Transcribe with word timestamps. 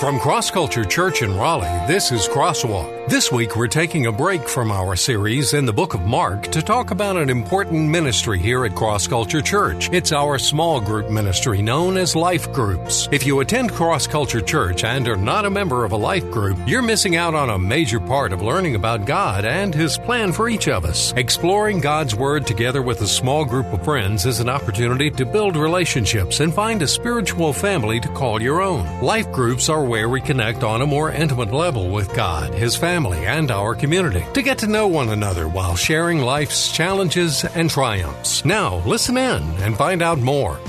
From 0.00 0.18
Cross 0.18 0.52
Culture 0.52 0.82
Church 0.82 1.20
in 1.20 1.36
Raleigh, 1.36 1.86
this 1.86 2.10
is 2.10 2.26
Crosswalk. 2.26 3.10
This 3.10 3.30
week 3.30 3.54
we're 3.54 3.66
taking 3.66 4.06
a 4.06 4.12
break 4.12 4.48
from 4.48 4.70
our 4.70 4.96
series 4.96 5.52
in 5.52 5.66
the 5.66 5.74
book 5.74 5.92
of 5.92 6.06
Mark 6.06 6.44
to 6.52 6.62
talk 6.62 6.90
about 6.90 7.18
an 7.18 7.28
important 7.28 7.90
ministry 7.90 8.38
here 8.38 8.64
at 8.64 8.74
Cross 8.74 9.08
Culture 9.08 9.42
Church. 9.42 9.90
It's 9.92 10.12
our 10.12 10.38
small 10.38 10.80
group 10.80 11.10
ministry 11.10 11.60
known 11.60 11.98
as 11.98 12.16
Life 12.16 12.50
Groups. 12.50 13.10
If 13.12 13.26
you 13.26 13.40
attend 13.40 13.72
Cross 13.72 14.06
Culture 14.06 14.40
Church 14.40 14.84
and 14.84 15.06
are 15.06 15.16
not 15.16 15.44
a 15.44 15.50
member 15.50 15.84
of 15.84 15.92
a 15.92 15.96
life 15.96 16.30
group, 16.30 16.56
you're 16.66 16.80
missing 16.80 17.16
out 17.16 17.34
on 17.34 17.50
a 17.50 17.58
major 17.58 18.00
part 18.00 18.32
of 18.32 18.40
learning 18.40 18.76
about 18.76 19.04
God 19.04 19.44
and 19.44 19.74
His 19.74 19.98
plan 19.98 20.32
for 20.32 20.48
each 20.48 20.66
of 20.66 20.86
us. 20.86 21.12
Exploring 21.12 21.80
God's 21.80 22.14
Word 22.14 22.46
together 22.46 22.80
with 22.80 23.02
a 23.02 23.06
small 23.06 23.44
group 23.44 23.66
of 23.66 23.84
friends 23.84 24.24
is 24.24 24.40
an 24.40 24.48
opportunity 24.48 25.10
to 25.10 25.26
build 25.26 25.56
relationships 25.56 26.40
and 26.40 26.54
find 26.54 26.80
a 26.80 26.88
spiritual 26.88 27.52
family 27.52 28.00
to 28.00 28.08
call 28.08 28.40
your 28.40 28.62
own. 28.62 29.02
Life 29.02 29.30
groups 29.32 29.68
are 29.68 29.89
where 29.90 30.08
we 30.08 30.20
connect 30.20 30.62
on 30.62 30.80
a 30.82 30.86
more 30.86 31.10
intimate 31.10 31.52
level 31.52 31.88
with 31.88 32.14
God, 32.14 32.54
His 32.54 32.76
family, 32.76 33.26
and 33.26 33.50
our 33.50 33.74
community 33.74 34.24
to 34.34 34.40
get 34.40 34.58
to 34.58 34.68
know 34.68 34.86
one 34.86 35.08
another 35.08 35.48
while 35.48 35.74
sharing 35.74 36.20
life's 36.20 36.70
challenges 36.70 37.44
and 37.44 37.68
triumphs. 37.68 38.44
Now, 38.44 38.86
listen 38.86 39.16
in 39.16 39.42
and 39.42 39.76
find 39.76 40.00
out 40.00 40.20
more. 40.20 40.60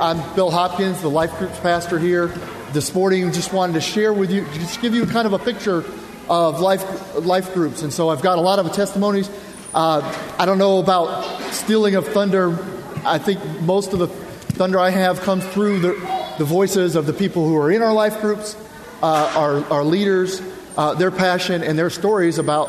I'm 0.00 0.18
Bill 0.34 0.50
Hopkins, 0.50 1.00
the 1.02 1.08
Life 1.08 1.38
Groups 1.38 1.56
pastor 1.60 2.00
here. 2.00 2.26
This 2.72 2.92
morning, 2.92 3.30
just 3.30 3.52
wanted 3.52 3.74
to 3.74 3.80
share 3.80 4.12
with 4.12 4.32
you, 4.32 4.44
just 4.54 4.82
give 4.82 4.92
you 4.92 5.06
kind 5.06 5.28
of 5.28 5.34
a 5.34 5.38
picture 5.38 5.84
of 6.28 6.58
life, 6.58 7.14
life 7.24 7.54
groups. 7.54 7.82
And 7.82 7.92
so 7.92 8.08
I've 8.08 8.22
got 8.22 8.38
a 8.38 8.40
lot 8.40 8.58
of 8.58 8.72
testimonies. 8.72 9.30
Uh, 9.72 10.02
I 10.36 10.46
don't 10.46 10.58
know 10.58 10.80
about 10.80 11.22
stealing 11.52 11.94
of 11.94 12.08
thunder. 12.08 12.58
I 13.04 13.18
think 13.18 13.38
most 13.60 13.92
of 13.92 14.00
the 14.00 14.08
thunder 14.08 14.80
I 14.80 14.90
have 14.90 15.20
comes 15.20 15.46
through 15.46 15.78
the, 15.78 16.21
the 16.42 16.46
voices 16.46 16.96
of 16.96 17.06
the 17.06 17.12
people 17.12 17.46
who 17.46 17.56
are 17.56 17.70
in 17.70 17.82
our 17.82 17.92
life 17.92 18.20
groups, 18.20 18.56
uh, 19.00 19.32
our, 19.36 19.64
our 19.72 19.84
leaders, 19.84 20.42
uh, 20.76 20.92
their 20.92 21.12
passion 21.12 21.62
and 21.62 21.78
their 21.78 21.88
stories 21.88 22.38
about 22.38 22.68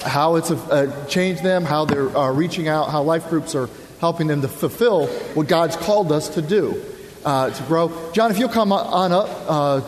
how 0.00 0.36
it's 0.36 0.50
uh, 0.50 1.04
changed 1.06 1.42
them, 1.42 1.66
how 1.66 1.84
they're 1.84 2.08
uh, 2.16 2.32
reaching 2.32 2.66
out, 2.66 2.90
how 2.90 3.02
life 3.02 3.28
groups 3.28 3.54
are 3.54 3.68
helping 4.00 4.26
them 4.26 4.40
to 4.40 4.48
fulfill 4.48 5.08
what 5.34 5.48
God's 5.48 5.76
called 5.76 6.12
us 6.12 6.30
to 6.30 6.40
do, 6.40 6.82
uh, 7.26 7.50
to 7.50 7.62
grow. 7.64 7.92
John, 8.14 8.30
if 8.30 8.38
you'll 8.38 8.48
come 8.48 8.72
on 8.72 9.12
up, 9.12 9.28
uh, 9.48 9.80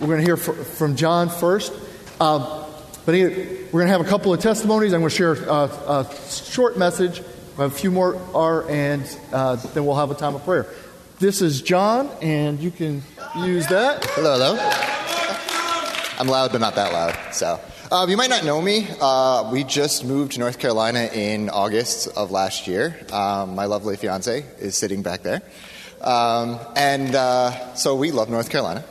we're 0.00 0.06
going 0.06 0.20
to 0.20 0.24
hear 0.24 0.36
from 0.36 0.94
John 0.94 1.30
first. 1.30 1.72
Um, 2.20 2.42
but 3.04 3.14
we're 3.16 3.72
going 3.72 3.86
to 3.86 3.92
have 3.92 4.00
a 4.00 4.04
couple 4.04 4.32
of 4.32 4.38
testimonies. 4.38 4.92
I'm 4.92 5.00
going 5.00 5.10
to 5.10 5.16
share 5.16 5.32
a, 5.32 5.64
a 5.64 6.14
short 6.30 6.78
message. 6.78 7.18
We 7.18 7.62
have 7.62 7.72
a 7.72 7.76
few 7.76 7.90
more 7.90 8.16
are, 8.32 8.70
and 8.70 9.02
then 9.32 9.84
we'll 9.84 9.96
have 9.96 10.12
a 10.12 10.14
time 10.14 10.36
of 10.36 10.44
prayer. 10.44 10.68
This 11.20 11.42
is 11.42 11.62
John, 11.62 12.08
and 12.22 12.60
you 12.60 12.70
can 12.70 13.02
use 13.40 13.66
that. 13.66 14.04
Hello, 14.10 14.38
hello. 14.38 14.56
I'm 16.16 16.28
loud, 16.28 16.52
but 16.52 16.60
not 16.60 16.76
that 16.76 16.92
loud. 16.92 17.34
So, 17.34 17.58
uh, 17.90 18.06
you 18.08 18.16
might 18.16 18.30
not 18.30 18.44
know 18.44 18.62
me. 18.62 18.86
Uh, 19.00 19.50
we 19.52 19.64
just 19.64 20.04
moved 20.04 20.34
to 20.34 20.38
North 20.38 20.60
Carolina 20.60 21.10
in 21.12 21.50
August 21.50 22.06
of 22.16 22.30
last 22.30 22.68
year. 22.68 22.96
Um, 23.10 23.56
my 23.56 23.64
lovely 23.64 23.96
fiance 23.96 24.44
is 24.60 24.76
sitting 24.76 25.02
back 25.02 25.24
there. 25.24 25.42
Um, 26.00 26.60
and 26.76 27.12
uh, 27.12 27.74
so 27.74 27.96
we 27.96 28.12
love 28.12 28.30
North 28.30 28.48
Carolina. 28.48 28.84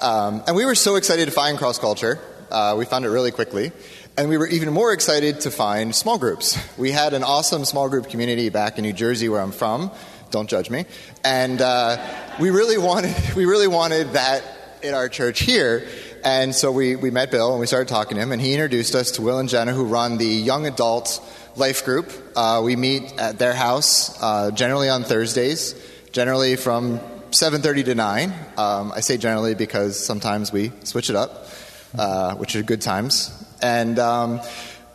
Um, 0.00 0.44
and 0.46 0.54
we 0.54 0.66
were 0.66 0.76
so 0.76 0.94
excited 0.94 1.24
to 1.24 1.32
find 1.32 1.58
cross 1.58 1.80
culture. 1.80 2.20
Uh, 2.48 2.76
we 2.78 2.84
found 2.84 3.04
it 3.04 3.08
really 3.08 3.32
quickly. 3.32 3.72
And 4.16 4.28
we 4.28 4.38
were 4.38 4.46
even 4.46 4.72
more 4.72 4.92
excited 4.92 5.40
to 5.40 5.50
find 5.50 5.92
small 5.92 6.16
groups. 6.16 6.56
We 6.78 6.92
had 6.92 7.12
an 7.12 7.24
awesome 7.24 7.64
small 7.64 7.88
group 7.88 8.08
community 8.08 8.50
back 8.50 8.78
in 8.78 8.82
New 8.82 8.92
Jersey, 8.92 9.28
where 9.28 9.40
I'm 9.40 9.52
from, 9.52 9.90
don't 10.30 10.48
judge 10.48 10.70
me. 10.70 10.84
And 11.24 11.60
uh, 11.60 11.98
we 12.40 12.50
really 12.50 12.78
wanted 12.78 13.14
we 13.36 13.44
really 13.44 13.68
wanted 13.68 14.12
that 14.12 14.42
in 14.82 14.94
our 14.94 15.08
church 15.08 15.40
here. 15.40 15.86
And 16.24 16.54
so 16.54 16.72
we, 16.72 16.96
we 16.96 17.10
met 17.10 17.30
Bill 17.30 17.52
and 17.52 17.60
we 17.60 17.66
started 17.66 17.88
talking 17.88 18.16
to 18.16 18.22
him, 18.22 18.32
and 18.32 18.42
he 18.42 18.52
introduced 18.52 18.94
us 18.94 19.12
to 19.12 19.22
Will 19.22 19.38
and 19.38 19.48
Jenna, 19.48 19.72
who 19.72 19.84
run 19.84 20.18
the 20.18 20.26
young 20.26 20.66
adult 20.66 21.22
life 21.56 21.84
group. 21.84 22.10
Uh, 22.34 22.62
we 22.64 22.76
meet 22.76 23.18
at 23.18 23.38
their 23.38 23.54
house 23.54 24.20
uh, 24.22 24.50
generally 24.50 24.88
on 24.88 25.04
Thursdays, 25.04 25.74
generally 26.12 26.56
from 26.56 26.98
7:30 27.30 27.84
to 27.86 27.94
9. 27.94 28.32
Um, 28.56 28.92
I 28.94 29.00
say 29.00 29.16
generally 29.16 29.54
because 29.54 30.04
sometimes 30.04 30.52
we 30.52 30.72
switch 30.84 31.10
it 31.10 31.16
up, 31.16 31.48
uh, 31.96 32.34
which 32.34 32.56
are 32.56 32.62
good 32.62 32.80
times. 32.80 33.32
And 33.62 33.98
um, 33.98 34.40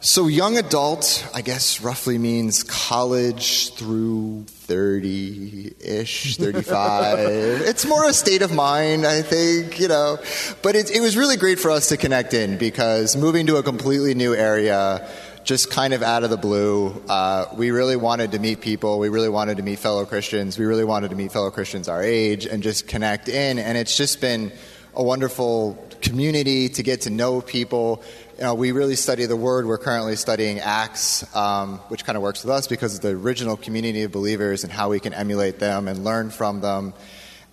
so, 0.03 0.27
young 0.27 0.57
adult, 0.57 1.27
I 1.33 1.41
guess, 1.41 1.81
roughly 1.81 2.17
means 2.17 2.63
college 2.63 3.73
through 3.75 4.45
30 4.71 5.73
ish, 5.81 6.37
35. 6.37 7.19
it's 7.29 7.85
more 7.85 8.07
a 8.07 8.13
state 8.13 8.41
of 8.41 8.53
mind, 8.53 9.05
I 9.05 9.21
think, 9.21 9.81
you 9.81 9.89
know. 9.89 10.17
But 10.61 10.77
it, 10.77 10.89
it 10.89 11.01
was 11.01 11.17
really 11.17 11.35
great 11.35 11.59
for 11.59 11.71
us 11.71 11.89
to 11.89 11.97
connect 11.97 12.33
in 12.33 12.57
because 12.57 13.17
moving 13.17 13.47
to 13.47 13.57
a 13.57 13.63
completely 13.63 14.13
new 14.15 14.33
area, 14.33 15.09
just 15.43 15.71
kind 15.71 15.93
of 15.93 16.01
out 16.01 16.23
of 16.23 16.29
the 16.29 16.37
blue, 16.37 17.03
uh, 17.09 17.47
we 17.57 17.71
really 17.71 17.97
wanted 17.97 18.31
to 18.31 18.39
meet 18.39 18.61
people. 18.61 18.97
We 18.97 19.09
really 19.09 19.27
wanted 19.27 19.57
to 19.57 19.63
meet 19.63 19.79
fellow 19.79 20.05
Christians. 20.05 20.57
We 20.57 20.63
really 20.63 20.85
wanted 20.85 21.09
to 21.09 21.17
meet 21.17 21.33
fellow 21.33 21.51
Christians 21.51 21.89
our 21.89 22.01
age 22.01 22.45
and 22.45 22.63
just 22.63 22.87
connect 22.87 23.27
in. 23.27 23.59
And 23.59 23.77
it's 23.77 23.97
just 23.97 24.21
been 24.21 24.53
a 24.93 25.03
wonderful 25.03 25.83
community 26.01 26.69
to 26.69 26.83
get 26.83 27.01
to 27.01 27.09
know 27.09 27.41
people 27.41 28.03
you 28.41 28.47
know, 28.47 28.55
we 28.55 28.71
really 28.71 28.95
study 28.95 29.27
the 29.27 29.35
Word. 29.35 29.67
We're 29.67 29.77
currently 29.77 30.15
studying 30.15 30.61
Acts, 30.61 31.23
um, 31.35 31.77
which 31.89 32.03
kind 32.03 32.15
of 32.15 32.23
works 32.23 32.43
with 32.43 32.49
us 32.49 32.65
because 32.65 32.95
of 32.95 33.01
the 33.01 33.09
original 33.09 33.55
community 33.55 34.01
of 34.01 34.11
believers 34.11 34.63
and 34.63 34.73
how 34.73 34.89
we 34.89 34.99
can 34.99 35.13
emulate 35.13 35.59
them 35.59 35.87
and 35.87 36.03
learn 36.03 36.31
from 36.31 36.59
them. 36.59 36.95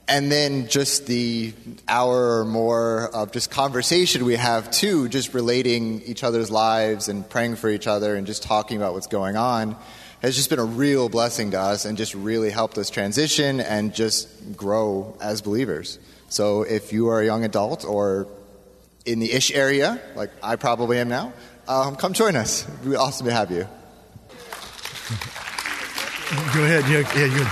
And 0.08 0.32
then 0.32 0.66
just 0.66 1.06
the 1.06 1.52
hour 1.86 2.40
or 2.40 2.46
more 2.46 3.14
of 3.14 3.32
just 3.32 3.50
conversation 3.50 4.24
we 4.24 4.36
have 4.36 4.70
too, 4.70 5.10
just 5.10 5.34
relating 5.34 6.00
each 6.06 6.24
other's 6.24 6.50
lives 6.50 7.08
and 7.08 7.28
praying 7.28 7.56
for 7.56 7.68
each 7.68 7.86
other 7.86 8.16
and 8.16 8.26
just 8.26 8.42
talking 8.42 8.78
about 8.78 8.94
what's 8.94 9.08
going 9.08 9.36
on 9.36 9.76
has 10.22 10.36
just 10.36 10.48
been 10.48 10.58
a 10.58 10.64
real 10.64 11.10
blessing 11.10 11.50
to 11.50 11.60
us 11.60 11.84
and 11.84 11.98
just 11.98 12.14
really 12.14 12.48
helped 12.48 12.78
us 12.78 12.88
transition 12.88 13.60
and 13.60 13.94
just 13.94 14.56
grow 14.56 15.14
as 15.20 15.42
believers. 15.42 15.98
So 16.28 16.62
if 16.62 16.92
you 16.92 17.08
are 17.08 17.20
a 17.20 17.24
young 17.24 17.44
adult 17.44 17.84
or 17.84 18.28
in 19.04 19.18
the 19.18 19.32
ish 19.32 19.52
area, 19.52 20.00
like 20.14 20.30
I 20.42 20.56
probably 20.56 20.98
am 20.98 21.08
now, 21.08 21.32
um, 21.66 21.96
come 21.96 22.12
join 22.12 22.36
us. 22.36 22.68
It 22.68 22.80
would 22.80 22.90
be 22.90 22.96
awesome 22.96 23.26
to 23.26 23.32
have 23.32 23.50
you. 23.50 23.66
Go 26.54 26.62
ahead. 26.62 26.84
Yeah, 26.88 26.98
yeah, 27.18 27.34
good. 27.34 27.46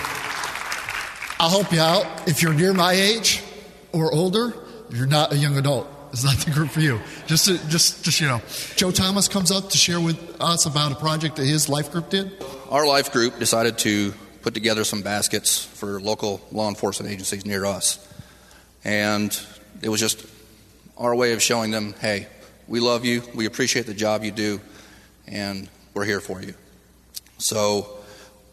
I'll 1.38 1.50
help 1.50 1.72
you 1.72 1.80
out. 1.80 2.28
If 2.28 2.42
you're 2.42 2.52
near 2.52 2.74
my 2.74 2.92
age 2.92 3.42
or 3.92 4.12
older, 4.12 4.54
you're 4.90 5.06
not 5.06 5.32
a 5.32 5.36
young 5.36 5.56
adult. 5.56 5.88
It's 6.12 6.24
not 6.24 6.36
the 6.36 6.50
group 6.50 6.70
for 6.70 6.80
you. 6.80 7.00
Just, 7.26 7.46
to, 7.46 7.68
just, 7.68 8.04
just 8.04 8.20
you 8.20 8.26
know, 8.26 8.40
Joe 8.76 8.90
Thomas 8.90 9.28
comes 9.28 9.50
up 9.50 9.70
to 9.70 9.78
share 9.78 10.00
with 10.00 10.40
us 10.40 10.66
about 10.66 10.92
a 10.92 10.94
project 10.94 11.36
that 11.36 11.46
his 11.46 11.68
life 11.68 11.90
group 11.92 12.10
did. 12.10 12.32
Our 12.70 12.86
life 12.86 13.12
group 13.12 13.38
decided 13.38 13.78
to 13.78 14.14
put 14.42 14.54
together 14.54 14.84
some 14.84 15.02
baskets 15.02 15.64
for 15.64 16.00
local 16.00 16.40
law 16.52 16.68
enforcement 16.68 17.12
agencies 17.12 17.44
near 17.44 17.66
us, 17.66 17.98
and 18.86 19.36
it 19.82 19.88
was 19.88 19.98
just 19.98 20.24
our 20.96 21.12
way 21.12 21.32
of 21.32 21.42
showing 21.42 21.72
them, 21.72 21.92
hey, 22.00 22.28
we 22.68 22.78
love 22.78 23.04
you, 23.04 23.20
we 23.34 23.44
appreciate 23.44 23.84
the 23.86 23.94
job 23.94 24.22
you 24.22 24.30
do, 24.30 24.60
and 25.26 25.68
we're 25.92 26.04
here 26.04 26.20
for 26.20 26.40
you. 26.40 26.54
So 27.38 27.98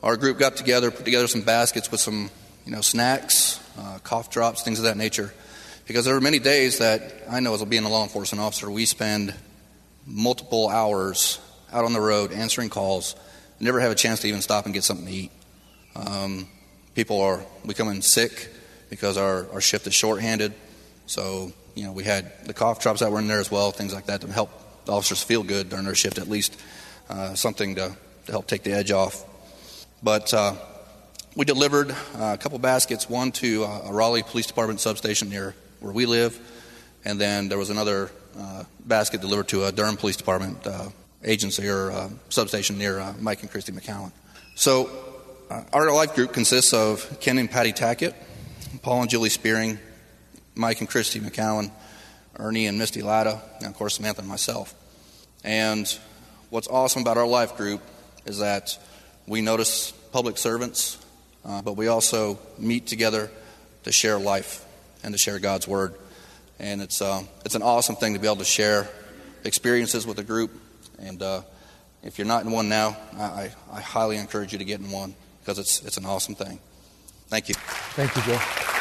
our 0.01 0.17
group 0.17 0.39
got 0.39 0.57
together, 0.57 0.89
put 0.89 1.05
together 1.05 1.27
some 1.27 1.41
baskets 1.41 1.91
with 1.91 1.99
some, 1.99 2.31
you 2.65 2.71
know, 2.71 2.81
snacks, 2.81 3.59
uh, 3.77 3.99
cough 3.99 4.31
drops, 4.31 4.63
things 4.63 4.79
of 4.79 4.85
that 4.85 4.97
nature. 4.97 5.31
Because 5.85 6.03
there 6.03 6.15
are 6.15 6.21
many 6.21 6.39
days 6.39 6.79
that 6.79 7.13
I 7.29 7.39
know 7.39 7.53
as 7.53 7.63
being 7.65 7.83
a 7.83 7.89
law 7.89 8.01
enforcement 8.01 8.41
officer, 8.41 8.71
we 8.71 8.87
spend 8.87 9.35
multiple 10.07 10.67
hours 10.67 11.39
out 11.71 11.85
on 11.85 11.93
the 11.93 12.01
road 12.01 12.31
answering 12.31 12.69
calls, 12.69 13.15
never 13.59 13.79
have 13.79 13.91
a 13.91 13.95
chance 13.95 14.21
to 14.21 14.27
even 14.27 14.41
stop 14.41 14.65
and 14.65 14.73
get 14.73 14.83
something 14.83 15.05
to 15.05 15.13
eat. 15.13 15.31
Um, 15.95 16.47
people 16.95 17.21
are 17.21 17.45
becoming 17.67 18.01
sick 18.01 18.49
because 18.93 19.17
our, 19.17 19.47
our 19.51 19.61
shift 19.61 19.87
is 19.87 19.95
shorthanded. 19.95 20.53
So 21.07 21.51
you 21.75 21.85
know, 21.85 21.91
we 21.91 22.03
had 22.03 22.45
the 22.45 22.53
cough 22.53 22.79
drops 22.79 22.99
that 22.99 23.11
were 23.11 23.19
in 23.19 23.27
there 23.27 23.39
as 23.39 23.49
well, 23.49 23.71
things 23.71 23.93
like 23.93 24.05
that 24.05 24.21
to 24.21 24.31
help 24.31 24.51
the 24.85 24.91
officers 24.91 25.23
feel 25.23 25.43
good 25.43 25.69
during 25.69 25.85
their 25.85 25.95
shift, 25.95 26.17
at 26.17 26.29
least 26.29 26.59
uh, 27.09 27.33
something 27.33 27.75
to, 27.75 27.95
to 28.25 28.31
help 28.31 28.47
take 28.47 28.63
the 28.63 28.71
edge 28.71 28.91
off. 28.91 29.25
But 30.03 30.33
uh, 30.33 30.55
we 31.35 31.45
delivered 31.45 31.91
uh, 31.91 31.95
a 32.19 32.37
couple 32.37 32.59
baskets, 32.59 33.09
one 33.09 33.31
to 33.33 33.63
uh, 33.63 33.87
a 33.87 33.93
Raleigh 33.93 34.23
Police 34.23 34.45
Department 34.45 34.79
substation 34.79 35.29
near 35.29 35.55
where 35.79 35.93
we 35.93 36.05
live, 36.05 36.39
and 37.05 37.19
then 37.19 37.49
there 37.49 37.57
was 37.57 37.69
another 37.69 38.11
uh, 38.37 38.63
basket 38.85 39.21
delivered 39.21 39.47
to 39.49 39.65
a 39.65 39.71
Durham 39.71 39.97
Police 39.97 40.17
Department 40.17 40.65
uh, 40.67 40.89
agency 41.23 41.67
or 41.67 42.09
substation 42.29 42.77
near 42.77 43.15
Mike 43.19 43.41
and 43.41 43.49
Christy 43.49 43.71
McCowan. 43.71 44.11
So 44.55 44.89
our 45.71 45.91
life 45.93 46.15
group 46.15 46.33
consists 46.33 46.73
of 46.73 47.17
Ken 47.21 47.37
and 47.37 47.49
Patty 47.49 47.71
Tackett, 47.71 48.13
Paul 48.83 48.99
and 48.99 49.09
Julie 49.09 49.29
Spearing, 49.29 49.79
Mike 50.55 50.81
and 50.81 50.89
Christy 50.89 51.21
McCowan, 51.21 51.71
Ernie 52.37 52.67
and 52.67 52.77
Misty 52.77 53.01
Latta, 53.01 53.41
and 53.59 53.67
of 53.67 53.75
course 53.75 53.95
Samantha 53.95 54.19
and 54.19 54.27
myself. 54.27 54.75
And 55.41 55.87
what's 56.49 56.67
awesome 56.67 57.01
about 57.01 57.17
our 57.17 57.25
life 57.25 57.55
group 57.55 57.81
is 58.25 58.39
that 58.39 58.77
we 59.25 59.39
notice 59.39 59.91
public 60.11 60.37
servants, 60.37 60.97
uh, 61.45 61.61
but 61.61 61.77
we 61.77 61.87
also 61.87 62.37
meet 62.59 62.85
together 62.85 63.31
to 63.83 63.93
share 63.93 64.19
life 64.19 64.65
and 65.01 65.13
to 65.13 65.17
share 65.17 65.39
God's 65.39 65.65
word. 65.65 65.95
and 66.59 66.81
it's 66.81 67.01
um, 67.01 67.29
it's 67.45 67.55
an 67.55 67.61
awesome 67.61 67.95
thing 67.95 68.15
to 68.15 68.19
be 68.19 68.27
able 68.27 68.35
to 68.35 68.43
share 68.43 68.89
experiences 69.45 70.05
with 70.05 70.19
a 70.19 70.23
group. 70.23 70.51
And 70.99 71.23
uh, 71.23 71.43
if 72.03 72.17
you're 72.17 72.27
not 72.27 72.43
in 72.43 72.51
one 72.51 72.67
now, 72.67 72.97
I, 73.17 73.53
I 73.71 73.79
highly 73.79 74.17
encourage 74.17 74.51
you 74.51 74.59
to 74.59 74.65
get 74.65 74.81
in 74.81 74.91
one 74.91 75.15
because 75.39 75.57
it's 75.57 75.81
it's 75.83 75.95
an 75.95 76.05
awesome 76.05 76.35
thing. 76.35 76.59
Thank 77.29 77.47
you. 77.47 77.55
Thank 77.95 78.13
you, 78.17 78.21
Joe. 78.23 78.72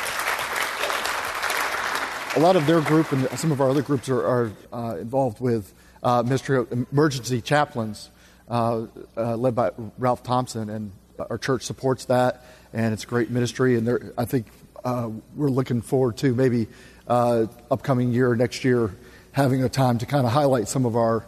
A 2.35 2.41
lot 2.41 2.57
of 2.57 2.67
their 2.67 2.81
group 2.81 3.13
and 3.13 3.29
some 3.39 3.53
of 3.53 3.61
our 3.61 3.69
other 3.69 3.83
groups 3.83 4.09
are, 4.09 4.27
are 4.27 4.53
uh, 4.73 4.97
involved 4.97 5.39
with 5.39 5.75
uh, 6.03 6.23
ministry 6.23 6.65
emergency 6.91 7.43
chaplains, 7.43 8.09
uh, 8.49 8.87
uh 9.19 9.37
led 9.37 9.55
by 9.55 9.71
Ralph 9.99 10.23
Thompson, 10.23 10.71
and 10.71 10.93
our 11.29 11.37
church 11.37 11.65
supports 11.65 12.07
that, 12.07 12.47
and 12.73 12.95
it's 12.95 13.05
a 13.05 13.07
great 13.07 13.29
ministry. 13.29 13.77
And 13.77 14.15
I 14.17 14.25
think 14.25 14.47
uh, 14.83 15.11
we're 15.37 15.51
looking 15.51 15.83
forward 15.83 16.17
to 16.19 16.35
maybe 16.35 16.69
uh, 17.07 17.49
upcoming 17.71 18.15
year, 18.15 18.35
next 18.35 18.65
year, 18.65 18.95
having 19.33 19.63
a 19.63 19.69
time 19.69 19.99
to 19.99 20.07
kind 20.07 20.25
of 20.25 20.33
highlight 20.33 20.69
some 20.69 20.87
of 20.87 20.97
our 20.97 21.27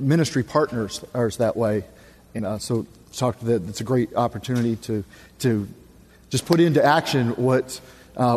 ministry 0.00 0.44
partners 0.44 1.04
that 1.38 1.56
way. 1.56 1.82
And 2.36 2.62
so, 2.62 2.86
talk 3.12 3.40
to 3.40 3.44
that. 3.46 3.68
It's 3.68 3.80
a 3.80 3.84
great 3.84 4.14
opportunity 4.14 4.76
to 4.76 5.02
to 5.40 5.66
just 6.30 6.46
put 6.46 6.60
into 6.60 6.84
action 6.84 7.30
what 7.30 7.80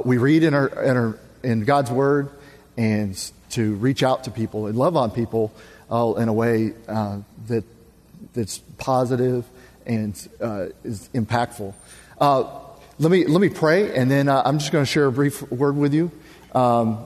we 0.03 0.17
read 0.17 0.41
in 0.41 0.55
our 0.55 0.67
in 0.83 0.97
our 0.97 1.19
in 1.43 1.65
God's 1.65 1.91
Word 1.91 2.29
and 2.77 3.31
to 3.51 3.75
reach 3.75 4.03
out 4.03 4.25
to 4.25 4.31
people 4.31 4.67
and 4.67 4.77
love 4.77 4.95
on 4.95 5.11
people 5.11 5.51
uh, 5.91 6.13
in 6.17 6.27
a 6.27 6.33
way 6.33 6.73
uh, 6.87 7.19
that 7.47 7.63
that's 8.33 8.59
positive 8.77 9.45
and 9.85 10.27
uh, 10.41 10.67
is 10.83 11.09
impactful. 11.13 11.73
Uh, 12.19 12.43
let 12.99 13.11
me 13.11 13.25
let 13.25 13.39
me 13.39 13.49
pray, 13.49 13.95
and 13.95 14.09
then 14.09 14.27
uh, 14.27 14.41
I'm 14.43 14.59
just 14.59 14.71
going 14.71 14.83
to 14.83 14.89
share 14.89 15.05
a 15.05 15.11
brief 15.11 15.49
word 15.51 15.77
with 15.77 15.93
you, 15.93 16.11
um, 16.53 17.05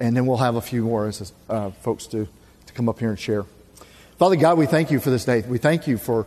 and 0.00 0.16
then 0.16 0.26
we'll 0.26 0.38
have 0.38 0.56
a 0.56 0.60
few 0.60 0.84
more 0.84 1.10
uh, 1.48 1.70
folks 1.70 2.06
to 2.08 2.26
to 2.66 2.72
come 2.72 2.88
up 2.88 2.98
here 2.98 3.10
and 3.10 3.18
share. 3.18 3.44
Father 4.18 4.36
God, 4.36 4.58
we 4.58 4.66
thank 4.66 4.90
you 4.90 5.00
for 5.00 5.10
this 5.10 5.24
day. 5.24 5.42
We 5.42 5.58
thank 5.58 5.86
you 5.86 5.98
for 5.98 6.26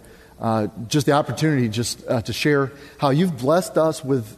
just 0.87 1.05
the 1.05 1.13
opportunity 1.13 1.69
just 1.69 2.05
to 2.07 2.33
share 2.33 2.71
how 2.99 3.09
you've 3.09 3.37
blessed 3.37 3.77
us 3.77 4.03
with 4.03 4.37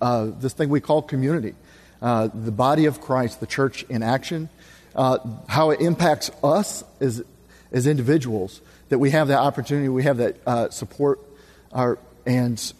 this 0.00 0.52
thing 0.52 0.68
we 0.68 0.80
call 0.80 1.02
community. 1.02 1.54
Uh, 2.00 2.28
the 2.32 2.52
body 2.52 2.86
of 2.86 3.00
Christ, 3.00 3.40
the 3.40 3.46
church 3.46 3.84
in 3.88 4.02
action, 4.02 4.48
uh, 4.94 5.18
how 5.48 5.70
it 5.70 5.80
impacts 5.80 6.30
us 6.42 6.84
as, 7.00 7.22
as 7.72 7.86
individuals, 7.86 8.60
that 8.88 8.98
we 8.98 9.10
have 9.10 9.28
that 9.28 9.38
opportunity, 9.38 9.88
we 9.88 10.02
have 10.04 10.18
that 10.18 10.36
uh, 10.46 10.70
support, 10.70 11.20
our, 11.72 11.98
and 12.26 12.72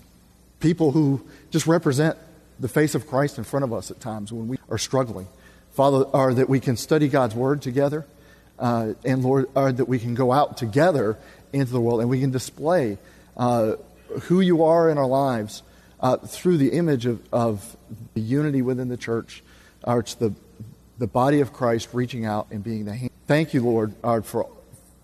people 0.60 0.92
who 0.92 1.24
just 1.50 1.66
represent 1.66 2.16
the 2.58 2.68
face 2.68 2.94
of 2.94 3.06
Christ 3.06 3.38
in 3.38 3.44
front 3.44 3.64
of 3.64 3.72
us 3.72 3.90
at 3.90 4.00
times 4.00 4.32
when 4.32 4.48
we 4.48 4.58
are 4.70 4.78
struggling. 4.78 5.26
Father, 5.72 6.06
are 6.12 6.32
that 6.32 6.48
we 6.48 6.60
can 6.60 6.76
study 6.76 7.08
God's 7.08 7.34
Word 7.34 7.60
together, 7.60 8.06
uh, 8.58 8.94
and 9.04 9.22
Lord, 9.22 9.46
are 9.54 9.72
that 9.72 9.88
we 9.88 9.98
can 9.98 10.14
go 10.14 10.32
out 10.32 10.56
together 10.56 11.18
into 11.52 11.72
the 11.72 11.80
world 11.80 12.00
and 12.00 12.08
we 12.08 12.20
can 12.20 12.30
display 12.30 12.98
uh, 13.36 13.72
who 14.22 14.40
you 14.40 14.64
are 14.64 14.90
in 14.90 14.98
our 14.98 15.06
lives 15.06 15.62
uh, 16.06 16.16
through 16.18 16.56
the 16.56 16.70
image 16.70 17.04
of, 17.04 17.20
of 17.32 17.76
the 18.14 18.20
unity 18.20 18.62
within 18.62 18.88
the 18.88 18.96
church. 18.96 19.42
Uh, 19.86 19.98
it's 19.98 20.14
the, 20.14 20.32
the 20.98 21.06
body 21.08 21.40
of 21.40 21.52
Christ 21.52 21.88
reaching 21.92 22.24
out 22.24 22.46
and 22.52 22.62
being 22.62 22.84
the 22.84 22.94
hand. 22.94 23.10
Thank 23.26 23.52
you, 23.52 23.60
Lord, 23.60 23.92
uh, 24.04 24.20
for, 24.20 24.48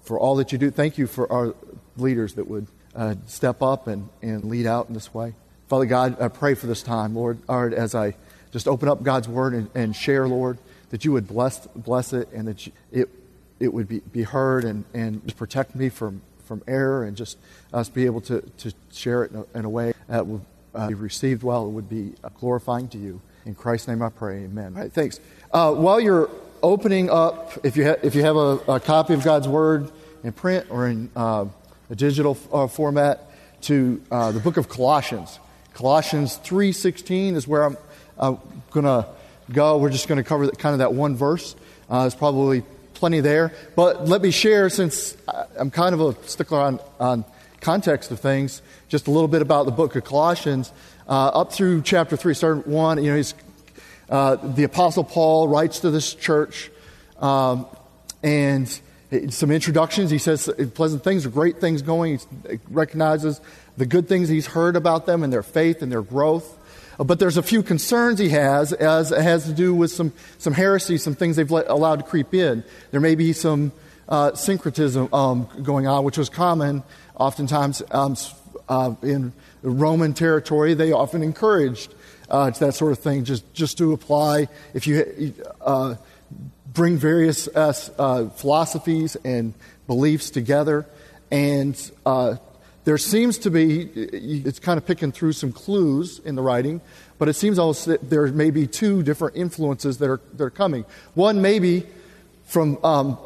for 0.05 0.17
all 0.17 0.37
that 0.37 0.53
you 0.53 0.59
do. 0.59 0.71
Thank 0.71 0.99
you 0.99 1.09
for 1.09 1.31
our 1.33 1.55
leaders 1.97 2.35
that 2.35 2.47
would 2.47 2.69
uh, 2.95 3.17
step 3.27 3.63
up 3.63 3.89
and, 3.89 4.09
and 4.23 4.45
lead 4.45 4.65
out 4.65 4.87
in 4.87 4.95
this 4.95 5.13
way. 5.13 5.35
Father 5.67 5.87
God, 5.87 6.21
I 6.21 6.29
pray 6.29 6.55
for 6.55 6.69
this 6.69 6.85
time, 6.85 7.17
Lord, 7.17 7.39
Lord 7.49 7.75
as 7.75 7.97
I 7.97 8.15
just 8.53 8.69
open 8.69 8.89
up 8.89 9.03
God's 9.03 9.27
word 9.27 9.55
and, 9.55 9.71
and 9.75 9.97
share, 9.97 10.29
Lord, 10.29 10.59
that 10.91 11.05
you 11.05 11.11
would 11.11 11.27
bless, 11.27 11.67
bless 11.75 12.13
it 12.13 12.29
and 12.33 12.47
that 12.47 12.65
you, 12.65 12.73
it, 12.93 13.09
it 13.59 13.75
would 13.75 13.89
be, 13.89 14.01
be 14.01 14.23
heard 14.23 14.65
and, 14.65 14.85
and 14.95 15.37
protect 15.37 15.75
me 15.75 15.89
from, 15.89 16.23
from 16.45 16.63
error 16.69 17.03
and 17.03 17.17
just 17.17 17.39
us 17.73 17.89
be 17.89 18.07
able 18.07 18.21
to, 18.21 18.41
to 18.59 18.73
share 18.93 19.25
it 19.25 19.33
in 19.33 19.39
a, 19.39 19.59
in 19.59 19.65
a 19.65 19.71
way 19.71 19.95
that 20.07 20.29
will 20.29 20.47
uh, 20.75 20.89
be 20.89 20.95
received 20.95 21.43
well, 21.43 21.67
it 21.67 21.71
would 21.71 21.89
be 21.89 22.15
uh, 22.23 22.29
glorifying 22.41 22.89
to 22.89 22.99
you. 22.99 23.21
In 23.45 23.55
Christ's 23.55 23.89
name 23.89 24.03
I 24.03 24.09
pray, 24.09 24.45
amen. 24.45 24.75
All 24.77 24.83
right, 24.83 24.93
thanks. 24.93 25.21
Uh, 25.53 25.73
while 25.75 26.01
you're 26.01 26.31
opening 26.63 27.11
up, 27.11 27.59
if 27.65 27.77
you, 27.77 27.87
ha- 27.87 27.97
if 28.03 28.15
you 28.15 28.23
have 28.23 28.37
a, 28.37 28.59
a, 28.69 28.81
copy 28.81 29.15
of 29.15 29.25
God's 29.25 29.49
Word 29.49 29.91
in 30.23 30.33
print 30.33 30.67
or 30.71 30.87
in 30.87 31.11
uh, 31.17 31.47
a 31.91 31.95
digital 31.95 32.39
uh, 32.53 32.67
format, 32.67 33.29
to 33.63 34.03
uh, 34.11 34.33
the 34.33 34.41
book 34.41 34.57
of 34.57 34.69
Colossians. 34.69 35.39
Colossians 35.75 36.39
3.16 36.43 37.37
is 37.37 37.47
where 37.47 37.63
I'm, 37.63 37.77
I'm 38.19 38.39
going 38.73 38.87
to 38.87 39.07
go. 39.53 39.79
We're 39.79 39.91
just 39.91 40.09
going 40.09 40.17
to 40.17 40.25
cover 40.25 40.51
kind 40.51 40.73
of 40.73 40.81
that 40.81 40.93
one 40.95 41.15
verse. 41.15 41.55
there's 41.89 42.17
probably 42.17 42.65
plenty 42.95 43.21
there. 43.21 43.53
But 43.77 44.09
let 44.09 44.21
me 44.21 44.33
share, 44.33 44.69
since 44.69 45.17
I'm 45.57 45.71
kind 45.71 45.95
of 45.95 46.01
a 46.01 46.29
stickler 46.29 46.61
on, 46.61 46.81
on 46.99 47.25
context 47.63 48.11
of 48.11 48.21
things, 48.21 48.61
just 48.89 49.07
a 49.07 49.11
little 49.11 49.29
bit 49.29 49.41
about 49.41 49.65
the 49.65 49.73
book 49.73 49.97
of 49.97 50.05
Colossians. 50.05 50.73
Uh, 51.09 51.29
up 51.29 51.53
through 51.53 51.83
chapter 51.83 52.17
3, 52.17 52.35
start 52.35 52.67
1, 52.67 53.03
you 53.03 53.11
know, 53.11 53.17
he's, 53.17 53.35
uh, 54.11 54.37
the 54.37 54.65
Apostle 54.65 55.05
Paul 55.05 55.49
writes 55.49 55.81
to 55.81 55.91
this 55.91 56.13
church, 56.15 56.71
um, 57.19 57.67
and 58.23 58.69
some 59.29 59.51
introductions. 59.51 60.11
He 60.11 60.19
says 60.19 60.51
pleasant 60.75 61.05
things 61.05 61.27
great 61.27 61.61
things 61.61 61.83
going. 61.83 62.19
He 62.19 62.59
recognizes 62.69 63.41
the 63.77 63.87
good 63.87 64.09
things 64.09 64.29
he's 64.29 64.47
heard 64.47 64.75
about 64.75 65.07
them 65.07 65.23
and 65.23 65.33
their 65.33 65.43
faith 65.43 65.83
and 65.83 65.93
their 65.93 66.03
growth. 66.03 66.59
Uh, 66.99 67.05
but 67.05 67.19
there's 67.19 67.37
a 67.37 67.43
few 67.43 67.63
concerns 67.63 68.19
he 68.19 68.31
has 68.31 68.73
as 68.73 69.13
it 69.13 69.23
has 69.23 69.45
to 69.45 69.53
do 69.53 69.75
with 69.75 69.91
some, 69.91 70.13
some 70.39 70.53
heresy, 70.53 70.99
some 70.99 71.15
things 71.15 71.37
they've 71.37 71.51
let, 71.51 71.69
allowed 71.69 71.97
to 71.97 72.05
creep 72.05 72.35
in. 72.35 72.65
There 72.91 73.01
may 73.01 73.15
be 73.15 73.33
some 73.33 73.73
uh, 74.13 74.35
syncretism 74.35 75.13
um, 75.13 75.49
going 75.63 75.89
on, 75.89 76.05
which 76.05 76.19
was 76.19 76.29
common 76.29 76.85
Oftentimes, 77.23 77.83
um, 77.91 78.17
uh, 78.69 78.95
in 79.03 79.33
Roman 79.63 80.15
territory, 80.15 80.75
they 80.75 80.91
often 80.91 81.23
encouraged 81.23 81.95
uh, 82.29 82.51
that 82.51 82.75
sort 82.75 82.91
of 82.91 82.99
thing 82.99 83.25
just, 83.25 83.53
just 83.55 83.79
to 83.79 83.93
apply. 83.93 84.49
If 84.75 84.87
you 84.87 85.35
uh, 85.61 85.97
bring 86.73 86.97
various 86.97 87.49
uh, 87.49 87.73
uh, 87.99 88.29
philosophies 88.31 89.17
and 89.25 89.55
beliefs 89.87 90.31
together, 90.31 90.87
and 91.31 91.77
there 92.85 92.99
seems 92.99 93.39
to 93.39 93.51
be, 93.51 93.83
it's 93.83 94.59
kind 94.59 94.79
of 94.79 94.85
picking 94.85 95.13
through 95.13 95.35
some 95.35 95.53
clues 95.53 96.19
in 96.25 96.35
the 96.35 96.43
writing, 96.43 96.81
but 97.19 97.29
it 97.29 97.35
seems 97.35 97.59
also 97.59 97.93
that 97.93 98.11
there 98.11 98.27
may 98.29 98.51
be 98.51 98.67
two 98.67 99.05
different 99.05 99.37
influences 99.37 99.99
that 99.99 100.11
are, 100.11 100.21
that 100.33 100.43
are 100.43 100.51
coming. 100.51 100.85
One 101.15 101.41
may 101.41 101.61
be 101.61 101.87
from 102.53 102.77
um, 102.85 103.17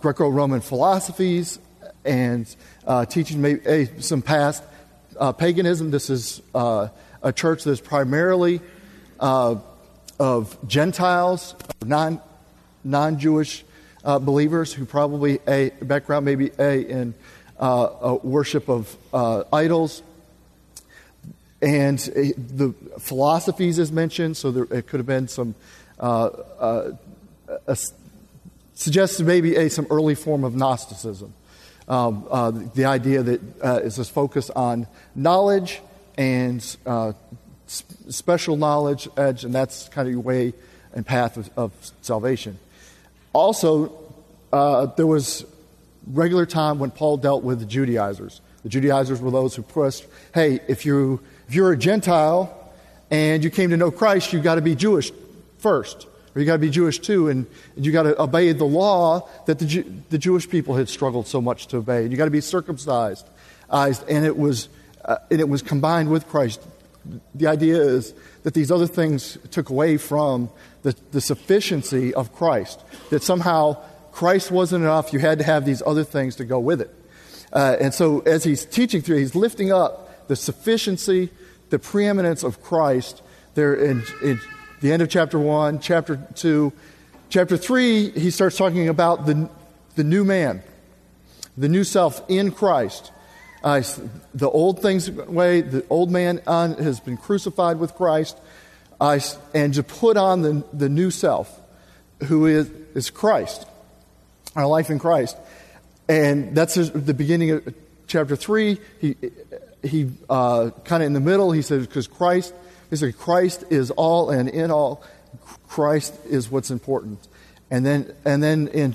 Greco 0.00 0.26
Roman 0.26 0.62
philosophies 0.62 1.58
and 2.02 2.46
uh, 2.86 3.04
teaching 3.04 3.42
maybe, 3.42 3.90
some 4.00 4.22
past 4.22 4.62
uh, 5.20 5.32
paganism. 5.32 5.90
This 5.90 6.08
is 6.08 6.40
uh, 6.54 6.88
a 7.22 7.30
church 7.30 7.64
that's 7.64 7.82
primarily 7.82 8.62
uh, 9.20 9.56
of 10.18 10.56
Gentiles, 10.66 11.54
non 11.84 12.22
non 12.84 13.18
Jewish 13.18 13.66
uh, 14.02 14.18
believers 14.18 14.72
who 14.72 14.86
probably 14.86 15.40
a 15.46 15.68
background 15.82 16.24
maybe 16.24 16.50
a 16.58 16.88
in 16.88 17.14
uh, 17.58 18.16
worship 18.22 18.70
of 18.70 18.96
idols. 19.52 20.02
And 21.60 21.98
the 21.98 22.74
philosophies 22.98 23.78
is 23.78 23.92
mentioned, 23.92 24.38
so 24.38 24.50
there, 24.50 24.66
it 24.70 24.86
could 24.86 25.00
have 25.00 25.06
been 25.06 25.28
some 25.28 25.54
suggests 28.74 29.20
maybe 29.20 29.56
a, 29.56 29.70
some 29.70 29.86
early 29.90 30.14
form 30.14 30.44
of 30.44 30.54
Gnosticism 30.54 31.32
um, 31.88 32.26
uh, 32.30 32.50
the 32.50 32.86
idea 32.86 33.22
that 33.22 33.40
uh, 33.62 33.80
is 33.82 33.96
this 33.96 34.08
focus 34.08 34.50
on 34.50 34.86
knowledge 35.14 35.80
and 36.16 36.76
uh, 36.86 37.12
special 37.66 38.56
knowledge, 38.56 39.08
edge, 39.16 39.44
and 39.44 39.54
that's 39.54 39.88
kind 39.88 40.06
of 40.08 40.12
your 40.12 40.22
way 40.22 40.52
and 40.94 41.04
path 41.04 41.36
of, 41.36 41.50
of 41.56 41.72
salvation. 42.02 42.58
Also, 43.32 43.92
uh, 44.52 44.86
there 44.96 45.06
was 45.06 45.44
regular 46.06 46.46
time 46.46 46.78
when 46.78 46.90
Paul 46.90 47.16
dealt 47.16 47.42
with 47.42 47.58
the 47.58 47.66
Judaizers. 47.66 48.40
The 48.62 48.68
Judaizers 48.68 49.20
were 49.20 49.30
those 49.30 49.54
who 49.54 49.62
pushed, 49.62 50.06
hey, 50.32 50.60
if, 50.68 50.86
you, 50.86 51.20
if 51.48 51.54
you're 51.54 51.72
a 51.72 51.76
Gentile 51.76 52.72
and 53.10 53.42
you 53.42 53.50
came 53.50 53.70
to 53.70 53.76
know 53.76 53.90
Christ, 53.90 54.32
you've 54.32 54.44
got 54.44 54.54
to 54.54 54.62
be 54.62 54.74
Jewish 54.74 55.10
first 55.58 56.06
or 56.34 56.40
you 56.40 56.46
got 56.46 56.54
to 56.54 56.58
be 56.58 56.70
Jewish 56.70 56.98
too, 56.98 57.28
and 57.28 57.46
you 57.76 57.92
got 57.92 58.04
to 58.04 58.20
obey 58.20 58.52
the 58.52 58.64
law 58.64 59.28
that 59.46 59.58
the, 59.58 59.66
Jew, 59.66 60.02
the 60.10 60.18
Jewish 60.18 60.48
people 60.48 60.74
had 60.74 60.88
struggled 60.88 61.26
so 61.26 61.40
much 61.40 61.68
to 61.68 61.78
obey. 61.78 62.02
And 62.02 62.10
you 62.10 62.16
got 62.16 62.24
to 62.24 62.30
be 62.30 62.40
circumcised, 62.40 63.26
and 63.70 64.24
it 64.24 64.36
was 64.36 64.68
uh, 65.04 65.18
and 65.30 65.40
it 65.40 65.48
was 65.48 65.62
combined 65.62 66.10
with 66.10 66.26
Christ. 66.28 66.60
The 67.34 67.46
idea 67.46 67.76
is 67.80 68.14
that 68.42 68.54
these 68.54 68.70
other 68.70 68.86
things 68.86 69.36
took 69.50 69.68
away 69.68 69.98
from 69.98 70.50
the, 70.82 70.96
the 71.12 71.20
sufficiency 71.20 72.14
of 72.14 72.34
Christ. 72.34 72.80
That 73.10 73.22
somehow 73.22 73.76
Christ 74.12 74.50
wasn't 74.50 74.84
enough; 74.84 75.12
you 75.12 75.18
had 75.18 75.38
to 75.38 75.44
have 75.44 75.64
these 75.64 75.82
other 75.86 76.04
things 76.04 76.36
to 76.36 76.44
go 76.44 76.58
with 76.58 76.80
it. 76.80 76.94
Uh, 77.52 77.76
and 77.80 77.94
so, 77.94 78.20
as 78.20 78.42
he's 78.42 78.64
teaching 78.64 79.02
through, 79.02 79.18
he's 79.18 79.36
lifting 79.36 79.70
up 79.70 80.26
the 80.26 80.34
sufficiency, 80.34 81.30
the 81.70 81.78
preeminence 81.78 82.42
of 82.42 82.60
Christ 82.60 83.22
there 83.54 83.74
in, 83.74 84.02
in 84.22 84.40
the 84.80 84.92
end 84.92 85.02
of 85.02 85.08
chapter 85.08 85.38
1, 85.38 85.80
chapter 85.80 86.16
2. 86.34 86.72
Chapter 87.28 87.56
3, 87.56 88.10
he 88.10 88.30
starts 88.30 88.56
talking 88.56 88.88
about 88.88 89.26
the, 89.26 89.48
the 89.96 90.04
new 90.04 90.24
man, 90.24 90.62
the 91.56 91.68
new 91.68 91.84
self 91.84 92.22
in 92.28 92.50
Christ. 92.50 93.12
Uh, 93.62 93.82
the 94.34 94.48
old 94.48 94.82
things 94.82 95.08
away, 95.08 95.62
the 95.62 95.84
old 95.88 96.10
man 96.10 96.40
on, 96.46 96.74
has 96.74 97.00
been 97.00 97.16
crucified 97.16 97.78
with 97.78 97.94
Christ, 97.94 98.36
uh, 99.00 99.18
and 99.54 99.72
to 99.74 99.82
put 99.82 100.16
on 100.16 100.42
the, 100.42 100.64
the 100.72 100.88
new 100.88 101.10
self, 101.10 101.60
who 102.24 102.46
is, 102.46 102.68
is 102.94 103.10
Christ, 103.10 103.66
our 104.54 104.66
life 104.66 104.90
in 104.90 104.98
Christ. 104.98 105.36
And 106.08 106.54
that's 106.54 106.74
the 106.74 107.14
beginning 107.14 107.52
of 107.52 107.74
chapter 108.06 108.36
3. 108.36 108.78
He, 109.00 109.16
he 109.82 110.10
uh, 110.28 110.70
kind 110.84 111.02
of 111.02 111.06
in 111.06 111.14
the 111.14 111.20
middle, 111.20 111.50
he 111.52 111.62
says, 111.62 111.86
because 111.86 112.06
Christ, 112.06 112.52
said, 112.92 113.18
Christ 113.18 113.64
is 113.70 113.90
all 113.90 114.30
and 114.30 114.48
in 114.48 114.70
all, 114.70 115.02
Christ 115.68 116.14
is 116.26 116.50
what's 116.50 116.70
important. 116.70 117.18
And 117.70 117.84
then, 117.84 118.14
and 118.24 118.42
then 118.42 118.68
in 118.68 118.94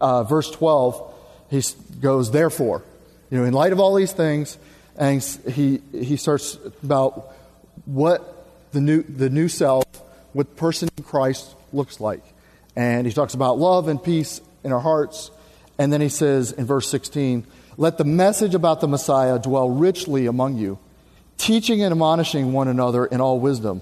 uh, 0.00 0.24
verse 0.24 0.50
12, 0.50 1.14
he 1.50 1.62
goes, 2.00 2.30
therefore. 2.30 2.82
You 3.30 3.38
know, 3.38 3.44
in 3.44 3.52
light 3.52 3.72
of 3.72 3.78
all 3.78 3.94
these 3.94 4.12
things, 4.12 4.58
and 4.96 5.22
he, 5.48 5.80
he 5.92 6.16
starts 6.16 6.58
about 6.82 7.32
what 7.84 8.46
the 8.72 8.80
new, 8.80 9.02
the 9.02 9.30
new 9.30 9.48
self, 9.48 9.84
what 10.32 10.56
person 10.56 10.88
in 10.96 11.04
Christ 11.04 11.54
looks 11.72 12.00
like. 12.00 12.22
And 12.76 13.06
he 13.06 13.12
talks 13.12 13.34
about 13.34 13.58
love 13.58 13.88
and 13.88 14.02
peace 14.02 14.40
in 14.64 14.72
our 14.72 14.80
hearts. 14.80 15.30
And 15.78 15.92
then 15.92 16.00
he 16.00 16.08
says 16.08 16.52
in 16.52 16.66
verse 16.66 16.88
16, 16.88 17.46
Let 17.76 17.98
the 17.98 18.04
message 18.04 18.54
about 18.54 18.80
the 18.80 18.88
Messiah 18.88 19.38
dwell 19.38 19.70
richly 19.70 20.26
among 20.26 20.58
you, 20.58 20.78
teaching 21.40 21.82
and 21.82 21.92
admonishing 21.92 22.52
one 22.52 22.68
another 22.68 23.06
in 23.06 23.20
all 23.20 23.40
wisdom, 23.40 23.80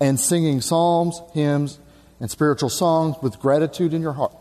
and 0.00 0.20
singing 0.20 0.60
psalms, 0.60 1.20
hymns, 1.32 1.78
and 2.20 2.30
spiritual 2.30 2.68
songs 2.68 3.16
with 3.22 3.38
gratitude 3.40 3.94
in 3.94 4.02
your 4.02 4.12
heart, 4.12 4.36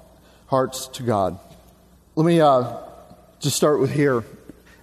hearts 0.47 0.88
to 0.88 1.03
God. 1.03 1.39
Let 2.15 2.25
me 2.25 2.41
uh, 2.41 2.79
just 3.39 3.55
start 3.55 3.79
with 3.79 3.91
here. 3.91 4.25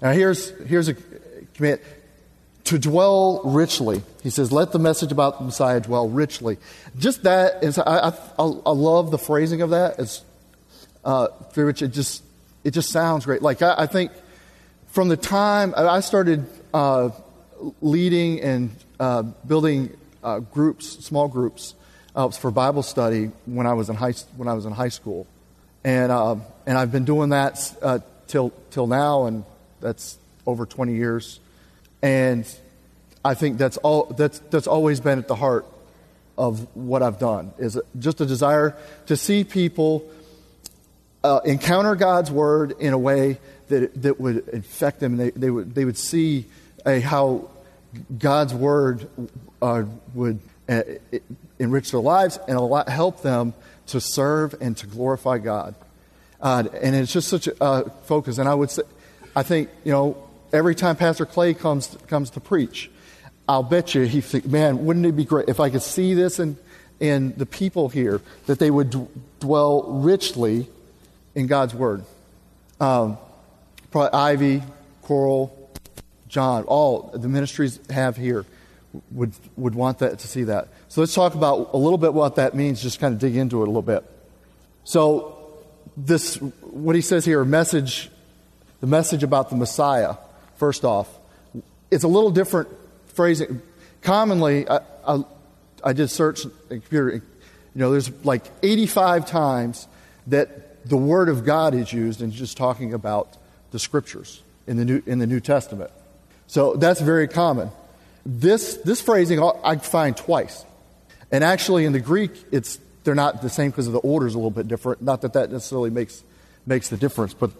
Now, 0.00 0.12
here's, 0.12 0.50
here's 0.60 0.88
a 0.88 0.94
commit 1.54 1.84
to 2.64 2.78
dwell 2.78 3.42
richly. 3.44 4.02
He 4.22 4.30
says, 4.30 4.50
let 4.50 4.72
the 4.72 4.78
message 4.78 5.12
about 5.12 5.38
the 5.38 5.44
Messiah 5.44 5.80
dwell 5.80 6.08
richly. 6.08 6.56
Just 6.98 7.24
that 7.24 7.62
is, 7.62 7.78
I, 7.78 8.08
I, 8.08 8.12
I 8.38 8.42
love 8.42 9.10
the 9.10 9.18
phrasing 9.18 9.60
of 9.60 9.70
that. 9.70 9.98
It's 9.98 10.24
uh, 11.04 11.28
much, 11.56 11.82
it 11.82 11.88
just, 11.88 12.24
it 12.64 12.70
just 12.70 12.88
sounds 12.90 13.26
great. 13.26 13.42
Like, 13.42 13.60
I, 13.60 13.74
I 13.78 13.86
think 13.86 14.12
from 14.88 15.08
the 15.08 15.16
time 15.16 15.74
I 15.76 16.00
started 16.00 16.46
uh, 16.72 17.10
leading 17.80 18.40
and 18.40 18.70
uh, 18.98 19.22
building 19.22 19.96
uh, 20.22 20.40
groups, 20.40 21.04
small 21.04 21.28
groups, 21.28 21.74
uh, 22.14 22.28
for 22.28 22.50
Bible 22.50 22.82
study 22.82 23.30
when 23.46 23.66
I 23.66 23.74
was 23.74 23.88
in 23.88 23.96
high, 23.96 24.14
when 24.36 24.48
I 24.48 24.54
was 24.54 24.66
in 24.66 24.72
high 24.72 24.88
school. 24.88 25.26
And, 25.84 26.12
uh, 26.12 26.36
and 26.66 26.76
I've 26.76 26.92
been 26.92 27.04
doing 27.04 27.30
that 27.30 27.74
uh, 27.80 28.00
till, 28.26 28.52
till 28.70 28.86
now, 28.86 29.26
and 29.26 29.44
that's 29.80 30.18
over 30.46 30.66
20 30.66 30.94
years. 30.94 31.40
And 32.02 32.46
I 33.24 33.34
think 33.34 33.58
that's, 33.58 33.76
all, 33.78 34.04
that's, 34.04 34.38
that's 34.50 34.66
always 34.66 35.00
been 35.00 35.18
at 35.18 35.28
the 35.28 35.36
heart 35.36 35.66
of 36.36 36.66
what 36.74 37.02
I've 37.02 37.18
done, 37.18 37.52
is 37.58 37.78
just 37.98 38.20
a 38.20 38.26
desire 38.26 38.76
to 39.06 39.16
see 39.16 39.44
people 39.44 40.10
uh, 41.22 41.40
encounter 41.44 41.94
God's 41.94 42.30
Word 42.30 42.74
in 42.78 42.92
a 42.92 42.98
way 42.98 43.38
that, 43.68 44.02
that 44.02 44.20
would 44.20 44.48
infect 44.48 45.00
them. 45.00 45.16
They, 45.16 45.30
they, 45.30 45.50
would, 45.50 45.74
they 45.74 45.84
would 45.84 45.98
see 45.98 46.46
a, 46.86 47.00
how 47.00 47.50
God's 48.18 48.54
Word 48.54 49.08
uh, 49.60 49.84
would 50.14 50.40
uh, 50.68 50.82
enrich 51.58 51.90
their 51.90 52.00
lives 52.00 52.38
and 52.48 52.58
help 52.88 53.22
them 53.22 53.54
to 53.88 54.00
serve 54.00 54.54
and 54.60 54.76
to 54.76 54.86
glorify 54.86 55.38
God. 55.38 55.74
Uh, 56.40 56.64
and 56.80 56.94
it's 56.96 57.12
just 57.12 57.28
such 57.28 57.46
a 57.48 57.62
uh, 57.62 57.88
focus. 58.04 58.38
And 58.38 58.48
I 58.48 58.54
would 58.54 58.70
say, 58.70 58.82
I 59.36 59.42
think, 59.42 59.68
you 59.84 59.92
know, 59.92 60.16
every 60.52 60.74
time 60.74 60.96
Pastor 60.96 61.26
Clay 61.26 61.54
comes, 61.54 61.96
comes 62.06 62.30
to 62.30 62.40
preach, 62.40 62.90
I'll 63.48 63.62
bet 63.62 63.94
you 63.94 64.02
he 64.02 64.20
think, 64.20 64.46
man, 64.46 64.84
wouldn't 64.84 65.06
it 65.06 65.16
be 65.16 65.24
great 65.24 65.48
if 65.48 65.60
I 65.60 65.70
could 65.70 65.82
see 65.82 66.14
this 66.14 66.38
in, 66.38 66.56
in 67.00 67.34
the 67.36 67.46
people 67.46 67.88
here, 67.88 68.20
that 68.46 68.58
they 68.58 68.70
would 68.70 68.90
d- 68.90 69.06
dwell 69.40 69.82
richly 69.82 70.68
in 71.34 71.46
God's 71.46 71.74
Word. 71.74 72.04
Um, 72.80 73.18
probably 73.90 74.18
Ivy, 74.18 74.62
Coral, 75.02 75.59
John, 76.30 76.62
all 76.64 77.10
the 77.12 77.28
ministries 77.28 77.80
have 77.90 78.16
here 78.16 78.46
would, 79.10 79.32
would 79.56 79.74
want 79.74 79.98
that 79.98 80.20
to 80.20 80.28
see 80.28 80.44
that. 80.44 80.68
So 80.88 81.00
let's 81.00 81.14
talk 81.14 81.34
about 81.34 81.70
a 81.72 81.76
little 81.76 81.98
bit 81.98 82.14
what 82.14 82.36
that 82.36 82.54
means, 82.54 82.80
just 82.80 83.00
kind 83.00 83.12
of 83.12 83.20
dig 83.20 83.36
into 83.36 83.60
it 83.60 83.64
a 83.64 83.66
little 83.66 83.82
bit. 83.82 84.04
So, 84.84 85.36
this, 85.96 86.36
what 86.36 86.94
he 86.96 87.02
says 87.02 87.24
here, 87.24 87.44
message, 87.44 88.10
the 88.80 88.86
message 88.86 89.22
about 89.22 89.50
the 89.50 89.56
Messiah, 89.56 90.14
first 90.56 90.84
off, 90.84 91.08
it's 91.90 92.04
a 92.04 92.08
little 92.08 92.30
different 92.30 92.68
phrasing. 93.08 93.60
Commonly, 94.02 94.68
I, 94.68 94.80
I, 95.06 95.24
I 95.84 95.92
did 95.92 96.08
search 96.08 96.44
in 96.44 96.80
computer, 96.80 97.14
you 97.14 97.22
know, 97.74 97.90
there's 97.90 98.10
like 98.24 98.44
85 98.62 99.26
times 99.26 99.88
that 100.28 100.88
the 100.88 100.96
Word 100.96 101.28
of 101.28 101.44
God 101.44 101.74
is 101.74 101.92
used 101.92 102.22
in 102.22 102.30
just 102.30 102.56
talking 102.56 102.94
about 102.94 103.36
the 103.72 103.78
Scriptures 103.78 104.42
in 104.66 104.76
the 104.76 104.84
New, 104.84 105.02
in 105.06 105.18
the 105.18 105.26
New 105.26 105.40
Testament. 105.40 105.90
So 106.50 106.74
that's 106.74 107.00
very 107.00 107.28
common. 107.28 107.70
This, 108.26 108.74
this 108.84 109.00
phrasing 109.00 109.40
I 109.40 109.76
find 109.76 110.16
twice. 110.16 110.64
And 111.30 111.44
actually, 111.44 111.84
in 111.84 111.92
the 111.92 112.00
Greek, 112.00 112.32
it's, 112.50 112.80
they're 113.04 113.14
not 113.14 113.40
the 113.40 113.48
same 113.48 113.70
because 113.70 113.86
of 113.86 113.92
the 113.92 114.00
order 114.00 114.26
is 114.26 114.34
a 114.34 114.38
little 114.38 114.50
bit 114.50 114.66
different. 114.66 115.00
Not 115.00 115.20
that 115.20 115.34
that 115.34 115.52
necessarily 115.52 115.90
makes, 115.90 116.24
makes 116.66 116.88
the 116.88 116.96
difference, 116.96 117.34
but, 117.34 117.52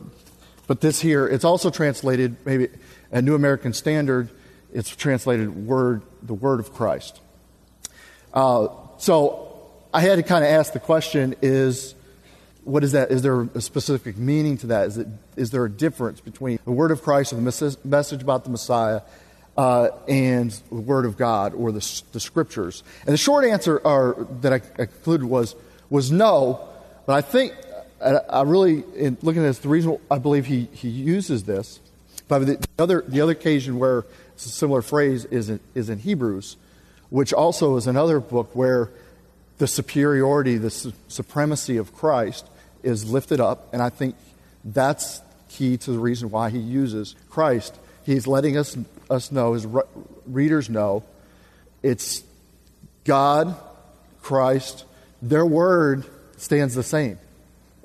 but 0.67 0.81
this 0.81 1.01
here, 1.01 1.29
it's 1.29 1.45
also 1.45 1.71
translated, 1.71 2.35
maybe 2.45 2.67
a 3.13 3.23
New 3.23 3.37
American 3.37 3.75
Standard, 3.75 4.29
it's 4.75 4.91
translated 4.91 5.69
word, 5.69 6.03
the 6.25 6.35
word 6.35 6.59
of 6.59 6.75
Christ. 6.75 7.21
Uh, 8.35 8.67
so 8.99 9.71
I 9.95 10.01
had 10.01 10.17
to 10.17 10.25
kind 10.25 10.43
of 10.43 10.51
ask 10.51 10.73
the 10.73 10.81
question 10.81 11.37
is, 11.43 11.95
what 12.71 12.85
is 12.85 12.93
that? 12.93 13.11
Is 13.11 13.23
there 13.23 13.43
a 13.55 13.61
specific 13.61 14.17
meaning 14.17 14.57
to 14.59 14.69
that? 14.69 14.87
Is, 14.87 14.99
it, 14.99 15.09
is 15.37 15.51
there 15.51 15.65
a 15.65 15.71
difference 15.71 16.21
between 16.21 16.61
the 16.65 16.71
word 16.71 16.93
of 16.93 17.03
Christ 17.03 17.33
and 17.33 17.45
the 17.45 17.77
message 17.85 18.23
about 18.23 18.45
the 18.45 18.51
Messiah 18.51 19.01
uh, 19.57 19.89
and 20.07 20.51
the 20.69 20.77
Word 20.77 21.05
of 21.05 21.17
God 21.17 21.53
or 21.55 21.73
the, 21.73 22.03
the 22.13 22.21
Scriptures? 22.21 22.85
And 23.05 23.13
the 23.13 23.19
short 23.19 23.45
answer 23.45 23.85
are, 23.85 24.15
that 24.41 24.53
I, 24.53 24.59
concluded 24.61 25.27
was, 25.27 25.57
was 25.91 26.13
no, 26.13 26.69
but 27.07 27.15
I 27.15 27.21
think, 27.23 27.55
I, 28.03 28.11
I 28.31 28.43
really, 28.43 28.85
in 28.95 29.19
looking 29.21 29.43
at 29.43 29.47
this, 29.47 29.59
the 29.59 29.69
reason 29.69 29.99
I 30.09 30.19
believe 30.19 30.47
he, 30.47 30.69
he 30.73 30.89
uses 30.89 31.45
this, 31.45 31.81
but 32.29 32.47
the 32.47 32.65
other, 32.79 33.05
the 33.07 33.21
other 33.21 33.33
occasion 33.33 33.81
where 33.81 34.05
it's 34.35 34.47
a 34.47 34.51
similar 34.51 34.83
phrase 34.83 35.25
is 35.25 35.51
in, 35.51 35.59
is 35.75 35.91
in 35.91 35.99
Hebrews, 35.99 36.57
which 37.09 37.33
also 37.33 37.77
is 37.77 37.89
another 37.89 38.21
book 38.21 38.55
where 38.55 38.91
the 39.59 39.67
superiority, 39.67 40.57
the 40.57 40.71
su- 40.71 40.93
supremacy 41.09 41.77
of 41.77 41.93
Christ 41.93 42.47
is 42.83 43.11
lifted 43.11 43.41
up, 43.41 43.73
and 43.73 43.83
I 43.83 43.91
think 43.91 44.15
that's 44.65 45.23
key 45.49 45.77
to 45.77 45.91
the 45.91 45.99
reason 45.99 46.31
why 46.31 46.51
he 46.51 46.59
uses 46.59 47.17
Christ. 47.29 47.77
He's 48.05 48.27
letting 48.27 48.57
us 48.57 48.77
us 49.11 49.33
know, 49.33 49.55
his 49.55 49.67
readers 50.27 50.71
know, 50.71 51.03
it's 51.83 52.23
God, 53.05 53.57
Christ, 54.23 54.85
their 55.21 55.45
word 55.45 56.05
stands 56.37 56.75
the 56.75 56.83
same. 56.83 57.19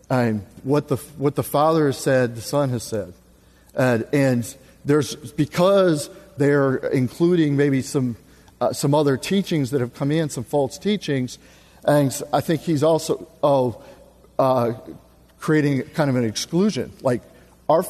And 0.09 0.45
what 0.63 0.87
the, 0.87 0.97
what 1.17 1.35
the 1.35 1.43
Father 1.43 1.87
has 1.87 1.97
said, 1.97 2.35
the 2.35 2.41
Son 2.41 2.69
has 2.69 2.83
said. 2.83 3.13
And, 3.73 4.07
and 4.13 4.55
there's, 4.85 5.15
because 5.15 6.09
they're 6.37 6.75
including 6.75 7.57
maybe 7.57 7.81
some, 7.81 8.17
uh, 8.61 8.71
some 8.71 8.93
other 8.93 9.17
teachings 9.17 9.71
that 9.71 9.81
have 9.81 9.95
come 9.95 10.11
in, 10.11 10.29
some 10.29 10.43
false 10.43 10.77
teachings, 10.77 11.39
and 11.83 12.19
I 12.31 12.41
think 12.41 12.61
he's 12.61 12.83
also 12.83 13.27
oh, 13.43 13.81
uh, 14.37 14.73
creating 15.39 15.83
kind 15.93 16.09
of 16.09 16.15
an 16.15 16.23
exclusion. 16.23 16.91
Like, 17.01 17.21
our, 17.69 17.85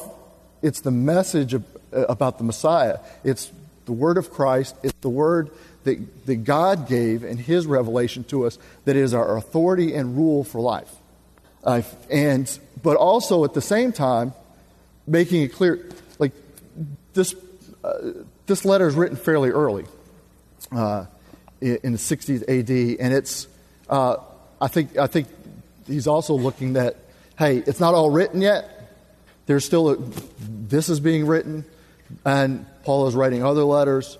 it's 0.62 0.80
the 0.80 0.90
message 0.90 1.54
of, 1.54 1.64
uh, 1.92 2.06
about 2.06 2.38
the 2.38 2.44
Messiah. 2.44 2.98
It's 3.24 3.50
the 3.86 3.92
word 3.92 4.18
of 4.18 4.30
Christ, 4.30 4.76
it's 4.82 4.98
the 5.00 5.08
word 5.08 5.50
that, 5.84 6.26
that 6.26 6.36
God 6.44 6.88
gave 6.88 7.22
in 7.24 7.38
His 7.38 7.66
revelation 7.66 8.24
to 8.24 8.46
us 8.46 8.58
that 8.84 8.96
is 8.96 9.14
our 9.14 9.36
authority 9.36 9.94
and 9.94 10.16
rule 10.16 10.44
for 10.44 10.60
life. 10.60 10.92
Uh, 11.64 11.82
and, 12.10 12.58
but 12.82 12.96
also 12.96 13.44
at 13.44 13.54
the 13.54 13.60
same 13.60 13.92
time, 13.92 14.34
making 15.06 15.42
it 15.42 15.52
clear 15.52 15.88
like 16.18 16.32
this, 17.14 17.34
uh, 17.84 18.10
this 18.46 18.64
letter 18.64 18.86
is 18.88 18.94
written 18.94 19.16
fairly 19.16 19.50
early 19.50 19.84
uh, 20.72 21.06
in 21.60 21.92
the 21.92 21.98
60s 21.98 22.42
AD, 22.42 23.00
and 23.00 23.14
it's, 23.14 23.46
uh, 23.88 24.16
I, 24.60 24.68
think, 24.68 24.96
I 24.98 25.06
think 25.06 25.28
he's 25.86 26.06
also 26.06 26.34
looking 26.34 26.76
at, 26.76 26.96
hey, 27.38 27.58
it's 27.58 27.80
not 27.80 27.94
all 27.94 28.10
written 28.10 28.40
yet. 28.40 28.72
There's 29.46 29.64
still 29.64 29.90
a, 29.90 29.96
this 30.40 30.88
is 30.88 31.00
being 31.00 31.26
written 31.26 31.64
and 32.24 32.66
Paul 32.84 33.06
is 33.08 33.14
writing 33.14 33.44
other 33.44 33.64
letters. 33.64 34.18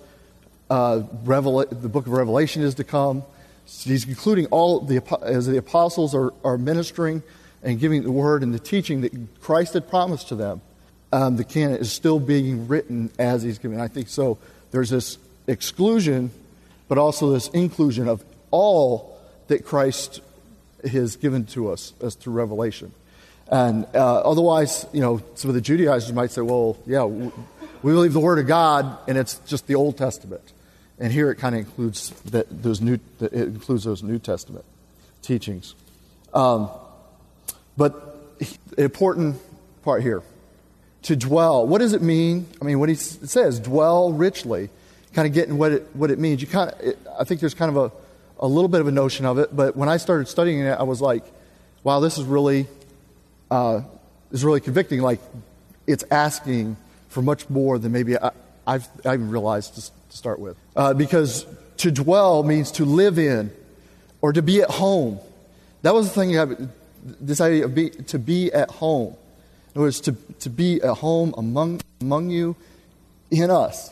Uh, 0.69 1.03
Revela- 1.23 1.69
the 1.69 1.89
book 1.89 2.07
of 2.07 2.13
Revelation 2.13 2.61
is 2.61 2.75
to 2.75 2.83
come. 2.83 3.23
He's 3.65 4.07
including 4.07 4.45
all 4.47 4.81
the 4.81 5.01
as 5.23 5.47
the 5.47 5.57
apostles 5.57 6.15
are, 6.15 6.33
are 6.43 6.57
ministering 6.57 7.21
and 7.63 7.79
giving 7.79 8.03
the 8.03 8.11
word 8.11 8.43
and 8.43 8.53
the 8.53 8.59
teaching 8.59 9.01
that 9.01 9.41
Christ 9.41 9.73
had 9.73 9.89
promised 9.89 10.29
to 10.29 10.35
them. 10.35 10.61
Um, 11.11 11.37
the 11.37 11.43
canon 11.43 11.77
is 11.77 11.91
still 11.91 12.19
being 12.19 12.67
written 12.67 13.11
as 13.17 13.43
he's 13.43 13.59
giving. 13.59 13.79
I 13.79 13.87
think 13.87 14.09
so. 14.09 14.37
There's 14.71 14.89
this 14.89 15.17
exclusion, 15.47 16.31
but 16.87 16.97
also 16.97 17.31
this 17.31 17.47
inclusion 17.49 18.07
of 18.07 18.23
all 18.51 19.17
that 19.47 19.65
Christ 19.65 20.21
has 20.83 21.15
given 21.15 21.45
to 21.47 21.71
us 21.71 21.93
as 22.01 22.15
through 22.15 22.33
revelation. 22.33 22.91
And 23.49 23.85
uh, 23.95 24.19
otherwise, 24.19 24.85
you 24.91 25.01
know, 25.01 25.21
some 25.35 25.49
of 25.49 25.55
the 25.55 25.61
Judaizers 25.61 26.11
might 26.13 26.31
say, 26.31 26.41
well, 26.41 26.77
yeah, 26.85 27.03
we 27.03 27.31
believe 27.81 28.13
the 28.13 28.19
Word 28.19 28.39
of 28.39 28.47
God, 28.47 28.97
and 29.07 29.17
it's 29.17 29.39
just 29.45 29.67
the 29.67 29.75
Old 29.75 29.97
Testament. 29.97 30.41
And 30.99 31.13
here 31.13 31.31
it 31.31 31.35
kind 31.35 31.55
of 31.55 31.59
includes 31.59 32.09
that, 32.25 32.47
those 32.63 32.81
new, 32.81 32.99
it 33.21 33.33
includes 33.33 33.83
those 33.83 34.03
New 34.03 34.19
Testament 34.19 34.65
teachings. 35.21 35.75
Um, 36.33 36.69
but 37.77 38.37
the 38.75 38.83
important 38.83 39.37
part 39.83 40.01
here 40.01 40.23
to 41.03 41.15
dwell. 41.15 41.65
What 41.65 41.79
does 41.79 41.93
it 41.93 42.01
mean? 42.01 42.47
I 42.61 42.65
mean, 42.65 42.79
what 42.79 42.89
he 42.89 42.95
says, 42.95 43.59
dwell 43.59 44.11
richly, 44.11 44.69
kind 45.13 45.27
of 45.27 45.33
getting 45.33 45.57
what 45.57 45.71
it, 45.71 45.87
what 45.93 46.11
it 46.11 46.19
means. 46.19 46.41
You 46.41 46.47
kind 46.47 46.71
of, 46.71 46.81
it, 46.81 46.99
I 47.17 47.23
think 47.23 47.39
there's 47.39 47.53
kind 47.53 47.75
of 47.75 47.77
a, 47.77 47.91
a 48.39 48.47
little 48.47 48.67
bit 48.67 48.81
of 48.81 48.87
a 48.87 48.91
notion 48.91 49.25
of 49.25 49.37
it, 49.37 49.55
but 49.55 49.75
when 49.75 49.89
I 49.89 49.97
started 49.97 50.27
studying 50.27 50.59
it, 50.59 50.77
I 50.79 50.83
was 50.83 51.01
like, 51.01 51.23
wow, 51.83 51.99
this 51.99 52.17
is 52.17 52.25
really, 52.25 52.67
uh, 53.49 53.81
is 54.31 54.43
really 54.43 54.59
convicting. 54.59 55.01
Like, 55.01 55.19
it's 55.87 56.03
asking 56.11 56.77
for 57.09 57.21
much 57.21 57.49
more 57.49 57.79
than 57.79 57.91
maybe 57.91 58.17
I, 58.17 58.31
have 58.67 58.87
I 59.05 59.13
even 59.13 59.29
realized 59.29 59.75
to, 59.75 59.81
to 59.81 60.17
start 60.17 60.39
with. 60.39 60.57
Uh, 60.75 60.93
because 60.93 61.45
to 61.77 61.91
dwell 61.91 62.43
means 62.43 62.71
to 62.73 62.85
live 62.85 63.17
in 63.17 63.51
or 64.21 64.33
to 64.33 64.41
be 64.41 64.61
at 64.61 64.69
home. 64.69 65.19
That 65.81 65.93
was 65.93 66.11
the 66.11 66.15
thing, 66.15 66.69
this 67.03 67.39
idea 67.39 67.65
of 67.65 67.73
be, 67.73 67.89
to 67.89 68.19
be 68.19 68.51
at 68.51 68.69
home. 68.69 69.15
It 69.73 69.79
was 69.79 70.01
to, 70.01 70.13
to 70.39 70.49
be 70.49 70.81
at 70.81 70.95
home 70.95 71.33
among, 71.37 71.81
among 72.01 72.29
you, 72.29 72.55
in 73.29 73.51
us. 73.51 73.91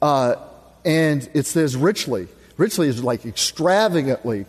Uh, 0.00 0.36
and 0.84 1.28
it 1.34 1.46
says 1.46 1.76
richly. 1.76 2.28
Richly 2.60 2.88
is 2.88 3.02
like 3.02 3.24
extravagantly. 3.24 4.44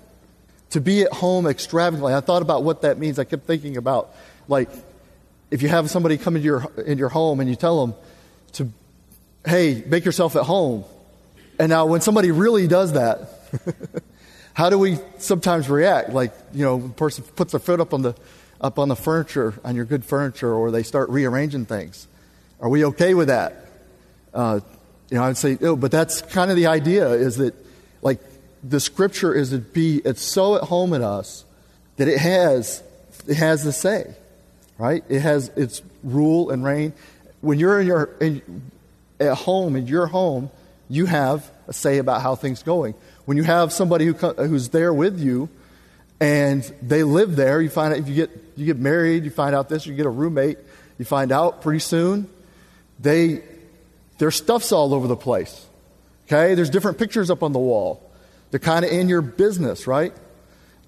To 0.72 0.82
be 0.82 1.02
at 1.04 1.14
home 1.14 1.48
extravagantly. 1.48 2.14
I 2.14 2.20
thought 2.20 2.42
about 2.42 2.64
what 2.64 2.82
that 2.82 2.98
means. 2.98 3.18
I 3.18 3.24
kept 3.24 3.48
thinking 3.48 3.78
about, 3.78 4.14
like, 4.50 4.70
if 5.50 5.62
you 5.62 5.70
have 5.70 5.90
somebody 5.90 6.18
come 6.18 6.36
into 6.36 6.46
your, 6.46 6.70
in 6.86 6.98
your 6.98 7.08
home 7.08 7.40
and 7.40 7.50
you 7.50 7.56
tell 7.56 7.86
them 7.86 7.96
to, 8.54 8.70
hey, 9.46 9.84
make 9.88 10.04
yourself 10.04 10.36
at 10.36 10.44
home. 10.44 10.84
And 11.58 11.70
now 11.70 11.86
when 11.86 12.02
somebody 12.02 12.32
really 12.32 12.68
does 12.68 12.94
that, 12.94 13.30
how 14.54 14.70
do 14.70 14.78
we 14.78 14.98
sometimes 15.18 15.70
react? 15.70 16.10
Like, 16.10 16.34
you 16.54 16.66
know, 16.66 16.84
a 16.86 16.90
person 16.90 17.24
puts 17.36 17.52
their 17.52 17.62
foot 17.62 17.80
up 17.80 17.94
on 17.94 18.02
the 18.02 18.16
up 18.60 18.78
on 18.78 18.90
the 18.90 18.96
furniture, 18.96 19.54
on 19.64 19.76
your 19.76 19.86
good 19.86 20.04
furniture, 20.04 20.54
or 20.54 20.70
they 20.70 20.84
start 20.84 21.10
rearranging 21.10 21.66
things. 21.66 22.08
Are 22.60 22.70
we 22.70 22.86
okay 22.86 23.14
with 23.14 23.30
that? 23.30 23.68
Uh, 24.34 24.60
you 25.10 25.18
know, 25.18 25.24
I 25.24 25.28
would 25.28 25.38
say, 25.38 25.58
oh, 25.62 25.76
but 25.76 25.92
that's 25.92 26.22
kind 26.22 26.52
of 26.52 26.58
the 26.58 26.68
idea 26.68 27.10
is 27.10 27.38
that, 27.38 27.56
like, 28.02 28.20
the 28.64 28.80
scripture 28.80 29.34
is 29.34 29.50
to 29.50 29.58
be, 29.58 30.02
it's 30.06 30.22
so 30.22 30.56
at 30.56 30.64
home 30.64 30.94
in 30.94 31.02
us 31.02 31.46
that 31.98 32.08
it 32.08 32.20
has, 32.20 32.84
it 33.28 33.38
has 33.38 33.64
the 33.64 33.72
say, 33.72 34.14
right? 34.78 35.04
It 35.10 35.22
has 35.22 35.50
its 35.50 35.82
rule 36.04 36.50
and 36.52 36.64
reign. 36.64 36.94
When 37.42 37.58
you're 37.58 37.82
in 37.82 37.88
your, 37.88 38.10
in, 38.20 38.62
at 39.20 39.36
home, 39.36 39.76
in 39.76 39.88
your 39.88 40.08
home, 40.08 40.52
you 40.90 41.06
have 41.06 41.50
a 41.68 41.74
say 41.74 41.98
about 41.98 42.22
how 42.22 42.36
things 42.36 42.64
going. 42.64 42.94
When 43.26 43.38
you 43.38 43.44
have 43.44 43.74
somebody 43.74 44.06
who, 44.06 44.14
who's 44.14 44.70
there 44.70 44.94
with 44.94 45.20
you, 45.20 45.50
and 46.22 46.64
they 46.84 47.04
live 47.04 47.36
there. 47.36 47.60
You 47.60 47.70
find 47.70 47.94
out 47.94 48.00
if 48.00 48.08
you 48.08 48.14
get 48.14 48.30
you 48.56 48.68
get 48.68 48.78
married, 48.78 49.26
you 49.26 49.32
find 49.32 49.56
out 49.56 49.68
this, 49.68 49.88
you 49.88 49.96
get 49.96 50.06
a 50.06 50.10
roommate, 50.10 50.60
you 51.00 51.04
find 51.04 51.32
out 51.32 51.64
pretty 51.64 51.80
soon 51.80 52.30
they 53.00 53.42
their 54.20 54.30
stuff's 54.30 54.72
all 54.72 54.94
over 54.94 55.08
the 55.08 55.16
place. 55.16 55.66
Okay? 56.32 56.56
There's 56.56 56.70
different 56.70 56.98
pictures 56.98 57.30
up 57.30 57.44
on 57.44 57.52
the 57.52 57.60
wall. 57.60 58.10
They're 58.52 58.60
kind 58.60 58.86
of 58.86 58.92
in 58.92 59.10
your 59.10 59.22
business, 59.22 59.88
right? 59.88 60.14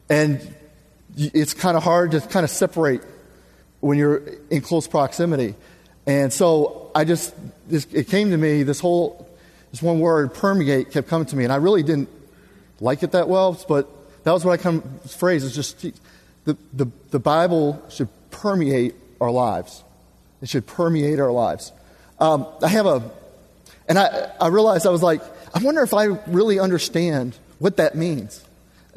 And 0.10 0.56
it's 1.18 1.54
kind 1.54 1.76
of 1.76 1.84
hard 1.84 2.12
to 2.12 2.22
kind 2.22 2.44
of 2.44 2.50
separate 2.50 3.02
when 3.80 3.98
you're 3.98 4.24
in 4.50 4.62
close 4.62 4.88
proximity. 4.88 5.56
And 6.06 6.32
so 6.32 6.92
I 6.96 7.06
just 7.06 7.34
this, 7.70 7.86
it 7.92 8.08
came 8.08 8.32
to 8.32 8.38
me 8.38 8.64
this 8.64 8.80
whole 8.80 9.30
this 9.72 9.82
one 9.82 10.00
word 10.00 10.34
permeate 10.34 10.92
kept 10.92 11.08
coming 11.08 11.26
to 11.28 11.36
me 11.36 11.44
and 11.44 11.54
I 11.54 11.58
really 11.58 11.84
didn't 11.84 12.10
like 12.80 13.04
it 13.04 13.12
that 13.12 13.30
well, 13.30 13.60
but 13.68 13.90
that 14.24 14.32
was 14.32 14.46
what 14.46 14.60
I 14.60 14.62
come 14.62 14.82
phrase 15.08 15.44
is 15.44 15.56
just 15.56 15.82
the, 16.46 16.58
the, 16.74 16.88
the 17.12 17.20
Bible 17.20 17.82
should 17.90 18.10
permeate 18.32 18.96
our 19.22 19.32
lives. 19.32 19.84
It 20.42 20.50
should 20.50 20.66
permeate 20.68 21.20
our 21.20 21.32
lives. 21.32 21.72
Um, 22.20 22.46
I 22.62 22.68
have 22.68 22.86
a, 22.86 23.12
and 23.88 23.98
I, 23.98 24.32
I 24.40 24.48
realized 24.48 24.86
I 24.86 24.90
was 24.90 25.04
like, 25.04 25.22
I 25.54 25.60
wonder 25.60 25.82
if 25.82 25.94
I 25.94 26.06
really 26.28 26.60
understand 26.60 27.38
what 27.60 27.78
that 27.78 27.96
means. 27.96 28.44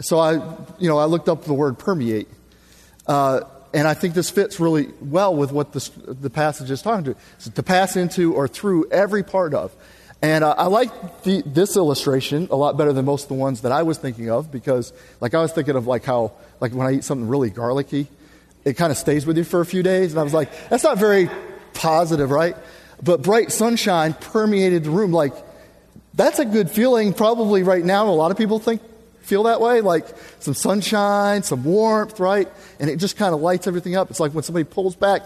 So 0.01 0.19
I, 0.19 0.35
you 0.79 0.88
know, 0.88 0.99
I 0.99 1.05
looked 1.05 1.29
up 1.29 1.45
the 1.45 1.55
word 1.55 1.79
permeate. 1.79 2.29
Uh, 3.07 3.42
and 3.75 3.87
I 3.87 3.95
think 3.95 4.14
this 4.14 4.31
fits 4.31 4.59
really 4.59 4.88
well 5.01 5.35
with 5.35 5.53
what 5.53 5.73
the 5.73 6.31
passage 6.31 6.71
is 6.71 6.81
talking 6.81 7.05
to. 7.12 7.16
So 7.38 7.51
to 7.51 7.62
pass 7.62 7.97
into 7.97 8.35
or 8.35 8.49
through 8.49 8.90
every 8.90 9.23
part 9.23 9.53
of. 9.53 9.75
And 10.23 10.45
uh, 10.45 10.55
I 10.57 10.66
like 10.66 11.25
the, 11.25 11.42
this 11.45 11.77
illustration 11.77 12.49
a 12.51 12.57
lot 12.57 12.79
better 12.79 12.92
than 12.95 13.05
most 13.05 13.25
of 13.25 13.29
the 13.29 13.35
ones 13.35 13.61
that 13.61 13.73
I 13.73 13.83
was 13.83 13.99
thinking 13.99 14.31
of 14.31 14.51
because, 14.51 14.95
like, 15.21 15.35
I 15.35 15.42
was 15.42 15.53
thinking 15.53 15.77
of 15.77 15.87
like 15.87 16.05
how, 16.05 16.33
like, 16.59 16.73
when 16.73 16.87
I 16.87 16.92
eat 16.95 17.05
something 17.05 17.29
really 17.29 17.51
garlicky, 17.51 18.09
it 18.64 18.75
kind 18.79 18.90
of 18.90 18.97
stays 18.97 19.27
with 19.27 19.37
you 19.37 19.45
for 19.45 19.61
a 19.61 19.66
few 19.66 19.83
days. 19.83 20.12
And 20.12 20.21
I 20.21 20.23
was 20.23 20.33
like, 20.33 20.51
that's 20.71 20.85
not 20.85 20.97
very 20.97 21.29
positive, 21.75 22.31
right? 22.31 22.57
But 23.03 23.23
bright 23.23 23.53
sunshine 23.53 24.14
permeated 24.14 24.85
the 24.85 24.90
room. 24.90 25.12
Like, 25.12 25.35
that's 26.17 26.39
a 26.39 26.45
good 26.45 26.71
feeling. 26.71 27.13
Probably 27.13 27.63
right 27.63 27.85
now, 27.85 28.09
a 28.09 28.11
lot 28.11 28.31
of 28.31 28.39
people 28.39 28.59
think 28.59 28.83
feel 29.21 29.45
that 29.45 29.61
way. 29.61 29.81
Like 29.83 30.07
some 30.41 30.55
sunshine, 30.55 31.43
some 31.43 31.63
warmth, 31.65 32.19
right? 32.19 32.49
And 32.81 32.89
it 32.89 32.97
just 32.97 33.17
kind 33.17 33.35
of 33.35 33.41
lights 33.41 33.67
everything 33.67 33.97
up. 33.97 34.11
It's 34.11 34.21
like 34.21 34.33
when 34.33 34.43
somebody 34.43 34.65
pulls 34.65 34.97
back 34.97 35.23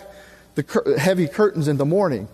the 0.56 0.62
cur- 0.62 0.98
heavy 0.98 1.28
curtains 1.28 1.68
in 1.68 1.76
the 1.76 1.84
morning 1.84 2.28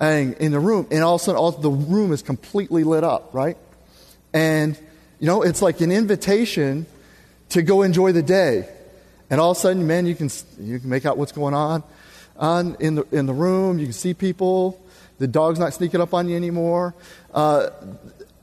and 0.00 0.34
in 0.34 0.50
the 0.50 0.60
room, 0.60 0.86
and 0.90 1.04
all 1.04 1.16
of 1.16 1.20
a 1.20 1.24
sudden, 1.24 1.38
all, 1.38 1.52
the 1.52 1.70
room 1.70 2.12
is 2.12 2.22
completely 2.22 2.84
lit 2.84 3.04
up, 3.04 3.34
right? 3.34 3.58
And, 4.32 4.78
you 5.18 5.26
know, 5.26 5.42
it's 5.42 5.60
like 5.60 5.82
an 5.82 5.92
invitation 5.92 6.86
to 7.50 7.60
go 7.62 7.82
enjoy 7.82 8.12
the 8.12 8.22
day. 8.22 8.66
And 9.28 9.40
all 9.40 9.50
of 9.50 9.58
a 9.58 9.60
sudden, 9.60 9.86
man, 9.86 10.06
you 10.06 10.14
can, 10.14 10.30
you 10.58 10.78
can 10.78 10.88
make 10.88 11.04
out 11.04 11.18
what's 11.18 11.32
going 11.32 11.52
on, 11.52 11.82
on 12.36 12.76
in, 12.80 12.94
the, 12.94 13.06
in 13.12 13.26
the 13.26 13.34
room. 13.34 13.78
You 13.78 13.86
can 13.86 13.92
see 13.92 14.14
people. 14.14 14.80
The 15.20 15.28
dog's 15.28 15.58
not 15.58 15.74
sneaking 15.74 16.00
up 16.00 16.14
on 16.14 16.28
you 16.28 16.34
anymore. 16.34 16.94
Uh, 17.32 17.68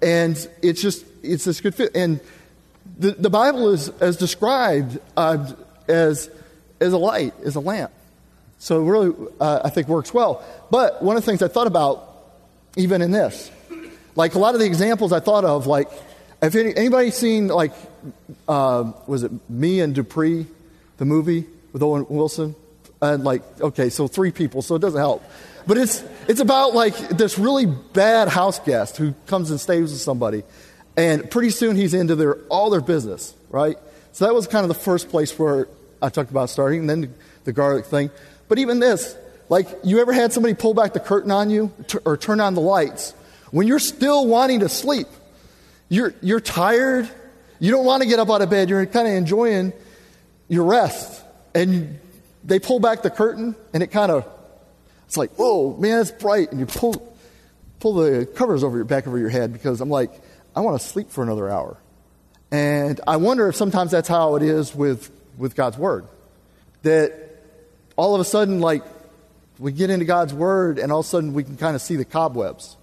and 0.02 0.38
it's 0.62 0.80
just, 0.80 1.04
it's 1.24 1.44
this 1.44 1.60
good 1.60 1.74
fit. 1.74 1.96
And 1.96 2.22
the, 3.00 3.12
the 3.12 3.32
Bible 3.32 3.70
is 3.70 3.90
as 4.00 4.16
described 4.16 5.00
uh, 5.18 5.52
as, 5.88 6.30
as 6.80 6.94
a 6.94 6.98
light, 6.98 7.34
as 7.44 7.56
a 7.56 7.60
lamp. 7.60 7.92
So 8.60 8.82
it 8.82 8.90
really, 8.90 9.30
uh, 9.40 9.62
I 9.66 9.70
think, 9.72 9.88
works 9.88 10.14
well. 10.14 10.46
But 10.70 11.04
one 11.04 11.18
of 11.18 11.24
the 11.24 11.26
things 11.26 11.42
I 11.42 11.48
thought 11.48 11.66
about, 11.66 12.08
even 12.76 13.02
in 13.02 13.10
this, 13.10 13.52
like 14.16 14.36
a 14.36 14.40
lot 14.40 14.54
of 14.54 14.60
the 14.60 14.68
examples 14.68 15.12
I 15.12 15.20
thought 15.20 15.46
of, 15.46 15.66
like, 15.66 15.90
if 16.44 16.54
any, 16.56 16.76
anybody 16.76 17.10
seen, 17.10 17.48
like, 17.48 17.74
uh, 18.48 18.92
was 19.08 19.24
it 19.24 19.32
Me 19.50 19.80
and 19.80 19.96
Dupree, 19.96 20.46
the 20.98 21.06
movie 21.06 21.46
with 21.74 21.82
Owen 21.82 22.06
Wilson? 22.08 22.56
And, 23.02 23.24
like, 23.24 23.42
okay, 23.62 23.90
so 23.90 24.08
three 24.08 24.32
people, 24.32 24.62
so 24.62 24.76
it 24.76 24.80
doesn't 24.80 25.00
help. 25.00 25.24
But 25.68 25.78
it's, 25.78 26.04
it's 26.30 26.40
about, 26.40 26.74
like, 26.74 26.96
this 27.10 27.38
really 27.38 27.66
bad 27.66 28.30
house 28.30 28.58
guest 28.60 28.96
who 28.96 29.14
comes 29.28 29.52
and 29.52 29.60
stays 29.60 29.92
with 29.92 30.00
somebody. 30.00 30.44
And 30.96 31.30
pretty 31.30 31.50
soon 31.50 31.76
he's 31.76 31.94
into 31.94 32.16
their, 32.16 32.38
all 32.50 32.70
their 32.70 32.82
business, 32.82 33.36
right? 33.50 33.78
So 34.14 34.26
that 34.26 34.34
was 34.34 34.48
kind 34.48 34.64
of 34.64 34.70
the 34.70 34.82
first 34.82 35.10
place 35.10 35.38
where 35.38 35.68
I 36.02 36.10
talked 36.10 36.32
about 36.32 36.50
starting, 36.50 36.82
and 36.82 36.90
then 36.90 37.14
the, 37.44 37.54
garlic 37.54 37.86
thing. 37.86 38.10
But 38.48 38.60
even 38.60 38.80
this, 38.80 39.16
like, 39.50 39.68
you 39.84 40.00
ever 40.00 40.14
had 40.14 40.32
somebody 40.32 40.54
pull 40.54 40.74
back 40.74 40.94
the 40.94 41.00
curtain 41.00 41.32
on 41.32 41.50
you 41.50 41.72
t- 41.88 42.00
or 42.06 42.18
turn 42.18 42.40
on 42.40 42.56
the 42.56 42.62
lights 42.62 43.14
when 43.52 43.68
you're 43.68 43.80
still 43.80 44.26
wanting 44.26 44.62
to 44.62 44.70
sleep? 44.70 45.08
You're, 45.90 46.14
you're 46.22 46.40
tired. 46.40 47.10
You 47.60 47.72
don't 47.72 47.86
want 47.86 48.04
to 48.04 48.10
get 48.10 48.20
up 48.20 48.30
out 48.30 48.42
of 48.42 48.50
bed. 48.50 48.70
You're 48.70 48.86
kind 48.86 49.08
of 49.08 49.14
enjoying 49.14 49.74
your 50.48 50.64
rest. 50.64 51.24
And 51.54 52.00
they 52.44 52.60
pull 52.60 52.80
back 52.80 53.02
the 53.02 53.10
curtain, 53.10 53.56
and 53.74 53.84
it 53.84 53.88
kind 53.88 54.12
of, 54.12 54.26
it's 55.08 55.18
like, 55.18 55.32
whoa, 55.32 55.76
man, 55.78 56.02
it's 56.02 56.12
bright. 56.12 56.52
And 56.52 56.60
you 56.60 56.66
pull, 56.66 57.16
pull 57.80 57.94
the 57.94 58.26
covers 58.26 58.64
over 58.64 58.76
your 58.76 58.86
back 58.86 59.08
over 59.08 59.18
your 59.18 59.30
head 59.30 59.54
because 59.54 59.82
I'm 59.82 59.90
like, 59.90 60.12
I 60.56 60.60
want 60.60 60.80
to 60.80 60.86
sleep 60.86 61.10
for 61.10 61.24
another 61.24 61.50
hour. 61.50 61.78
And 62.52 63.00
I 63.08 63.18
wonder 63.18 63.48
if 63.48 63.56
sometimes 63.56 63.92
that's 63.92 64.08
how 64.08 64.36
it 64.36 64.44
is 64.44 64.76
with, 64.76 65.10
with 65.38 65.56
God's 65.56 65.78
Word. 65.78 66.08
That 66.84 67.14
all 67.96 68.16
of 68.16 68.22
a 68.22 68.26
sudden, 68.26 68.60
like, 68.60 68.84
we 69.60 69.72
get 69.72 69.90
into 69.90 70.06
God's 70.06 70.34
Word, 70.34 70.78
and 70.78 70.92
all 70.92 71.00
of 71.00 71.06
a 71.06 71.10
sudden 71.10 71.34
we 71.34 71.44
can 71.44 71.58
kind 71.58 71.76
of 71.76 71.82
see 71.82 71.96
the 71.96 72.06
cobwebs 72.06 72.78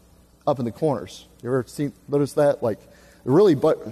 up 0.46 0.58
in 0.58 0.64
the 0.64 0.72
corners. 0.72 1.26
You 1.42 1.50
ever 1.50 1.64
seen, 1.66 1.92
notice 2.08 2.34
that? 2.34 2.62
Like, 2.62 2.78
really, 3.24 3.54
but 3.54 3.86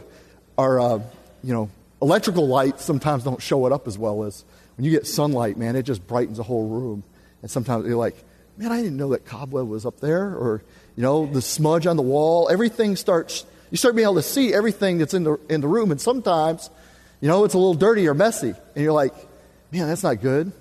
our, 0.57 0.81
uh, 0.81 0.99
you 1.43 1.53
know, 1.53 1.71
electrical 2.01 2.49
lights 2.49 2.85
sometimes 2.85 3.25
don't 3.25 3.41
show 3.41 3.67
it 3.67 3.73
up 3.73 3.87
as 3.87 3.99
well 3.99 4.25
as 4.25 4.45
when 4.77 4.87
you 4.87 4.91
get 4.91 5.07
sunlight, 5.07 5.57
man, 5.57 5.77
it 5.77 5.83
just 5.83 6.07
brightens 6.07 6.39
a 6.39 6.43
whole 6.43 6.67
room. 6.69 7.05
And 7.43 7.51
sometimes 7.51 7.87
you're 7.87 7.97
like, 7.97 8.17
man, 8.57 8.73
I 8.73 8.83
didn't 8.83 8.97
know 8.97 9.11
that 9.11 9.27
cobweb 9.27 9.67
was 9.67 9.85
up 9.85 10.01
there, 10.01 10.35
or, 10.35 10.63
you 10.97 11.03
know, 11.03 11.27
the 11.27 11.43
smudge 11.43 11.87
on 11.87 11.97
the 11.97 12.03
wall. 12.03 12.49
Everything 12.51 12.97
starts, 12.97 13.45
you 13.71 13.77
start 13.77 13.97
being 13.97 14.07
able 14.07 14.15
to 14.15 14.23
see 14.23 14.55
everything 14.55 14.99
that's 14.99 15.15
in 15.15 15.25
the, 15.25 15.39
in 15.49 15.61
the 15.61 15.69
room. 15.69 15.91
And 15.91 16.01
sometimes, 16.01 16.71
you 17.21 17.29
know, 17.29 17.45
it's 17.45 17.55
a 17.55 17.59
little 17.59 17.75
dirty 17.75 18.07
or 18.09 18.15
messy. 18.15 18.51
And 18.51 18.85
you're 18.85 18.93
like, 18.93 19.15
man, 19.73 19.89
that's 19.89 20.03
not 20.03 20.21
good. 20.21 20.53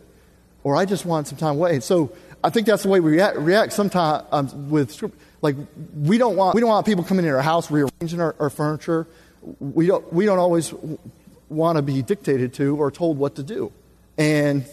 Or 0.64 0.76
I 0.76 0.86
just 0.86 1.06
want 1.06 1.28
some 1.28 1.38
time 1.38 1.56
away. 1.56 1.80
So 1.80 2.12
I 2.44 2.50
think 2.50 2.66
that's 2.66 2.84
the 2.84 2.90
way 2.90 3.00
we 3.00 3.12
react, 3.12 3.38
react 3.38 3.74
sometimes 3.74 4.26
um, 4.32 4.70
with, 4.70 5.04
like, 5.42 5.56
we 5.96 6.18
don't 6.18 6.36
want, 6.36 6.56
we 6.56 6.62
don't 6.62 6.70
want 6.70 6.86
people 6.86 7.04
coming 7.04 7.26
in 7.26 7.32
our 7.32 7.42
house 7.42 7.70
rearranging 7.70 8.22
our, 8.22 8.36
our 8.40 8.50
furniture. 8.50 9.08
We 9.60 9.88
don't, 9.88 10.12
we 10.14 10.26
don't 10.26 10.40
always 10.40 10.74
want 11.50 11.78
to 11.78 11.82
be 11.82 12.02
dictated 12.02 12.54
to 12.56 12.78
or 12.78 12.90
told 12.92 13.18
what 13.18 13.36
to 13.36 13.44
do. 13.44 13.72
And 14.18 14.66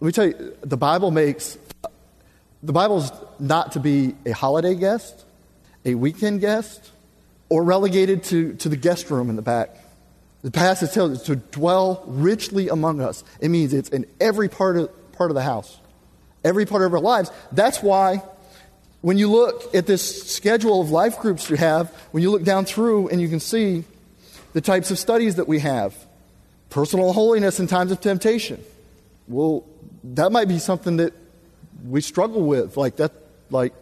let 0.00 0.06
me 0.06 0.12
tell 0.12 0.26
you, 0.26 0.56
the 0.62 0.76
Bible 0.76 1.10
makes 1.10 1.58
the 2.62 2.72
Bible's 2.72 3.10
not 3.38 3.72
to 3.72 3.80
be 3.80 4.14
a 4.26 4.32
holiday 4.32 4.74
guest, 4.74 5.24
a 5.84 5.94
weekend 5.94 6.40
guest, 6.40 6.90
or 7.48 7.62
relegated 7.62 8.24
to, 8.24 8.54
to 8.54 8.68
the 8.68 8.76
guest 8.76 9.10
room 9.10 9.30
in 9.30 9.36
the 9.36 9.42
back. 9.42 9.76
The 10.42 10.50
passage 10.50 10.92
tells 10.92 11.18
us 11.18 11.22
to 11.24 11.36
dwell 11.36 12.04
richly 12.06 12.68
among 12.68 13.00
us. 13.00 13.24
It 13.40 13.48
means 13.48 13.72
it's 13.72 13.88
in 13.88 14.06
every 14.20 14.48
part 14.48 14.76
of, 14.76 15.12
part 15.12 15.30
of 15.30 15.34
the 15.34 15.42
house, 15.42 15.78
every 16.44 16.66
part 16.66 16.82
of 16.82 16.92
our 16.94 17.00
lives. 17.00 17.30
That's 17.52 17.82
why 17.82 18.22
when 19.00 19.18
you 19.18 19.30
look 19.30 19.74
at 19.74 19.86
this 19.86 20.32
schedule 20.32 20.80
of 20.80 20.90
life 20.90 21.18
groups 21.18 21.48
you 21.50 21.56
have, 21.56 21.90
when 22.12 22.22
you 22.22 22.30
look 22.30 22.44
down 22.44 22.64
through 22.64 23.08
and 23.08 23.20
you 23.20 23.28
can 23.28 23.40
see 23.40 23.84
the 24.52 24.60
types 24.60 24.90
of 24.90 24.98
studies 24.98 25.36
that 25.36 25.48
we 25.48 25.60
have 25.60 25.94
personal 26.70 27.12
holiness 27.12 27.60
in 27.60 27.66
times 27.66 27.90
of 27.90 28.00
temptation. 28.00 28.62
Well, 29.28 29.64
that 30.04 30.32
might 30.32 30.48
be 30.48 30.58
something 30.58 30.96
that 30.98 31.12
we 31.86 32.00
struggle 32.00 32.42
with. 32.42 32.76
Like 32.76 32.96
that, 32.96 33.12
like 33.50 33.74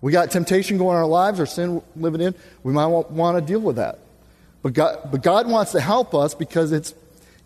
we 0.00 0.12
got 0.12 0.30
temptation 0.30 0.78
going 0.78 0.96
in 0.96 1.02
our 1.02 1.06
lives 1.06 1.40
or 1.40 1.46
sin 1.46 1.82
living 1.96 2.20
in. 2.20 2.34
We 2.62 2.72
might 2.72 2.86
want 2.86 3.38
to 3.38 3.40
deal 3.40 3.60
with 3.60 3.76
that. 3.76 3.98
But 4.62 4.74
God, 4.74 5.10
but 5.10 5.22
God 5.22 5.48
wants 5.48 5.72
to 5.72 5.80
help 5.80 6.14
us 6.14 6.34
because 6.34 6.72
it's, 6.72 6.94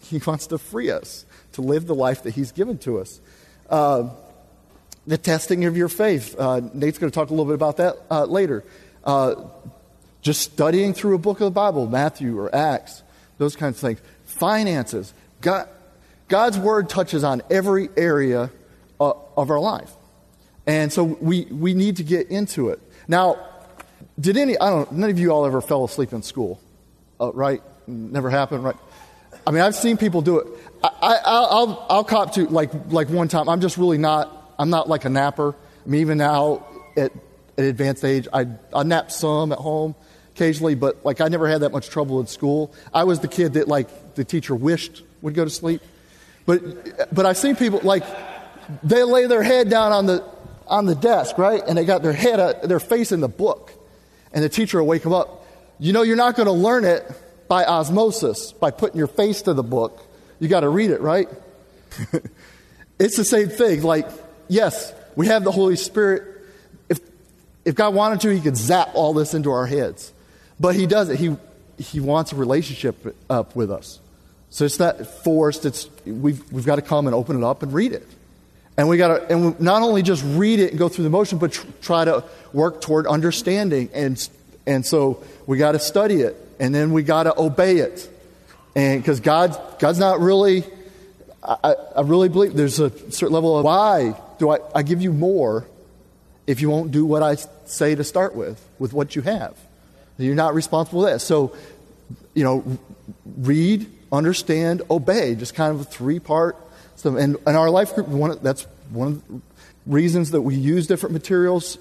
He 0.01 0.21
wants 0.27 0.49
to 0.49 0.59
free 0.59 0.91
us 0.91 1.25
to 1.53 1.63
live 1.63 1.87
the 1.87 1.95
life 1.95 2.25
that 2.25 2.35
He's 2.35 2.53
given 2.53 2.79
to 2.79 2.99
us. 2.99 3.21
Uh, 3.69 4.11
the 5.07 5.19
testing 5.19 5.65
of 5.65 5.77
your 5.77 5.89
faith. 5.89 6.35
Uh, 6.39 6.61
Nate's 6.75 6.99
going 6.99 7.11
to 7.11 7.15
talk 7.15 7.29
a 7.29 7.33
little 7.33 7.47
bit 7.47 7.55
about 7.55 7.79
that 7.79 7.97
uh, 8.11 8.25
later. 8.25 8.65
Uh, 9.05 9.35
just 10.23 10.43
studying 10.43 10.93
through 10.93 11.15
a 11.15 11.19
book 11.19 11.41
of 11.41 11.47
the 11.47 11.51
Bible, 11.51 11.87
Matthew 11.87 12.39
or 12.39 12.55
Acts, 12.55 13.03
those 13.39 13.57
kinds 13.57 13.77
of 13.77 13.81
things. 13.81 14.01
Finances. 14.25 15.15
God, 15.41 15.69
God's 16.31 16.59
Word 16.59 16.89
touches 16.89 17.25
on 17.25 17.43
every 17.51 17.91
area 17.97 18.51
uh, 18.99 19.13
of 19.37 19.51
our 19.51 19.61
life. 19.61 19.91
And 20.67 20.93
so 20.93 21.05
we, 21.05 21.45
we 21.47 21.75
need 21.75 21.97
to 21.97 22.05
get 22.05 22.29
into 22.29 22.71
it. 22.71 22.81
Now, 23.09 23.37
did 24.19 24.37
any, 24.37 24.57
I 24.57 24.71
don't 24.71 24.93
none 24.93 25.11
of 25.11 25.19
you 25.19 25.33
all 25.33 25.45
ever 25.45 25.61
fell 25.61 25.85
asleep 25.85 26.13
in 26.13 26.23
school, 26.23 26.61
uh, 27.21 27.33
right? 27.33 27.61
Never 27.87 28.31
happened, 28.31 28.63
right? 28.63 28.77
I 29.47 29.51
mean, 29.51 29.63
I've 29.63 29.75
seen 29.75 29.97
people 29.97 30.23
do 30.23 30.39
it. 30.39 30.47
I, 30.83 31.21
will 31.51 31.87
I'll 31.91 32.05
cop 32.05 32.35
to, 32.35 32.47
like, 32.47 32.71
like 32.89 33.09
one 33.09 33.29
time, 33.29 33.49
I'm 33.49 33.61
just 33.61 33.77
really 33.77 33.99
not, 33.99 34.55
I'm 34.59 34.71
not 34.71 34.89
like 34.89 35.05
a 35.05 35.11
napper. 35.11 35.51
I 35.85 35.89
mean, 35.89 36.01
even 36.03 36.19
now 36.19 36.67
at, 36.97 37.13
at 37.59 37.65
advanced 37.65 38.05
age, 38.05 38.29
I, 38.33 38.47
I 38.73 38.85
nap 38.85 39.11
some 39.11 39.51
at 39.51 39.59
home 39.59 39.97
occasionally, 40.37 40.77
but 40.77 41.05
like 41.05 41.21
I 41.21 41.29
never 41.29 41.49
had 41.49 41.63
that 41.63 41.73
much 41.73 41.91
trouble 41.91 42.21
in 42.21 42.27
school. 42.27 42.73
I 42.95 43.05
was 43.05 43.19
the 43.21 43.29
kid 43.29 43.55
that 43.55 43.67
like 43.67 44.15
the 44.15 44.25
teacher 44.25 44.55
wished 44.55 45.03
would 45.23 45.35
go 45.35 45.45
to 45.45 45.51
sleep. 45.51 45.83
But, 46.51 47.15
but 47.15 47.27
I've 47.27 47.37
seen 47.37 47.55
people 47.55 47.79
like, 47.85 48.03
they 48.83 49.05
lay 49.05 49.27
their 49.27 49.45
head 49.45 49.71
down 49.71 49.93
on 49.93 50.07
the, 50.07 50.25
on 50.67 50.85
the 50.85 50.97
desk, 50.97 51.39
right? 51.39 51.63
And 51.65 51.79
they 51.79 51.85
got 51.85 52.03
their 52.03 52.13
head, 52.13 52.41
uh, 52.41 52.55
their 52.67 52.81
face 52.81 53.13
in 53.13 53.21
the 53.21 53.29
book. 53.29 53.73
And 54.33 54.43
the 54.43 54.49
teacher 54.49 54.81
will 54.81 54.89
wake 54.89 55.05
them 55.05 55.13
up. 55.13 55.47
You 55.79 55.93
know, 55.93 56.03
you're 56.03 56.17
not 56.17 56.35
going 56.35 56.47
to 56.47 56.53
learn 56.53 56.85
it 56.85 57.09
by 57.47 57.65
osmosis, 57.65 58.51
by 58.51 58.73
putting 58.73 58.99
your 58.99 59.07
face 59.07 59.43
to 59.43 59.55
the 59.55 59.63
book. 59.63 60.05
You 60.41 60.49
got 60.49 60.61
to 60.61 60.69
read 60.69 60.91
it, 60.91 61.01
right? 61.01 61.29
it's 62.99 63.17
the 63.17 63.25
same 63.25 63.49
thing. 63.49 63.85
Like, 63.85 64.09
yes, 64.49 64.93
we 65.15 65.29
have 65.29 65.45
the 65.45 65.53
Holy 65.53 65.77
Spirit. 65.77 66.25
If, 66.89 66.99
if 67.65 67.77
God 67.77 67.95
wanted 67.95 68.23
to, 68.23 68.35
He 68.35 68.41
could 68.41 68.57
zap 68.57 68.91
all 68.95 69.15
this 69.15 69.35
into 69.35 69.53
our 69.53 69.67
heads. 69.67 70.13
But 70.59 70.75
He 70.75 70.89
doesn't. 70.89 71.17
He, 71.17 71.37
he 71.79 72.01
wants 72.01 72.33
a 72.33 72.35
relationship 72.35 73.17
up 73.31 73.55
with 73.55 73.71
us. 73.71 74.01
So 74.51 74.65
it's 74.65 74.79
not 74.79 75.07
forced. 75.07 75.65
It's, 75.65 75.89
we've, 76.05 76.53
we've 76.53 76.67
got 76.67 76.77
to 76.77 76.83
come 76.83 77.07
and 77.07 77.15
open 77.15 77.37
it 77.37 77.45
up 77.45 77.63
and 77.63 77.73
read 77.73 77.93
it. 77.93 78.07
And 78.77 78.89
we 78.89 78.97
got 78.97 79.29
to, 79.29 79.33
and 79.33 79.61
not 79.61 79.83
only 79.83 80.03
just 80.03 80.25
read 80.25 80.59
it 80.59 80.71
and 80.71 80.79
go 80.79 80.89
through 80.89 81.05
the 81.05 81.11
motion, 81.11 81.39
but 81.39 81.53
tr- 81.53 81.67
try 81.83 82.05
to 82.05 82.25
work 82.53 82.81
toward 82.81 83.07
understanding. 83.07 83.91
And, 83.93 84.29
and 84.67 84.85
so 84.85 85.23
we 85.47 85.59
got 85.59 85.73
to 85.73 85.79
study 85.79 86.23
it, 86.23 86.37
and 86.59 86.75
then 86.75 86.93
we 86.93 87.03
got 87.03 87.25
to 87.25 87.39
obey 87.39 87.79
it. 87.79 88.09
And 88.75 89.03
because 89.03 89.21
God, 89.21 89.59
God's 89.79 89.99
not 89.99 90.21
really, 90.21 90.65
I, 91.43 91.75
I 91.97 92.01
really 92.03 92.29
believe 92.29 92.55
there's 92.55 92.81
a 92.81 92.91
certain 93.11 93.35
level 93.35 93.59
of 93.59 93.65
why 93.65 94.15
do 94.39 94.51
I, 94.51 94.59
I 94.75 94.83
give 94.83 95.03
you 95.03 95.13
more 95.13 95.67
if 96.47 96.61
you 96.61 96.71
won't 96.71 96.91
do 96.91 97.05
what 97.05 97.23
I 97.23 97.37
say 97.67 97.95
to 97.95 98.03
start 98.03 98.35
with, 98.35 98.65
with 98.79 98.93
what 98.93 99.15
you 99.15 99.23
have. 99.23 99.57
You're 100.19 100.35
not 100.35 100.55
responsible 100.55 101.03
for 101.03 101.11
that. 101.11 101.21
So, 101.21 101.57
you 102.35 102.45
know, 102.45 102.79
read, 103.37 103.87
understand, 104.13 104.83
obey. 104.91 105.35
Just 105.35 105.55
kind 105.55 105.75
of 105.75 105.81
a 105.81 105.85
three 105.85 106.19
part 106.19 106.57
so, 107.01 107.17
and, 107.17 107.39
and 107.47 107.57
our 107.57 107.71
life 107.71 107.95
group, 107.95 108.09
one, 108.09 108.39
that's 108.43 108.65
one 108.91 109.09
of 109.09 109.29
the 109.29 109.41
reasons 109.87 110.33
that 110.33 110.43
we 110.43 110.55
use 110.55 110.87
different 110.87 111.15
materials. 111.15 111.79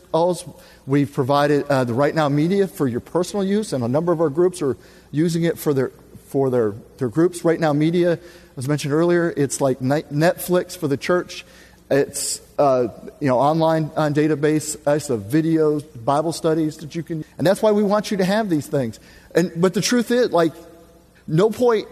We've 0.88 1.12
provided 1.12 1.66
uh, 1.66 1.84
the 1.84 1.94
Right 1.94 2.16
Now 2.16 2.30
media 2.30 2.68
for 2.68 2.88
your 2.88 3.02
personal 3.02 3.44
use, 3.44 3.74
and 3.74 3.84
a 3.84 3.90
number 3.90 4.14
of 4.14 4.22
our 4.22 4.30
groups 4.30 4.62
are 4.62 4.78
using 5.12 5.44
it 5.44 5.58
for 5.58 5.74
their, 5.74 5.90
for 6.30 6.50
their, 6.50 6.74
their 7.00 7.10
groups. 7.10 7.44
Right 7.44 7.60
Now 7.60 7.74
media, 7.74 8.18
as 8.56 8.70
mentioned 8.70 8.94
earlier, 8.94 9.34
it's 9.36 9.60
like 9.60 9.80
Netflix 9.80 10.78
for 10.78 10.88
the 10.88 10.96
church. 10.96 11.44
It's 11.92 12.40
uh, 12.58 12.88
you 13.20 13.28
know 13.28 13.40
online 13.40 13.92
on 13.98 14.14
database 14.14 14.76
of 15.10 15.24
videos, 15.24 15.84
Bible 16.06 16.32
studies 16.32 16.78
that 16.78 16.96
you 16.96 17.04
can, 17.04 17.26
and 17.38 17.46
that's 17.46 17.62
why 17.62 17.72
we 17.72 17.84
want 17.84 18.10
you 18.10 18.18
to 18.18 18.26
have 18.26 18.50
these 18.50 18.68
things. 18.68 19.02
And 19.36 19.52
but 19.58 19.74
the 19.74 19.82
truth 19.82 20.12
is, 20.12 20.32
like, 20.32 20.54
no 21.28 21.50
point 21.50 21.90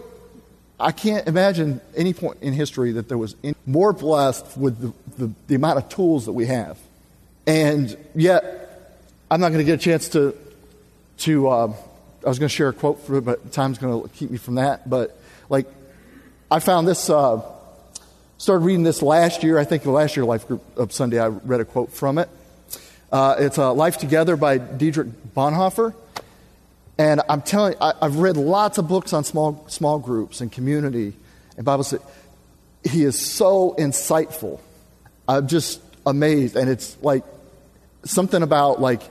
I 0.80 0.92
can't 0.92 1.26
imagine 1.26 1.80
any 1.96 2.14
point 2.14 2.38
in 2.40 2.52
history 2.52 2.92
that 2.92 3.08
there 3.08 3.18
was 3.18 3.34
more 3.66 3.92
blessed 3.92 4.56
with 4.56 4.80
the, 4.80 5.26
the, 5.26 5.32
the 5.48 5.54
amount 5.56 5.78
of 5.78 5.88
tools 5.88 6.26
that 6.26 6.32
we 6.32 6.46
have. 6.46 6.78
And 7.46 7.96
yet, 8.14 8.94
I'm 9.30 9.40
not 9.40 9.48
going 9.48 9.58
to 9.58 9.64
get 9.64 9.80
a 9.80 9.82
chance 9.82 10.10
to, 10.10 10.36
to 11.18 11.48
uh, 11.48 11.74
I 12.24 12.28
was 12.28 12.38
going 12.38 12.48
to 12.48 12.54
share 12.54 12.68
a 12.68 12.72
quote 12.72 13.00
for 13.04 13.16
it, 13.16 13.22
but 13.22 13.52
time's 13.52 13.78
going 13.78 14.02
to 14.02 14.08
keep 14.10 14.30
me 14.30 14.38
from 14.38 14.56
that. 14.56 14.88
But, 14.88 15.18
like, 15.48 15.66
I 16.50 16.60
found 16.60 16.86
this, 16.86 17.10
uh, 17.10 17.42
started 18.36 18.64
reading 18.64 18.84
this 18.84 19.02
last 19.02 19.42
year. 19.42 19.58
I 19.58 19.64
think 19.64 19.82
the 19.82 19.90
last 19.90 20.16
year 20.16 20.24
Life 20.24 20.46
Group 20.46 20.62
of 20.76 20.92
Sunday, 20.92 21.18
I 21.18 21.26
read 21.26 21.60
a 21.60 21.64
quote 21.64 21.92
from 21.92 22.18
it. 22.18 22.28
Uh, 23.10 23.36
it's 23.38 23.58
uh, 23.58 23.72
Life 23.72 23.98
Together 23.98 24.36
by 24.36 24.58
Dietrich 24.58 25.08
Bonhoeffer. 25.34 25.94
And 26.98 27.22
I'm 27.28 27.42
telling 27.42 27.74
you, 27.74 27.78
I, 27.80 27.94
have 28.02 28.16
read 28.16 28.36
lots 28.36 28.76
of 28.76 28.88
books 28.88 29.12
on 29.12 29.22
small, 29.22 29.64
small 29.68 30.00
groups 30.00 30.40
and 30.40 30.50
community 30.50 31.14
and 31.56 31.64
Bible 31.64 31.84
study. 31.84 32.02
He 32.82 33.04
is 33.04 33.18
so 33.18 33.74
insightful. 33.78 34.60
I'm 35.28 35.46
just 35.46 35.80
amazed. 36.04 36.56
And 36.56 36.68
it's 36.68 37.00
like 37.00 37.22
something 38.04 38.42
about 38.42 38.80
like 38.80 39.02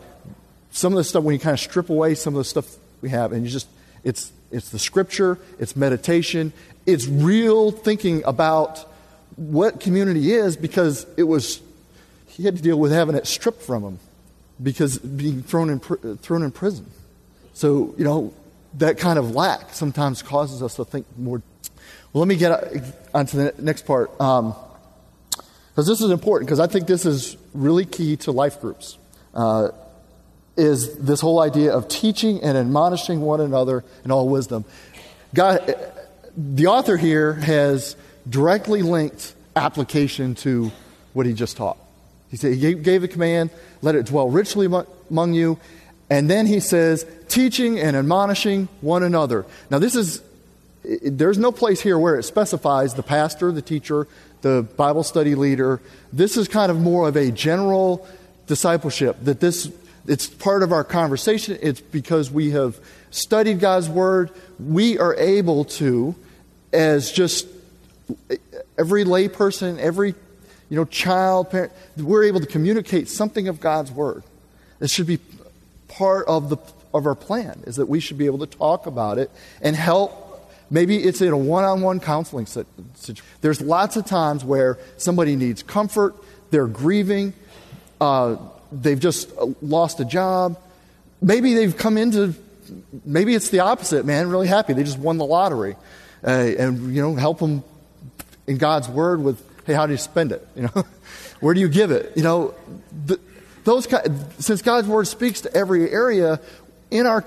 some 0.72 0.92
of 0.92 0.98
the 0.98 1.04
stuff 1.06 1.24
when 1.24 1.34
you 1.34 1.40
kind 1.40 1.54
of 1.54 1.60
strip 1.60 1.90
away 1.90 2.16
some 2.16 2.34
of 2.34 2.40
the 2.40 2.44
stuff 2.44 2.76
we 3.02 3.10
have 3.10 3.32
and 3.32 3.46
you 3.46 3.50
just, 3.50 3.68
it's, 4.04 4.32
it's 4.52 4.70
the 4.70 4.80
scripture, 4.80 5.38
it's 5.58 5.76
meditation, 5.76 6.52
it's 6.86 7.08
real 7.08 7.72
thinking 7.72 8.24
about 8.26 8.80
what 9.38 9.80
community 9.80 10.34
is 10.34 10.58
because 10.58 11.06
it 11.16 11.24
was, 11.24 11.62
he 12.28 12.44
had 12.44 12.58
to 12.58 12.62
deal 12.62 12.78
with 12.78 12.92
having 12.92 13.16
it 13.16 13.28
stripped 13.28 13.62
from 13.62 13.84
him 13.84 14.00
because 14.62 14.98
being 14.98 15.42
thrown 15.42 15.70
in, 15.70 15.80
thrown 16.18 16.44
in 16.44 16.52
prison. 16.52 16.90
So, 17.58 17.96
you 17.98 18.04
know, 18.04 18.36
that 18.76 19.00
kind 19.00 19.18
of 19.18 19.32
lack 19.32 19.74
sometimes 19.74 20.22
causes 20.22 20.62
us 20.62 20.76
to 20.76 20.86
think 20.86 21.08
more. 21.18 21.42
Well, 22.14 22.20
let 22.22 22.28
me 22.28 22.36
get 22.36 22.52
on 23.16 23.26
to 23.26 23.36
the 23.36 23.56
next 23.58 23.88
part. 23.88 24.12
Because 24.12 24.40
um, 24.40 24.56
this 25.76 26.00
is 26.00 26.12
important, 26.12 26.48
because 26.48 26.60
I 26.60 26.68
think 26.68 26.86
this 26.86 27.04
is 27.04 27.36
really 27.56 27.84
key 27.84 28.16
to 28.18 28.32
life 28.32 28.62
groups. 28.62 29.00
Uh, 29.34 29.70
is 30.56 30.98
this 30.98 31.20
whole 31.20 31.40
idea 31.40 31.74
of 31.74 31.88
teaching 31.88 32.44
and 32.44 32.56
admonishing 32.56 33.22
one 33.22 33.42
another 33.42 33.84
in 34.06 34.12
all 34.12 34.30
wisdom. 34.30 34.64
God, 35.34 35.76
the 36.38 36.68
author 36.68 36.96
here 36.96 37.34
has 37.34 37.96
directly 38.30 38.84
linked 38.84 39.34
application 39.56 40.36
to 40.36 40.72
what 41.14 41.26
he 41.26 41.34
just 41.34 41.58
taught. 41.58 41.78
He 42.30 42.38
said 42.38 42.54
he 42.54 42.76
gave 42.76 43.02
the 43.02 43.08
command, 43.08 43.50
let 43.82 43.96
it 43.96 44.06
dwell 44.06 44.30
richly 44.30 44.68
among 45.10 45.34
you, 45.34 45.58
and 46.10 46.30
then 46.30 46.46
he 46.46 46.60
says, 46.60 47.06
teaching 47.28 47.80
and 47.80 47.96
admonishing 47.96 48.70
one 48.82 49.04
another. 49.04 49.46
Now, 49.70 49.80
this 49.80 49.96
is 49.96 50.22
there's 51.04 51.38
no 51.38 51.52
place 51.52 51.82
here 51.82 52.00
where 52.00 52.16
it 52.18 52.24
specifies 52.24 52.94
the 52.94 53.04
pastor, 53.04 53.52
the 53.52 53.62
teacher, 53.62 54.08
the 54.42 54.66
Bible 54.78 55.04
study 55.04 55.36
leader. 55.36 55.82
This 56.14 56.38
is 56.38 56.48
kind 56.48 56.72
of 56.72 56.80
more 56.80 57.10
of 57.10 57.18
a 57.18 57.32
general 57.32 58.08
discipleship 58.48 59.18
that 59.24 59.40
this 59.40 59.70
it's 60.08 60.28
part 60.28 60.64
of 60.64 60.72
our 60.72 60.86
conversation. 60.86 61.58
It's 61.62 61.82
because 61.82 62.32
we 62.32 62.52
have 62.52 62.80
studied 63.12 63.60
God's 63.60 63.90
word. 63.90 64.32
We 64.58 64.98
are 64.98 65.14
able 65.16 65.66
to, 65.66 66.16
as 66.72 67.12
just 67.12 67.46
every 68.78 69.04
layperson, 69.04 69.78
every 69.80 70.16
you 70.70 70.78
know 70.78 70.86
child, 70.86 71.52
parent, 71.52 71.74
we're 71.98 72.24
able 72.24 72.40
to 72.40 72.46
communicate 72.46 73.10
something 73.10 73.50
of 73.50 73.60
God's 73.60 73.92
word. 73.92 74.24
It 74.80 74.90
should 74.90 75.08
be 75.08 75.20
part 75.98 76.28
of 76.28 76.50
the 76.50 76.58
of 76.94 77.06
our 77.06 77.16
plan. 77.16 77.64
Is 77.66 77.76
that 77.78 77.88
we 77.88 78.00
should 78.00 78.18
be 78.18 78.26
able 78.26 78.40
to 78.40 78.48
talk 78.48 78.86
about 78.86 79.18
it 79.18 79.32
and 79.62 79.76
help 79.76 80.28
Maybe 80.70 80.98
it's 80.98 81.22
in 81.22 81.32
a 81.32 81.38
one 81.38 81.64
on 81.64 81.82
one 81.82 82.00
counseling 82.00 82.46
situation. 82.46 83.26
There's 83.42 83.62
lots 83.62 83.96
of 83.96 84.06
times 84.06 84.44
where 84.44 84.78
somebody 84.98 85.36
needs 85.36 85.64
comfort, 85.64 86.16
they're 86.52 86.68
grieving, 86.68 87.34
uh, 88.02 88.36
they've 88.72 89.00
just 89.00 89.32
uh, 89.38 89.48
lost 89.62 90.00
a 90.00 90.06
job. 90.06 90.60
Maybe 91.22 91.54
they've 91.54 91.76
come 91.76 91.98
into, 91.98 92.34
maybe 93.06 93.34
it's 93.34 93.50
the 93.50 93.62
opposite, 93.62 94.06
man, 94.06 94.30
really 94.30 94.48
happy. 94.48 94.74
They 94.74 94.84
just 94.84 95.00
won 95.00 95.18
the 95.18 95.26
lottery. 95.26 95.76
Uh, 96.24 96.30
and, 96.30 96.94
you 96.94 97.02
know, 97.02 97.16
help 97.16 97.40
them 97.40 97.64
in 98.46 98.58
God's 98.58 98.90
word 98.90 99.22
with, 99.22 99.42
hey, 99.66 99.74
how 99.74 99.86
do 99.86 99.94
you 99.94 99.98
spend 99.98 100.32
it? 100.32 100.46
You 100.56 100.64
know, 100.64 100.86
where 101.40 101.54
do 101.54 101.62
you 101.62 101.70
give 101.70 101.92
it? 101.92 102.14
You 102.16 102.24
know, 102.24 102.56
the, 103.06 103.20
those 103.68 103.86
since 104.40 104.62
God's 104.62 104.88
word 104.88 105.08
speaks 105.08 105.42
to 105.42 105.54
every 105.54 105.92
area 105.92 106.40
in 106.90 107.06
our, 107.06 107.24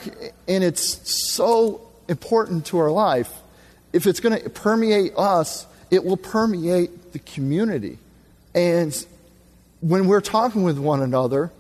and 0.48 0.64
it's 0.64 1.35
so 1.35 1.83
important 2.09 2.64
to 2.66 2.79
our 2.79 2.90
life, 2.90 3.31
if 3.92 4.07
it's 4.07 4.20
going 4.20 4.40
to 4.40 4.48
permeate 4.48 5.12
us, 5.18 5.66
it 5.90 6.03
will 6.03 6.16
permeate 6.16 7.12
the 7.12 7.18
community. 7.18 7.98
And 8.55 9.07
when 9.83 10.07
we're 10.07 10.22
talking 10.22 10.62
with 10.62 10.79
one 10.79 11.03
another, 11.03 11.53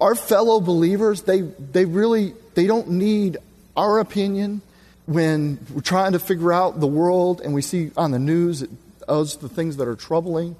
our 0.00 0.14
fellow 0.14 0.60
believers, 0.60 1.22
they, 1.22 1.42
they 1.42 1.84
really 1.84 2.32
they 2.54 2.66
don't 2.66 2.88
need 2.88 3.36
our 3.76 3.98
opinion 3.98 4.62
when 5.04 5.58
we're 5.74 5.82
trying 5.82 6.12
to 6.12 6.18
figure 6.18 6.52
out 6.52 6.80
the 6.80 6.86
world 6.86 7.42
and 7.42 7.52
we 7.52 7.60
see 7.60 7.90
on 7.94 8.12
the 8.12 8.18
news 8.18 8.64
those 9.06 9.36
the 9.36 9.50
things 9.50 9.76
that 9.76 9.86
are 9.86 9.96
troubling. 9.96 10.56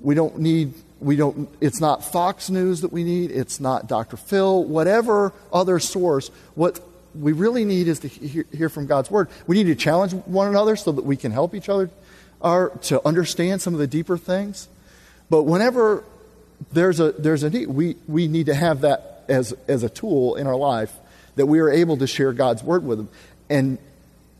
We 0.00 0.14
don't 0.14 0.38
need 0.38 0.74
we 1.00 1.16
don't 1.16 1.48
it's 1.60 1.80
not 1.80 2.04
Fox 2.04 2.50
News 2.50 2.80
that 2.80 2.92
we 2.92 3.04
need, 3.04 3.30
it's 3.30 3.60
not 3.60 3.86
Dr. 3.86 4.16
Phil, 4.16 4.64
whatever 4.64 5.32
other 5.52 5.78
source. 5.78 6.30
What 6.54 6.80
we 7.14 7.32
really 7.32 7.64
need 7.64 7.88
is 7.88 8.00
to 8.00 8.08
hear, 8.08 8.44
hear, 8.52 8.68
from 8.68 8.86
God's 8.86 9.10
word. 9.10 9.28
We 9.46 9.56
need 9.56 9.68
to 9.68 9.74
challenge 9.74 10.12
one 10.12 10.48
another 10.48 10.76
so 10.76 10.92
that 10.92 11.04
we 11.04 11.16
can 11.16 11.32
help 11.32 11.54
each 11.54 11.68
other 11.68 11.90
to 12.42 13.00
understand 13.04 13.62
some 13.62 13.74
of 13.74 13.80
the 13.80 13.86
deeper 13.86 14.16
things. 14.16 14.68
But 15.30 15.44
whenever 15.44 16.04
there's 16.72 17.00
a 17.00 17.12
there's 17.12 17.42
a 17.42 17.50
need, 17.50 17.68
we, 17.68 17.96
we 18.06 18.28
need 18.28 18.46
to 18.46 18.54
have 18.54 18.82
that 18.82 19.24
as 19.28 19.52
as 19.66 19.82
a 19.82 19.88
tool 19.88 20.36
in 20.36 20.46
our 20.46 20.56
life 20.56 20.92
that 21.36 21.46
we 21.46 21.60
are 21.60 21.70
able 21.70 21.96
to 21.98 22.06
share 22.06 22.32
God's 22.32 22.62
word 22.62 22.84
with 22.84 22.98
them. 22.98 23.08
And 23.48 23.78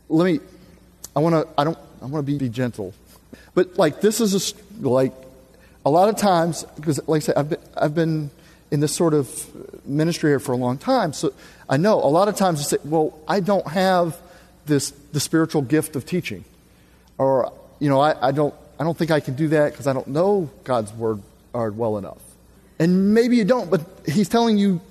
let 0.09 0.25
me 0.25 0.39
I 1.15 1.19
want 1.19 1.35
to 1.35 1.47
I 1.59 1.63
don't 1.63 1.77
I 2.01 2.05
want 2.05 2.25
to 2.25 2.31
be, 2.31 2.37
be 2.37 2.49
gentle. 2.49 2.93
But 3.53 3.77
like 3.77 4.01
this 4.01 4.19
is 4.19 4.53
a 4.83 4.87
like 4.87 5.13
a 5.89 5.91
lot 5.91 6.07
of 6.07 6.17
times 6.17 6.63
because 6.75 6.99
like 7.07 7.23
I 7.23 7.25
said 7.25 7.35
I've 7.35 7.49
been, 7.49 7.59
I've 7.75 7.95
been 7.95 8.29
in 8.69 8.79
this 8.79 8.95
sort 8.95 9.15
of 9.15 9.27
ministry 9.87 10.29
here 10.29 10.39
for 10.39 10.51
a 10.51 10.57
long 10.57 10.77
time. 10.77 11.13
So 11.13 11.33
I 11.67 11.77
know 11.77 11.95
a 11.95 12.11
lot 12.13 12.27
of 12.27 12.35
times 12.35 12.59
you 12.59 12.65
say, 12.65 12.77
well, 12.83 13.17
I 13.27 13.39
don't 13.39 13.67
have 13.67 14.15
this 14.67 14.91
the 15.11 15.19
spiritual 15.19 15.63
gift 15.63 15.95
of 15.95 16.05
teaching. 16.05 16.45
Or, 17.17 17.51
you 17.79 17.89
know, 17.89 17.99
I, 17.99 18.27
I 18.27 18.31
don't 18.31 18.53
I 18.79 18.83
don't 18.83 18.95
think 18.95 19.09
I 19.09 19.19
can 19.19 19.33
do 19.33 19.47
that 19.47 19.71
because 19.71 19.87
I 19.87 19.93
don't 19.93 20.07
know 20.09 20.51
God's 20.63 20.93
word 20.93 21.23
uh, 21.55 21.71
well 21.73 21.97
enough. 21.97 22.21
And 22.77 23.15
maybe 23.15 23.37
you 23.37 23.43
don't, 23.43 23.71
but 23.71 23.81
he's 24.05 24.29
telling 24.29 24.59
you 24.59 24.81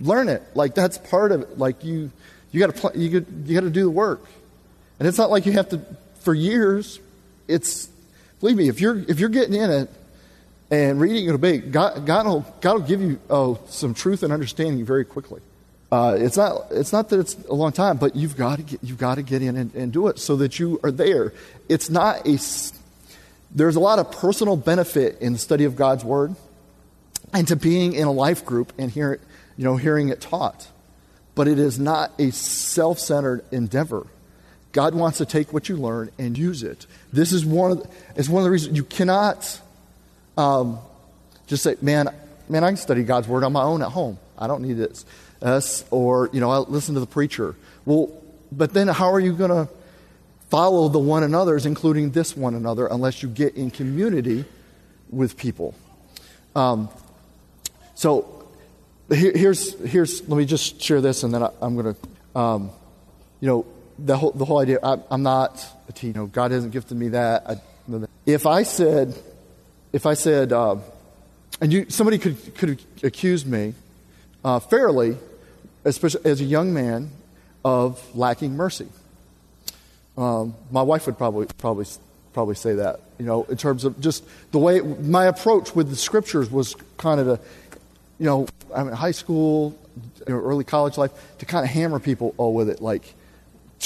learn 0.00 0.28
it. 0.28 0.40
Like 0.54 0.76
that's 0.76 0.98
part 0.98 1.32
of 1.32 1.42
it. 1.42 1.58
Like 1.58 1.82
you 1.82 2.12
you 2.52 2.60
got 2.60 2.72
to 2.72 2.80
pl- 2.80 2.96
you 2.96 3.20
got 3.20 3.28
you 3.46 3.60
to 3.60 3.70
do 3.70 3.82
the 3.82 3.90
work. 3.90 4.24
And 5.00 5.08
it's 5.08 5.18
not 5.18 5.30
like 5.30 5.46
you 5.46 5.52
have 5.54 5.70
to 5.70 5.80
for 6.20 6.32
years. 6.32 7.00
It's 7.48 7.88
believe 8.38 8.56
me, 8.56 8.68
if 8.68 8.80
you're 8.80 8.98
if 9.08 9.18
you're 9.18 9.30
getting 9.30 9.54
in 9.54 9.68
it 9.68 9.90
and 10.74 11.00
reading 11.00 11.26
and 11.26 11.34
obeying, 11.34 11.70
God, 11.70 12.04
God, 12.04 12.26
will, 12.26 12.46
God 12.60 12.74
will 12.74 12.86
give 12.86 13.00
you 13.00 13.20
oh, 13.30 13.60
some 13.68 13.94
truth 13.94 14.22
and 14.22 14.32
understanding 14.32 14.84
very 14.84 15.04
quickly. 15.04 15.40
Uh, 15.92 16.16
it's, 16.18 16.36
not, 16.36 16.66
it's 16.70 16.92
not 16.92 17.08
that 17.10 17.20
it's 17.20 17.36
a 17.48 17.54
long 17.54 17.70
time, 17.70 17.96
but 17.96 18.16
you've 18.16 18.36
got 18.36 18.56
to 18.56 18.62
get, 18.62 18.82
you've 18.82 18.98
got 18.98 19.14
to 19.14 19.22
get 19.22 19.42
in 19.42 19.56
and, 19.56 19.74
and 19.74 19.92
do 19.92 20.08
it 20.08 20.18
so 20.18 20.36
that 20.36 20.58
you 20.58 20.80
are 20.82 20.90
there. 20.90 21.32
It's 21.68 21.88
not 21.88 22.26
a, 22.26 22.38
there's 23.54 23.76
a 23.76 23.80
lot 23.80 23.98
of 23.98 24.10
personal 24.10 24.56
benefit 24.56 25.20
in 25.20 25.32
the 25.32 25.38
study 25.38 25.64
of 25.64 25.76
God's 25.76 26.04
Word 26.04 26.34
and 27.32 27.46
to 27.48 27.56
being 27.56 27.92
in 27.92 28.08
a 28.08 28.12
life 28.12 28.44
group 28.44 28.72
and 28.78 28.90
hear, 28.90 29.20
you 29.56 29.64
know, 29.64 29.76
hearing 29.76 30.08
it 30.08 30.20
taught. 30.20 30.68
But 31.36 31.46
it 31.46 31.58
is 31.58 31.78
not 31.78 32.12
a 32.18 32.30
self 32.32 32.98
centered 32.98 33.44
endeavor. 33.52 34.06
God 34.72 34.94
wants 34.94 35.18
to 35.18 35.26
take 35.26 35.52
what 35.52 35.68
you 35.68 35.76
learn 35.76 36.10
and 36.18 36.36
use 36.36 36.64
it. 36.64 36.86
This 37.12 37.32
is 37.32 37.46
one 37.46 37.70
of 37.70 37.82
the, 37.82 37.88
is 38.16 38.28
one 38.28 38.40
of 38.40 38.44
the 38.44 38.50
reasons 38.50 38.76
you 38.76 38.84
cannot 38.84 39.60
um, 40.36 40.78
just 41.46 41.62
say, 41.62 41.76
man, 41.80 42.08
man, 42.48 42.64
I 42.64 42.68
can 42.68 42.76
study 42.76 43.02
God's 43.02 43.28
word 43.28 43.44
on 43.44 43.52
my 43.52 43.62
own 43.62 43.82
at 43.82 43.90
home. 43.90 44.18
I 44.38 44.46
don't 44.46 44.62
need 44.62 44.74
this. 44.74 45.04
Us, 45.42 45.84
or, 45.90 46.30
you 46.32 46.40
know, 46.40 46.50
I 46.50 46.58
listen 46.58 46.94
to 46.94 47.00
the 47.00 47.06
preacher. 47.06 47.54
Well, 47.84 48.10
but 48.50 48.72
then 48.72 48.88
how 48.88 49.12
are 49.12 49.20
you 49.20 49.34
going 49.34 49.50
to 49.50 49.68
follow 50.48 50.88
the 50.88 50.98
one 50.98 51.22
another's, 51.22 51.66
including 51.66 52.10
this 52.10 52.36
one 52.36 52.54
another, 52.54 52.86
unless 52.86 53.22
you 53.22 53.28
get 53.28 53.56
in 53.56 53.70
community 53.70 54.44
with 55.10 55.36
people? 55.36 55.74
Um, 56.56 56.88
so 57.94 58.48
here, 59.12 59.32
here's, 59.34 59.78
here's, 59.80 60.26
let 60.28 60.36
me 60.36 60.44
just 60.44 60.80
share 60.80 61.00
this 61.00 61.22
and 61.22 61.34
then 61.34 61.42
I, 61.42 61.50
am 61.60 61.76
going 61.76 61.94
to, 61.94 62.38
um, 62.38 62.70
you 63.40 63.48
know, 63.48 63.66
the 63.98 64.16
whole, 64.16 64.32
the 64.32 64.44
whole 64.44 64.58
idea, 64.58 64.78
I, 64.82 64.98
am 65.10 65.22
not 65.22 65.64
a 65.88 65.92
teacher. 65.92 66.06
You 66.08 66.12
know, 66.14 66.26
God 66.26 66.50
hasn't 66.50 66.72
gifted 66.72 66.96
me 66.96 67.08
that. 67.08 67.48
I, 67.48 67.56
if 68.26 68.46
I 68.46 68.62
said, 68.62 69.14
if 69.94 70.06
I 70.06 70.14
said, 70.14 70.52
uh, 70.52 70.74
and 71.60 71.72
you, 71.72 71.86
somebody 71.88 72.18
could, 72.18 72.56
could 72.56 72.82
accuse 73.04 73.46
me 73.46 73.74
uh, 74.44 74.58
fairly, 74.58 75.16
especially 75.84 76.28
as 76.28 76.40
a 76.40 76.44
young 76.44 76.74
man, 76.74 77.12
of 77.64 78.02
lacking 78.16 78.56
mercy. 78.56 78.88
Um, 80.18 80.56
my 80.72 80.82
wife 80.82 81.06
would 81.06 81.16
probably, 81.16 81.46
probably, 81.58 81.86
probably 82.32 82.56
say 82.56 82.74
that, 82.74 83.02
you 83.20 83.24
know, 83.24 83.44
in 83.44 83.56
terms 83.56 83.84
of 83.84 84.00
just 84.00 84.24
the 84.50 84.58
way 84.58 84.80
my 84.80 85.26
approach 85.26 85.76
with 85.76 85.90
the 85.90 85.96
scriptures 85.96 86.50
was 86.50 86.74
kind 86.96 87.20
of 87.20 87.26
to, 87.26 87.44
you 88.18 88.26
know, 88.26 88.48
I'm 88.74 88.88
in 88.88 88.94
high 88.94 89.12
school, 89.12 89.78
you 90.26 90.34
know, 90.34 90.40
early 90.40 90.64
college 90.64 90.98
life, 90.98 91.12
to 91.38 91.46
kind 91.46 91.64
of 91.64 91.70
hammer 91.70 92.00
people 92.00 92.34
all 92.36 92.52
with 92.52 92.68
it, 92.68 92.82
like, 92.82 93.14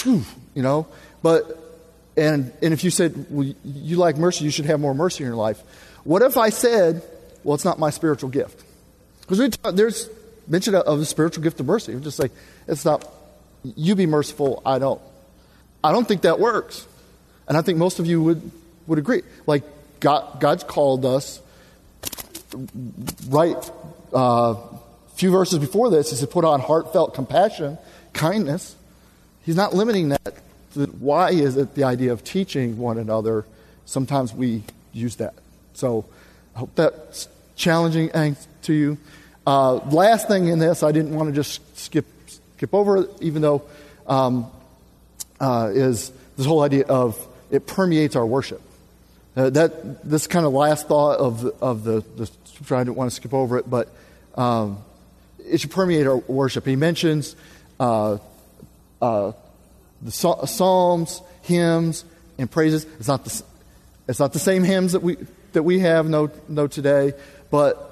you 0.06 0.24
know. 0.54 0.86
But, 1.22 1.54
and, 2.16 2.50
and 2.62 2.72
if 2.72 2.82
you 2.82 2.90
said, 2.90 3.26
well, 3.28 3.52
you 3.62 3.96
like 3.96 4.16
mercy, 4.16 4.46
you 4.46 4.50
should 4.50 4.64
have 4.64 4.80
more 4.80 4.94
mercy 4.94 5.22
in 5.22 5.28
your 5.28 5.36
life. 5.36 5.62
What 6.04 6.22
if 6.22 6.36
I 6.36 6.50
said, 6.50 7.02
well, 7.44 7.54
it's 7.54 7.64
not 7.64 7.78
my 7.78 7.90
spiritual 7.90 8.30
gift? 8.30 8.64
Because 9.20 9.56
there's 9.74 10.08
mention 10.46 10.74
of 10.74 10.98
the 10.98 11.06
spiritual 11.06 11.42
gift 11.42 11.60
of 11.60 11.66
mercy. 11.66 11.94
We 11.94 12.00
just 12.00 12.16
say, 12.16 12.30
it's 12.66 12.84
not, 12.84 13.06
you 13.62 13.94
be 13.94 14.06
merciful, 14.06 14.62
I 14.64 14.78
don't. 14.78 15.00
I 15.82 15.92
don't 15.92 16.06
think 16.08 16.22
that 16.22 16.40
works. 16.40 16.86
And 17.46 17.56
I 17.56 17.62
think 17.62 17.78
most 17.78 17.98
of 17.98 18.06
you 18.06 18.22
would, 18.22 18.50
would 18.86 18.98
agree. 18.98 19.22
Like, 19.46 19.64
God, 20.00 20.40
God's 20.40 20.64
called 20.64 21.04
us, 21.04 21.40
right, 23.28 23.56
a 24.12 24.16
uh, 24.16 24.56
few 25.16 25.30
verses 25.30 25.58
before 25.58 25.90
this, 25.90 26.12
is 26.12 26.20
to 26.20 26.26
put 26.26 26.44
on 26.44 26.60
heartfelt 26.60 27.14
compassion, 27.14 27.78
kindness. 28.12 28.74
He's 29.44 29.56
not 29.56 29.74
limiting 29.74 30.10
that. 30.10 30.34
Why 30.98 31.30
is 31.30 31.56
it 31.56 31.74
the 31.74 31.84
idea 31.84 32.12
of 32.12 32.22
teaching 32.22 32.78
one 32.78 32.98
another? 32.98 33.44
Sometimes 33.84 34.32
we 34.32 34.62
use 34.92 35.16
that. 35.16 35.34
So 35.78 36.06
I 36.56 36.58
hope 36.58 36.74
that's 36.74 37.28
challenging 37.54 38.10
to 38.62 38.72
you. 38.72 38.98
Uh, 39.46 39.74
last 39.74 40.26
thing 40.26 40.48
in 40.48 40.58
this, 40.58 40.82
I 40.82 40.90
didn't 40.90 41.14
want 41.14 41.28
to 41.28 41.34
just 41.34 41.78
skip 41.78 42.04
skip 42.56 42.74
over, 42.74 43.06
even 43.20 43.42
though 43.42 43.62
um, 44.08 44.50
uh, 45.38 45.70
is 45.72 46.10
this 46.36 46.46
whole 46.46 46.62
idea 46.62 46.84
of 46.86 47.16
it 47.52 47.68
permeates 47.68 48.16
our 48.16 48.26
worship. 48.26 48.60
Uh, 49.36 49.50
that 49.50 50.02
this 50.02 50.26
kind 50.26 50.44
of 50.44 50.52
last 50.52 50.88
thought 50.88 51.20
of 51.20 51.44
of 51.62 51.84
the, 51.84 52.04
the 52.16 52.28
I 52.74 52.82
didn't 52.82 52.96
want 52.96 53.10
to 53.12 53.14
skip 53.14 53.32
over 53.32 53.56
it, 53.56 53.70
but 53.70 53.88
um, 54.34 54.78
it 55.38 55.60
should 55.60 55.70
permeate 55.70 56.08
our 56.08 56.16
worship. 56.16 56.66
He 56.66 56.74
mentions 56.74 57.36
uh, 57.78 58.18
uh, 59.00 59.30
the 60.02 60.10
psalms, 60.10 61.22
hymns, 61.42 62.04
and 62.36 62.50
praises. 62.50 62.84
It's 62.98 63.06
not 63.06 63.24
the 63.24 63.44
it's 64.08 64.18
not 64.18 64.32
the 64.32 64.40
same 64.40 64.64
hymns 64.64 64.92
that 64.92 65.04
we 65.04 65.18
that 65.52 65.62
we 65.62 65.80
have 65.80 66.08
know, 66.08 66.30
know 66.48 66.66
today, 66.66 67.12
but 67.50 67.84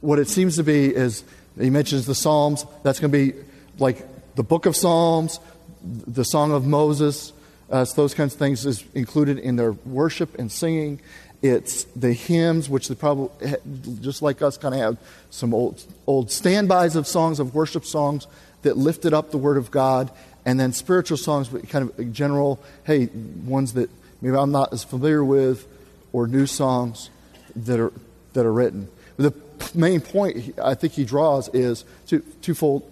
what 0.00 0.18
it 0.18 0.28
seems 0.28 0.56
to 0.56 0.62
be 0.62 0.94
is 0.94 1.24
he 1.58 1.70
mentions 1.70 2.06
the 2.06 2.14
Psalms. 2.14 2.66
That's 2.82 3.00
going 3.00 3.12
to 3.12 3.18
be 3.18 3.38
like 3.78 4.06
the 4.34 4.42
book 4.42 4.66
of 4.66 4.76
Psalms, 4.76 5.40
the 5.82 6.24
Song 6.24 6.52
of 6.52 6.66
Moses, 6.66 7.32
uh, 7.70 7.84
so 7.84 8.02
those 8.02 8.14
kinds 8.14 8.34
of 8.34 8.38
things 8.38 8.66
is 8.66 8.84
included 8.94 9.38
in 9.38 9.56
their 9.56 9.72
worship 9.72 10.38
and 10.38 10.50
singing. 10.52 11.00
It's 11.42 11.84
the 11.96 12.12
hymns, 12.12 12.68
which 12.68 12.88
they 12.88 12.94
probably, 12.94 13.54
just 14.00 14.22
like 14.22 14.42
us, 14.42 14.56
kind 14.56 14.74
of 14.74 14.80
have 14.80 14.98
some 15.30 15.52
old, 15.52 15.84
old 16.06 16.30
standbys 16.30 16.96
of 16.96 17.06
songs, 17.06 17.40
of 17.40 17.54
worship 17.54 17.84
songs 17.84 18.26
that 18.62 18.76
lifted 18.76 19.12
up 19.12 19.30
the 19.30 19.38
Word 19.38 19.56
of 19.56 19.70
God, 19.70 20.10
and 20.46 20.58
then 20.58 20.72
spiritual 20.72 21.16
songs, 21.16 21.48
but 21.48 21.68
kind 21.68 21.90
of 21.90 22.12
general, 22.12 22.60
hey, 22.84 23.06
ones 23.06 23.74
that 23.74 23.90
maybe 24.20 24.36
I'm 24.36 24.52
not 24.52 24.72
as 24.72 24.84
familiar 24.84 25.24
with, 25.24 25.66
or 26.14 26.28
new 26.28 26.46
songs 26.46 27.10
that 27.56 27.80
are, 27.80 27.92
that 28.34 28.46
are 28.46 28.52
written. 28.52 28.88
The 29.16 29.34
main 29.74 30.00
point 30.00 30.56
I 30.62 30.74
think 30.74 30.92
he 30.92 31.04
draws 31.04 31.48
is 31.48 31.84
two, 32.06 32.20
twofold. 32.40 32.88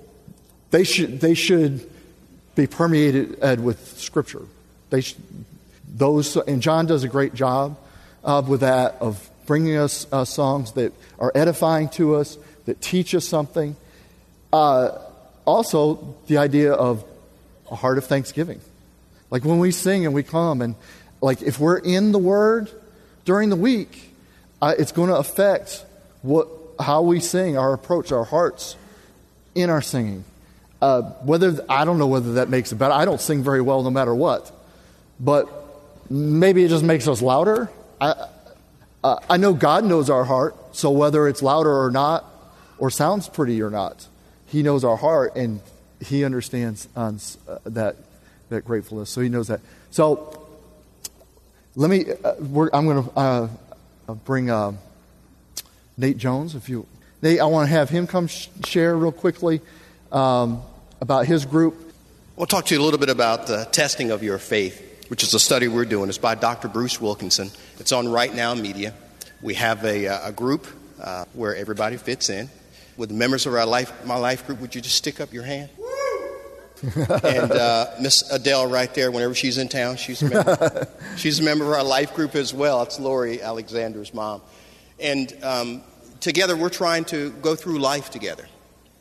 They 0.72 0.82
should, 0.82 1.20
they 1.20 1.34
should 1.34 1.88
be 2.56 2.66
permeated 2.66 3.60
with 3.60 3.98
Scripture. 3.98 4.42
They 4.90 5.02
should, 5.02 5.22
those, 5.88 6.36
and 6.36 6.60
John 6.60 6.86
does 6.86 7.04
a 7.04 7.08
great 7.08 7.32
job 7.32 7.78
uh, 8.24 8.42
with 8.46 8.60
that, 8.60 8.96
of 9.00 9.30
bringing 9.46 9.76
us 9.76 10.06
uh, 10.10 10.24
songs 10.24 10.72
that 10.72 10.92
are 11.20 11.30
edifying 11.34 11.90
to 11.90 12.16
us, 12.16 12.36
that 12.66 12.80
teach 12.80 13.14
us 13.14 13.26
something. 13.26 13.76
Uh, 14.52 14.98
also, 15.44 16.16
the 16.26 16.38
idea 16.38 16.72
of 16.72 17.04
a 17.70 17.76
heart 17.76 17.98
of 17.98 18.04
thanksgiving. 18.04 18.60
Like 19.30 19.44
when 19.44 19.60
we 19.60 19.70
sing 19.70 20.06
and 20.06 20.14
we 20.14 20.24
come, 20.24 20.60
and 20.60 20.74
like 21.20 21.40
if 21.40 21.60
we're 21.60 21.78
in 21.78 22.10
the 22.10 22.18
Word 22.18 22.70
during 23.24 23.50
the 23.50 23.56
week, 23.56 24.10
uh, 24.60 24.74
it's 24.78 24.92
going 24.92 25.08
to 25.08 25.16
affect 25.16 25.84
what, 26.22 26.48
how 26.78 27.02
we 27.02 27.20
sing, 27.20 27.56
our 27.56 27.72
approach, 27.72 28.12
our 28.12 28.24
hearts 28.24 28.76
in 29.54 29.70
our 29.70 29.82
singing. 29.82 30.24
Uh, 30.80 31.02
whether 31.22 31.64
I 31.68 31.84
don't 31.84 31.98
know 31.98 32.08
whether 32.08 32.34
that 32.34 32.48
makes 32.48 32.72
it 32.72 32.76
better. 32.76 32.92
I 32.92 33.04
don't 33.04 33.20
sing 33.20 33.44
very 33.44 33.60
well 33.60 33.82
no 33.84 33.90
matter 33.90 34.14
what, 34.14 34.50
but 35.20 35.48
maybe 36.10 36.64
it 36.64 36.68
just 36.68 36.82
makes 36.82 37.06
us 37.06 37.22
louder. 37.22 37.70
I, 38.00 38.26
uh, 39.04 39.16
I 39.30 39.36
know 39.36 39.52
God 39.52 39.84
knows 39.84 40.10
our 40.10 40.24
heart, 40.24 40.56
so 40.72 40.90
whether 40.90 41.28
it's 41.28 41.40
louder 41.40 41.84
or 41.84 41.90
not, 41.92 42.24
or 42.78 42.90
sounds 42.90 43.28
pretty 43.28 43.62
or 43.62 43.70
not, 43.70 44.08
He 44.46 44.64
knows 44.64 44.82
our 44.82 44.96
heart 44.96 45.36
and 45.36 45.60
He 46.00 46.24
understands 46.24 46.88
uh, 46.96 47.12
that, 47.64 47.96
that 48.48 48.64
gratefulness. 48.64 49.10
So 49.10 49.20
He 49.20 49.28
knows 49.28 49.48
that. 49.48 49.60
So 49.92 50.41
let 51.74 51.90
me, 51.90 52.06
uh, 52.24 52.34
I'm 52.72 52.86
going 52.86 53.04
to 53.04 53.10
uh, 53.18 53.48
bring 54.24 54.50
uh, 54.50 54.72
Nate 55.96 56.18
Jones. 56.18 56.54
If 56.54 56.68
you, 56.68 56.86
Nate, 57.22 57.40
I 57.40 57.44
want 57.46 57.68
to 57.68 57.72
have 57.74 57.90
him 57.90 58.06
come 58.06 58.26
sh- 58.26 58.48
share 58.64 58.96
real 58.96 59.12
quickly 59.12 59.60
um, 60.10 60.62
about 61.00 61.26
his 61.26 61.44
group. 61.44 61.92
We'll 62.36 62.46
talk 62.46 62.66
to 62.66 62.74
you 62.74 62.80
a 62.80 62.84
little 62.84 63.00
bit 63.00 63.10
about 63.10 63.46
the 63.46 63.68
testing 63.70 64.10
of 64.10 64.22
your 64.22 64.38
faith 64.38 64.90
which 65.12 65.22
is 65.22 65.34
a 65.34 65.38
study 65.38 65.68
we're 65.68 65.84
doing. 65.84 66.08
It's 66.08 66.16
by 66.16 66.34
Dr. 66.34 66.68
Bruce 66.68 66.98
Wilkinson. 66.98 67.50
It's 67.78 67.92
on 67.92 68.08
Right 68.08 68.34
Now 68.34 68.54
Media. 68.54 68.94
We 69.42 69.52
have 69.52 69.84
a, 69.84 70.06
uh, 70.08 70.28
a 70.28 70.32
group 70.32 70.66
uh, 70.98 71.26
where 71.34 71.54
everybody 71.54 71.98
fits 71.98 72.30
in. 72.30 72.48
With 72.96 73.10
the 73.10 73.14
members 73.14 73.44
of 73.44 73.52
our 73.52 73.66
life, 73.66 73.92
my 74.06 74.16
life 74.16 74.46
group, 74.46 74.62
would 74.62 74.74
you 74.74 74.80
just 74.80 74.96
stick 74.96 75.20
up 75.20 75.30
your 75.30 75.42
hand? 75.42 75.68
And 76.82 77.52
uh, 77.52 77.86
Miss 78.00 78.28
Adele, 78.30 78.66
right 78.66 78.92
there, 78.94 79.10
whenever 79.10 79.34
she's 79.34 79.58
in 79.58 79.68
town, 79.68 79.96
she's 79.96 80.22
a 80.22 80.28
member. 80.28 80.88
she's 81.16 81.38
a 81.38 81.42
member 81.42 81.64
of 81.64 81.72
our 81.72 81.84
life 81.84 82.14
group 82.14 82.34
as 82.34 82.52
well. 82.52 82.82
It's 82.82 82.98
Lori 82.98 83.40
Alexander's 83.40 84.12
mom. 84.12 84.42
And 84.98 85.32
um, 85.42 85.82
together, 86.20 86.56
we're 86.56 86.70
trying 86.70 87.04
to 87.06 87.30
go 87.30 87.54
through 87.54 87.78
life 87.78 88.10
together. 88.10 88.46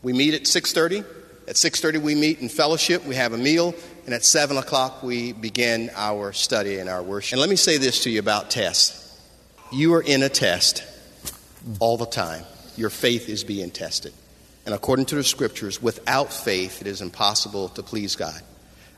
We 0.03 0.13
meet 0.13 0.33
at 0.33 0.43
6:30. 0.43 1.05
At 1.47 1.55
6:30, 1.55 2.01
we 2.01 2.15
meet 2.15 2.39
in 2.39 2.49
fellowship. 2.49 3.03
We 3.05 3.15
have 3.15 3.33
a 3.33 3.37
meal, 3.37 3.73
and 4.05 4.13
at 4.13 4.23
7 4.23 4.57
o'clock, 4.57 5.01
we 5.01 5.33
begin 5.33 5.89
our 5.95 6.33
study 6.33 6.77
and 6.77 6.87
our 6.87 7.01
worship. 7.01 7.33
And 7.33 7.41
let 7.41 7.49
me 7.49 7.55
say 7.55 7.77
this 7.77 8.03
to 8.03 8.09
you 8.09 8.19
about 8.19 8.51
tests. 8.51 9.19
You 9.71 9.93
are 9.95 10.01
in 10.01 10.21
a 10.21 10.29
test 10.29 10.83
all 11.79 11.97
the 11.97 12.05
time. 12.05 12.43
Your 12.77 12.89
faith 12.89 13.27
is 13.27 13.43
being 13.43 13.71
tested. 13.71 14.13
And 14.65 14.75
according 14.75 15.05
to 15.07 15.15
the 15.15 15.23
scriptures, 15.23 15.81
without 15.81 16.31
faith, 16.31 16.81
it 16.81 16.87
is 16.87 17.01
impossible 17.01 17.69
to 17.69 17.83
please 17.83 18.15
God. 18.15 18.39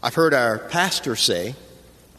I've 0.02 0.16
heard 0.16 0.34
our 0.34 0.60
pastor 0.60 1.16
say 1.16 1.56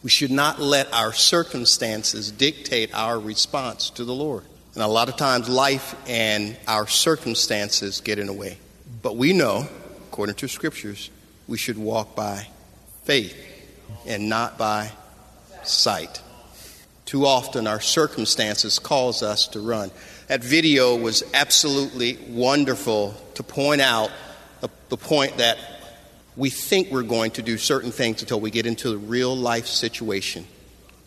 we 0.02 0.10
should 0.10 0.30
not 0.30 0.60
let 0.60 0.92
our 0.92 1.12
circumstances 1.12 2.30
dictate 2.30 2.94
our 2.94 3.18
response 3.18 3.90
to 3.90 4.04
the 4.04 4.14
Lord. 4.14 4.44
And 4.74 4.82
a 4.82 4.88
lot 4.88 5.08
of 5.08 5.16
times, 5.16 5.48
life 5.48 5.94
and 6.06 6.56
our 6.66 6.86
circumstances 6.86 8.00
get 8.00 8.18
in 8.18 8.26
the 8.26 8.32
way. 8.32 8.58
But 9.02 9.16
we 9.16 9.32
know, 9.32 9.68
according 10.08 10.34
to 10.36 10.48
scriptures, 10.48 11.10
we 11.46 11.58
should 11.58 11.78
walk 11.78 12.16
by 12.16 12.48
faith 13.04 13.36
and 14.06 14.28
not 14.28 14.58
by 14.58 14.90
sight. 15.62 16.20
Too 17.04 17.26
often, 17.26 17.66
our 17.66 17.80
circumstances 17.80 18.78
cause 18.78 19.22
us 19.22 19.46
to 19.48 19.60
run. 19.60 19.90
That 20.28 20.42
video 20.42 20.96
was 20.96 21.22
absolutely 21.34 22.18
wonderful 22.28 23.14
to 23.34 23.42
point 23.42 23.80
out 23.80 24.10
the 24.94 24.96
point 24.96 25.38
that 25.38 25.58
we 26.36 26.50
think 26.50 26.90
we're 26.90 27.02
going 27.02 27.32
to 27.32 27.42
do 27.42 27.58
certain 27.58 27.90
things 27.90 28.22
until 28.22 28.40
we 28.40 28.50
get 28.50 28.64
into 28.64 28.90
the 28.90 28.96
real 28.96 29.36
life 29.36 29.66
situation. 29.66 30.46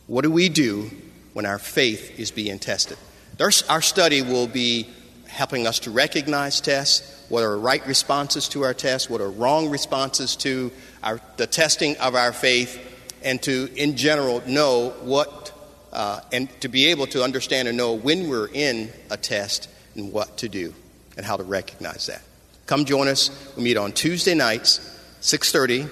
What 0.07 0.23
do 0.23 0.31
we 0.31 0.49
do 0.49 0.91
when 1.33 1.45
our 1.45 1.57
faith 1.59 2.19
is 2.19 2.31
being 2.31 2.59
tested? 2.59 2.97
Our 3.39 3.81
study 3.81 4.21
will 4.21 4.47
be 4.47 4.89
helping 5.27 5.67
us 5.67 5.79
to 5.79 5.91
recognize 5.91 6.59
tests, 6.59 7.25
what 7.29 7.43
are 7.43 7.57
right 7.57 7.85
responses 7.87 8.49
to 8.49 8.63
our 8.63 8.73
tests, 8.73 9.09
what 9.09 9.21
are 9.21 9.29
wrong 9.29 9.69
responses 9.69 10.35
to 10.37 10.71
our, 11.03 11.19
the 11.37 11.47
testing 11.47 11.95
of 11.97 12.15
our 12.15 12.33
faith, 12.33 12.79
and 13.23 13.41
to, 13.43 13.69
in 13.75 13.95
general, 13.97 14.41
know 14.47 14.89
what, 15.01 15.53
uh, 15.97 16.21
and 16.31 16.47
to 16.61 16.69
be 16.69 16.85
able 16.85 17.07
to 17.07 17.23
understand 17.23 17.67
and 17.67 17.75
know 17.75 17.93
when 17.93 18.29
we're 18.29 18.47
in 18.53 18.89
a 19.09 19.17
test 19.17 19.67
and 19.95 20.13
what 20.13 20.37
to 20.37 20.47
do 20.47 20.71
and 21.17 21.25
how 21.25 21.35
to 21.35 21.43
recognize 21.43 22.05
that. 22.05 22.21
Come 22.67 22.85
join 22.85 23.07
us. 23.07 23.31
We 23.57 23.63
meet 23.63 23.77
on 23.77 23.93
Tuesday 23.93 24.35
nights, 24.35 24.79
6.30, 25.21 25.89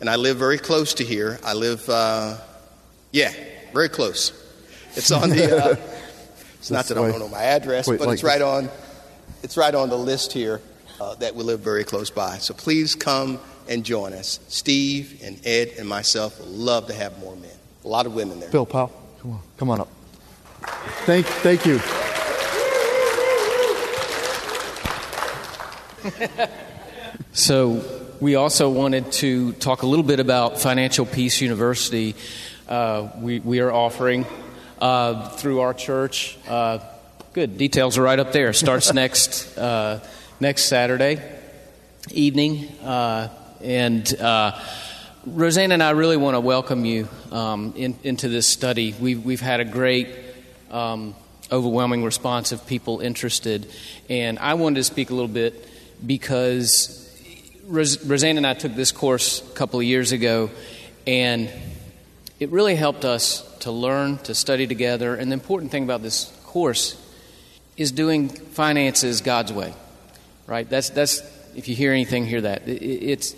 and 0.00 0.08
I 0.08 0.16
live 0.16 0.38
very 0.38 0.56
close 0.56 0.94
to 0.94 1.04
here. 1.04 1.38
I 1.44 1.52
live, 1.52 1.86
uh, 1.90 2.38
yeah, 3.10 3.30
very 3.74 3.90
close. 3.90 4.32
It's 4.94 5.10
on 5.10 5.28
the, 5.28 5.54
uh, 5.54 5.76
it's 6.54 6.70
not 6.70 6.86
that 6.86 6.96
I 6.96 7.10
don't 7.10 7.20
know 7.20 7.28
my 7.28 7.42
address, 7.42 7.88
Wait, 7.88 7.98
but 7.98 8.08
like 8.08 8.14
it's 8.14 8.24
right 8.24 8.40
on, 8.40 8.70
it's 9.42 9.58
right 9.58 9.74
on 9.74 9.90
the 9.90 9.98
list 9.98 10.32
here 10.32 10.62
uh, 10.98 11.14
that 11.16 11.34
we 11.34 11.42
live 11.42 11.60
very 11.60 11.84
close 11.84 12.08
by. 12.08 12.38
So 12.38 12.54
please 12.54 12.94
come 12.94 13.38
and 13.68 13.84
join 13.84 14.14
us. 14.14 14.40
Steve 14.48 15.20
and 15.22 15.38
Ed 15.46 15.72
and 15.78 15.86
myself 15.86 16.40
would 16.40 16.48
love 16.48 16.86
to 16.86 16.94
have 16.94 17.18
more 17.18 17.36
men. 17.36 17.50
A 17.84 17.88
lot 17.88 18.06
of 18.06 18.14
women 18.14 18.40
there. 18.40 18.48
Bill 18.48 18.64
Powell, 18.64 19.01
come 19.22 19.30
on, 19.30 19.40
come 19.56 19.70
on 19.70 19.80
up. 19.80 19.88
Thank, 21.06 21.26
thank 21.26 21.64
you. 21.64 21.78
so 27.32 27.84
we 28.20 28.34
also 28.34 28.68
wanted 28.68 29.12
to 29.12 29.52
talk 29.52 29.82
a 29.82 29.86
little 29.86 30.04
bit 30.04 30.18
about 30.18 30.58
Financial 30.58 31.06
Peace 31.06 31.40
University. 31.40 32.16
Uh, 32.68 33.10
we, 33.20 33.38
we 33.38 33.60
are 33.60 33.70
offering 33.70 34.26
uh, 34.80 35.28
through 35.30 35.60
our 35.60 35.72
church. 35.72 36.36
Uh, 36.48 36.80
good 37.32 37.56
details 37.56 37.98
are 37.98 38.02
right 38.02 38.18
up 38.18 38.32
there. 38.32 38.52
Starts 38.52 38.92
next 38.94 39.56
uh, 39.56 40.00
next 40.40 40.64
Saturday 40.64 41.22
evening. 42.10 42.66
Uh, 42.82 43.28
and 43.62 44.20
uh, 44.20 44.60
Roseanne 45.24 45.72
and 45.72 45.82
I 45.82 45.90
really 45.90 46.16
want 46.16 46.34
to 46.34 46.40
welcome 46.40 46.84
you 46.84 47.08
um, 47.30 47.74
in, 47.76 47.96
into 48.02 48.28
this 48.28 48.46
study. 48.48 48.94
We've, 48.98 49.24
we've 49.24 49.40
had 49.40 49.60
a 49.60 49.64
great, 49.64 50.08
um, 50.70 51.14
overwhelming 51.50 52.02
response 52.02 52.52
of 52.52 52.66
people 52.66 53.00
interested. 53.00 53.70
And 54.08 54.38
I 54.38 54.54
wanted 54.54 54.76
to 54.76 54.84
speak 54.84 55.10
a 55.10 55.14
little 55.14 55.28
bit 55.28 55.68
because 56.04 56.98
Ros- 57.66 58.04
Roseanne 58.04 58.36
and 58.36 58.46
I 58.46 58.54
took 58.54 58.74
this 58.74 58.90
course 58.92 59.42
a 59.42 59.54
couple 59.54 59.78
of 59.78 59.86
years 59.86 60.12
ago, 60.12 60.50
and 61.06 61.50
it 62.40 62.50
really 62.50 62.74
helped 62.74 63.04
us 63.04 63.42
to 63.60 63.70
learn, 63.70 64.18
to 64.18 64.34
study 64.34 64.66
together. 64.66 65.14
And 65.14 65.30
the 65.30 65.34
important 65.34 65.70
thing 65.70 65.84
about 65.84 66.02
this 66.02 66.32
course 66.46 67.00
is 67.76 67.92
doing 67.92 68.28
finances 68.28 69.20
God's 69.20 69.52
way 69.52 69.74
right? 70.46 70.68
That's, 70.68 70.90
that's 70.90 71.22
if 71.54 71.68
you 71.68 71.74
hear 71.74 71.92
anything, 71.92 72.26
hear 72.26 72.42
that. 72.42 72.68
It, 72.68 72.82
it's, 72.82 73.34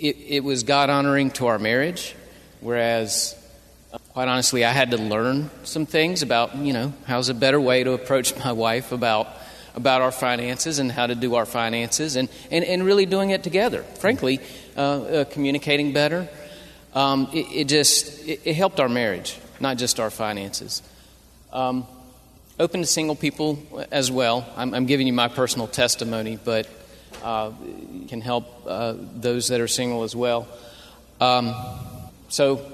it, 0.00 0.16
it 0.28 0.44
was 0.44 0.62
God 0.62 0.90
honoring 0.90 1.30
to 1.32 1.46
our 1.46 1.58
marriage, 1.58 2.14
whereas, 2.60 3.34
quite 4.10 4.28
honestly, 4.28 4.64
I 4.64 4.72
had 4.72 4.90
to 4.92 4.96
learn 4.96 5.50
some 5.64 5.86
things 5.86 6.22
about, 6.22 6.56
you 6.56 6.72
know, 6.72 6.92
how's 7.06 7.28
a 7.28 7.34
better 7.34 7.60
way 7.60 7.84
to 7.84 7.92
approach 7.92 8.36
my 8.44 8.52
wife 8.52 8.92
about 8.92 9.28
about 9.76 10.00
our 10.00 10.10
finances 10.10 10.78
and 10.78 10.90
how 10.90 11.06
to 11.06 11.14
do 11.14 11.34
our 11.34 11.44
finances 11.44 12.16
and, 12.16 12.30
and, 12.50 12.64
and 12.64 12.82
really 12.82 13.04
doing 13.04 13.28
it 13.28 13.42
together. 13.42 13.82
Frankly, 13.82 14.40
uh, 14.74 14.80
uh, 14.80 15.24
communicating 15.26 15.92
better. 15.92 16.28
Um, 16.94 17.28
it, 17.34 17.46
it, 17.52 17.68
just 17.68 18.26
it, 18.26 18.40
it, 18.44 18.54
helped 18.54 18.80
our 18.80 18.88
marriage, 18.88 19.38
not 19.60 19.76
just 19.76 20.00
our 20.00 20.08
finances. 20.08 20.82
Um, 21.52 21.86
open 22.58 22.80
to 22.80 22.86
single 22.86 23.14
people 23.14 23.58
as 23.92 24.10
well. 24.10 24.50
I'm, 24.56 24.72
I'm 24.72 24.86
giving 24.86 25.06
you 25.06 25.12
my 25.12 25.28
personal 25.28 25.66
testimony, 25.66 26.38
but 26.42 26.66
uh, 27.22 27.52
can 28.08 28.20
help 28.20 28.66
uh, 28.66 28.94
those 28.96 29.48
that 29.48 29.60
are 29.60 29.68
single 29.68 30.02
as 30.02 30.14
well. 30.14 30.46
Um, 31.20 31.54
so 32.28 32.64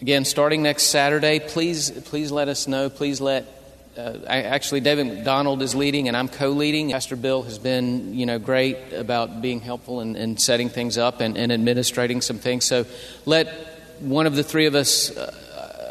again, 0.00 0.24
starting 0.24 0.62
next 0.62 0.84
Saturday, 0.84 1.40
please 1.40 1.90
please 1.90 2.32
let 2.32 2.48
us 2.48 2.66
know. 2.66 2.90
Please 2.90 3.20
let 3.20 3.46
uh, 3.96 4.18
I, 4.28 4.42
actually 4.42 4.80
David 4.80 5.06
McDonald 5.06 5.62
is 5.62 5.74
leading 5.74 6.08
and 6.08 6.16
I'm 6.16 6.28
co-leading. 6.28 6.92
Pastor 6.92 7.16
Bill 7.16 7.42
has 7.42 7.58
been 7.58 8.14
you 8.14 8.26
know 8.26 8.38
great 8.38 8.92
about 8.92 9.42
being 9.42 9.60
helpful 9.60 10.00
and, 10.00 10.16
and 10.16 10.40
setting 10.40 10.68
things 10.68 10.96
up 10.96 11.20
and, 11.20 11.36
and, 11.36 11.50
administrating 11.52 12.20
some 12.20 12.38
things. 12.38 12.64
So 12.64 12.86
let 13.26 13.48
one 14.00 14.26
of 14.26 14.36
the 14.36 14.44
three 14.44 14.66
of 14.66 14.74
us 14.74 15.14
uh, 15.16 15.34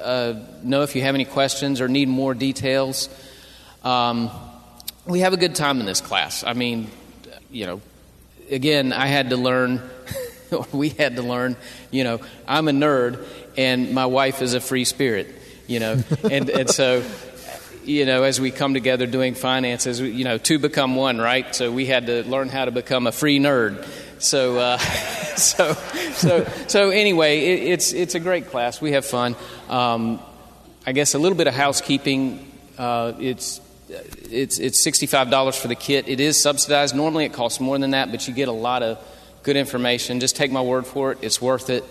uh, 0.03 0.45
know 0.63 0.81
if 0.81 0.95
you 0.95 1.01
have 1.01 1.15
any 1.15 1.25
questions 1.25 1.81
or 1.81 1.87
need 1.87 2.07
more 2.07 2.33
details. 2.33 3.09
Um, 3.83 4.31
we 5.05 5.19
have 5.19 5.33
a 5.33 5.37
good 5.37 5.55
time 5.55 5.79
in 5.79 5.85
this 5.85 6.01
class. 6.01 6.43
I 6.43 6.53
mean, 6.53 6.89
you 7.51 7.65
know, 7.65 7.81
again, 8.49 8.93
I 8.93 9.07
had 9.07 9.29
to 9.31 9.37
learn. 9.37 9.81
or 10.51 10.65
we 10.71 10.89
had 10.89 11.15
to 11.15 11.21
learn, 11.21 11.55
you 11.91 12.03
know, 12.03 12.19
I'm 12.47 12.67
a 12.67 12.71
nerd 12.71 13.23
and 13.55 13.93
my 13.93 14.07
wife 14.07 14.41
is 14.41 14.55
a 14.55 14.59
free 14.59 14.85
spirit, 14.85 15.27
you 15.67 15.79
know, 15.79 16.03
and, 16.31 16.49
and 16.49 16.69
so 16.69 17.03
you 17.89 18.05
know, 18.05 18.23
as 18.23 18.39
we 18.39 18.51
come 18.51 18.73
together 18.73 19.07
doing 19.07 19.33
finances, 19.33 19.99
you 19.99 20.23
know, 20.23 20.37
two 20.37 20.59
become 20.59 20.95
one, 20.95 21.17
right? 21.17 21.55
So 21.55 21.71
we 21.71 21.87
had 21.87 22.05
to 22.05 22.23
learn 22.23 22.49
how 22.49 22.65
to 22.65 22.71
become 22.71 23.07
a 23.07 23.11
free 23.11 23.39
nerd. 23.39 23.87
So, 24.19 24.57
uh, 24.59 24.77
so, 25.35 25.73
so, 26.13 26.45
so 26.67 26.89
anyway, 26.91 27.39
it, 27.39 27.71
it's 27.71 27.93
it's 27.93 28.15
a 28.15 28.19
great 28.19 28.47
class. 28.47 28.81
We 28.81 28.91
have 28.91 29.05
fun. 29.05 29.35
Um, 29.69 30.19
I 30.85 30.91
guess 30.91 31.15
a 31.15 31.19
little 31.19 31.37
bit 31.37 31.47
of 31.47 31.53
housekeeping. 31.53 32.51
Uh, 32.77 33.13
it's 33.19 33.59
it's 33.89 34.59
it's 34.59 34.83
sixty 34.83 35.05
five 35.05 35.29
dollars 35.29 35.55
for 35.55 35.67
the 35.67 35.75
kit. 35.75 36.07
It 36.07 36.19
is 36.19 36.41
subsidized. 36.41 36.95
Normally, 36.95 37.25
it 37.25 37.33
costs 37.33 37.59
more 37.59 37.77
than 37.77 37.91
that, 37.91 38.11
but 38.11 38.27
you 38.27 38.33
get 38.33 38.47
a 38.47 38.53
lot 38.53 38.83
of 38.83 38.97
good 39.43 39.57
information. 39.57 40.19
Just 40.19 40.35
take 40.35 40.51
my 40.51 40.61
word 40.61 40.85
for 40.85 41.11
it. 41.11 41.19
It's 41.21 41.41
worth 41.41 41.69
it. 41.69 41.83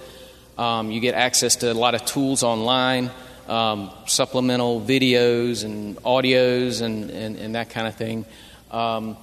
Um, 0.56 0.90
you 0.90 1.00
get 1.00 1.14
access 1.14 1.56
to 1.56 1.72
a 1.72 1.74
lot 1.74 1.94
of 1.94 2.04
tools 2.04 2.42
online 2.42 3.10
um, 3.48 3.90
supplemental 4.06 4.80
videos 4.80 5.64
and 5.64 5.96
audios 5.98 6.82
and, 6.82 7.10
and, 7.10 7.36
and 7.36 7.54
that 7.54 7.70
kind 7.70 7.86
of 7.86 7.96
thing. 7.96 8.26
Um, 8.70 9.16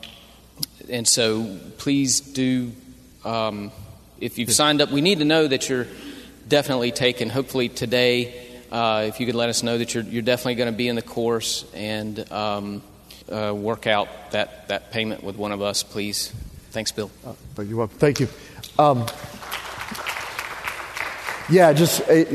and 0.89 1.07
so 1.07 1.59
please 1.77 2.19
do, 2.19 2.71
um, 3.23 3.71
if 4.19 4.37
you've 4.37 4.51
signed 4.51 4.81
up, 4.81 4.91
we 4.91 5.01
need 5.01 5.19
to 5.19 5.25
know 5.25 5.47
that 5.47 5.69
you're 5.69 5.87
definitely 6.47 6.91
taken. 6.91 7.29
Hopefully 7.29 7.69
today, 7.69 8.44
uh, 8.71 9.05
if 9.07 9.19
you 9.19 9.25
could 9.25 9.35
let 9.35 9.49
us 9.49 9.63
know 9.63 9.77
that 9.77 9.93
you're, 9.93 10.03
you're 10.03 10.21
definitely 10.21 10.55
going 10.55 10.71
to 10.71 10.77
be 10.77 10.87
in 10.87 10.95
the 10.95 11.01
course 11.01 11.65
and 11.73 12.31
um, 12.31 12.81
uh, 13.31 13.53
work 13.55 13.87
out 13.87 14.07
that, 14.31 14.67
that 14.67 14.91
payment 14.91 15.23
with 15.23 15.35
one 15.35 15.51
of 15.51 15.61
us, 15.61 15.83
please. 15.83 16.33
Thanks, 16.71 16.91
Bill. 16.91 17.09
Uh, 17.25 17.61
you're 17.61 17.77
welcome. 17.77 17.97
Thank 17.97 18.19
you. 18.19 18.27
Um, 18.77 19.05
yeah, 21.49 21.73
just 21.73 22.01
uh, 22.09 22.25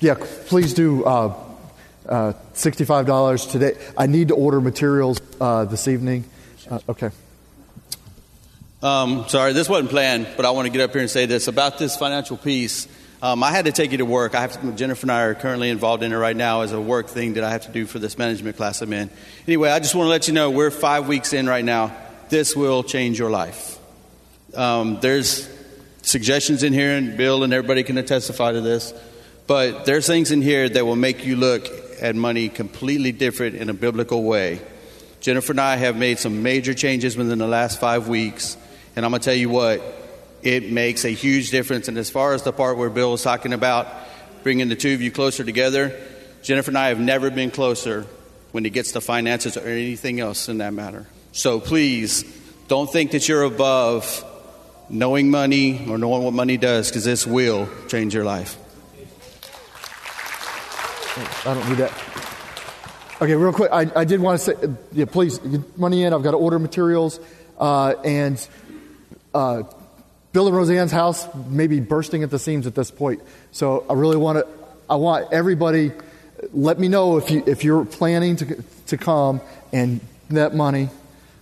yeah, 0.00 0.14
please 0.46 0.74
do 0.74 1.04
uh, 1.04 1.34
uh, 2.08 2.32
$65 2.54 3.50
today. 3.50 3.76
I 3.96 4.06
need 4.06 4.28
to 4.28 4.34
order 4.34 4.60
materials 4.60 5.20
uh, 5.40 5.64
this 5.64 5.88
evening. 5.88 6.24
Uh, 6.68 6.80
okay. 6.88 7.10
Um, 8.82 9.24
sorry, 9.28 9.52
this 9.52 9.68
wasn't 9.68 9.90
planned, 9.90 10.28
but 10.36 10.44
I 10.44 10.50
want 10.50 10.66
to 10.66 10.70
get 10.70 10.80
up 10.82 10.92
here 10.92 11.00
and 11.00 11.10
say 11.10 11.26
this 11.26 11.48
about 11.48 11.78
this 11.78 11.96
Financial 11.96 12.36
Peace. 12.36 12.88
Um, 13.22 13.42
I 13.42 13.50
had 13.50 13.64
to 13.64 13.72
take 13.72 13.92
you 13.92 13.98
to 13.98 14.04
work. 14.04 14.34
I 14.34 14.42
have 14.42 14.60
to, 14.60 14.72
Jennifer 14.72 15.04
and 15.04 15.12
I 15.12 15.22
are 15.22 15.34
currently 15.34 15.70
involved 15.70 16.02
in 16.02 16.12
it 16.12 16.16
right 16.16 16.36
now 16.36 16.60
as 16.60 16.72
a 16.72 16.80
work 16.80 17.08
thing 17.08 17.34
that 17.34 17.44
I 17.44 17.50
have 17.50 17.64
to 17.64 17.72
do 17.72 17.86
for 17.86 17.98
this 17.98 18.18
management 18.18 18.58
class 18.58 18.82
I'm 18.82 18.92
in. 18.92 19.08
Anyway, 19.46 19.70
I 19.70 19.78
just 19.78 19.94
want 19.94 20.06
to 20.06 20.10
let 20.10 20.28
you 20.28 20.34
know 20.34 20.50
we're 20.50 20.70
five 20.70 21.08
weeks 21.08 21.32
in 21.32 21.48
right 21.48 21.64
now. 21.64 21.96
This 22.28 22.54
will 22.54 22.82
change 22.82 23.18
your 23.18 23.30
life. 23.30 23.78
Um, 24.54 24.98
there's 25.00 25.48
suggestions 26.02 26.62
in 26.62 26.74
here, 26.74 26.92
and 26.92 27.16
Bill 27.16 27.42
and 27.42 27.54
everybody 27.54 27.82
can 27.84 27.96
testify 28.04 28.52
to 28.52 28.60
this. 28.60 28.92
But 29.46 29.86
there's 29.86 30.06
things 30.06 30.30
in 30.30 30.42
here 30.42 30.68
that 30.68 30.84
will 30.84 30.96
make 30.96 31.24
you 31.24 31.36
look 31.36 31.68
at 32.02 32.16
money 32.16 32.50
completely 32.50 33.12
different 33.12 33.54
in 33.54 33.70
a 33.70 33.74
biblical 33.74 34.24
way. 34.24 34.60
Jennifer 35.20 35.52
and 35.52 35.60
I 35.60 35.76
have 35.76 35.96
made 35.96 36.18
some 36.18 36.42
major 36.42 36.74
changes 36.74 37.16
within 37.16 37.38
the 37.38 37.46
last 37.46 37.80
five 37.80 38.08
weeks, 38.08 38.58
and 38.94 39.06
I'm 39.06 39.10
going 39.10 39.20
to 39.20 39.24
tell 39.24 39.34
you 39.34 39.48
what, 39.48 39.80
it 40.46 40.70
makes 40.70 41.04
a 41.04 41.10
huge 41.10 41.50
difference. 41.50 41.88
And 41.88 41.98
as 41.98 42.08
far 42.08 42.32
as 42.32 42.44
the 42.44 42.52
part 42.52 42.76
where 42.76 42.88
Bill 42.88 43.10
was 43.10 43.22
talking 43.24 43.52
about 43.52 43.88
bringing 44.44 44.68
the 44.68 44.76
two 44.76 44.94
of 44.94 45.02
you 45.02 45.10
closer 45.10 45.42
together, 45.42 45.92
Jennifer 46.42 46.70
and 46.70 46.78
I 46.78 46.88
have 46.88 47.00
never 47.00 47.30
been 47.30 47.50
closer 47.50 48.06
when 48.52 48.64
it 48.64 48.70
gets 48.70 48.92
to 48.92 49.00
finances 49.00 49.56
or 49.56 49.66
anything 49.66 50.20
else 50.20 50.48
in 50.48 50.58
that 50.58 50.72
matter. 50.72 51.08
So 51.32 51.58
please, 51.58 52.22
don't 52.68 52.90
think 52.90 53.10
that 53.10 53.28
you're 53.28 53.42
above 53.42 54.24
knowing 54.88 55.32
money 55.32 55.84
or 55.88 55.98
knowing 55.98 56.22
what 56.22 56.32
money 56.32 56.56
does, 56.56 56.90
because 56.90 57.04
this 57.04 57.26
will 57.26 57.68
change 57.88 58.14
your 58.14 58.24
life. 58.24 58.56
I 61.44 61.54
don't 61.54 61.68
need 61.68 61.78
that. 61.78 61.92
Okay, 63.20 63.34
real 63.34 63.52
quick, 63.52 63.72
I, 63.72 63.90
I 63.96 64.04
did 64.04 64.20
want 64.20 64.40
to 64.40 64.44
say, 64.44 64.54
yeah, 64.92 65.06
please 65.06 65.40
money 65.76 66.04
in. 66.04 66.12
I've 66.12 66.22
got 66.22 66.32
to 66.32 66.36
order 66.36 66.60
materials, 66.60 67.18
uh, 67.58 67.94
and 68.04 68.48
uh, 69.34 69.64
Bill 70.36 70.48
and 70.48 70.54
Roseanne's 70.54 70.92
house 70.92 71.26
may 71.48 71.66
be 71.66 71.80
bursting 71.80 72.22
at 72.22 72.28
the 72.28 72.38
seams 72.38 72.66
at 72.66 72.74
this 72.74 72.90
point. 72.90 73.22
So 73.52 73.86
I 73.88 73.94
really 73.94 74.18
want 74.18 74.36
to, 74.36 74.46
I 74.86 74.96
want 74.96 75.32
everybody. 75.32 75.92
Let 76.52 76.78
me 76.78 76.88
know 76.88 77.16
if 77.16 77.30
you 77.30 77.42
if 77.46 77.64
you're 77.64 77.86
planning 77.86 78.36
to 78.36 78.62
to 78.88 78.98
come 78.98 79.40
and 79.72 80.02
that 80.28 80.54
money, 80.54 80.90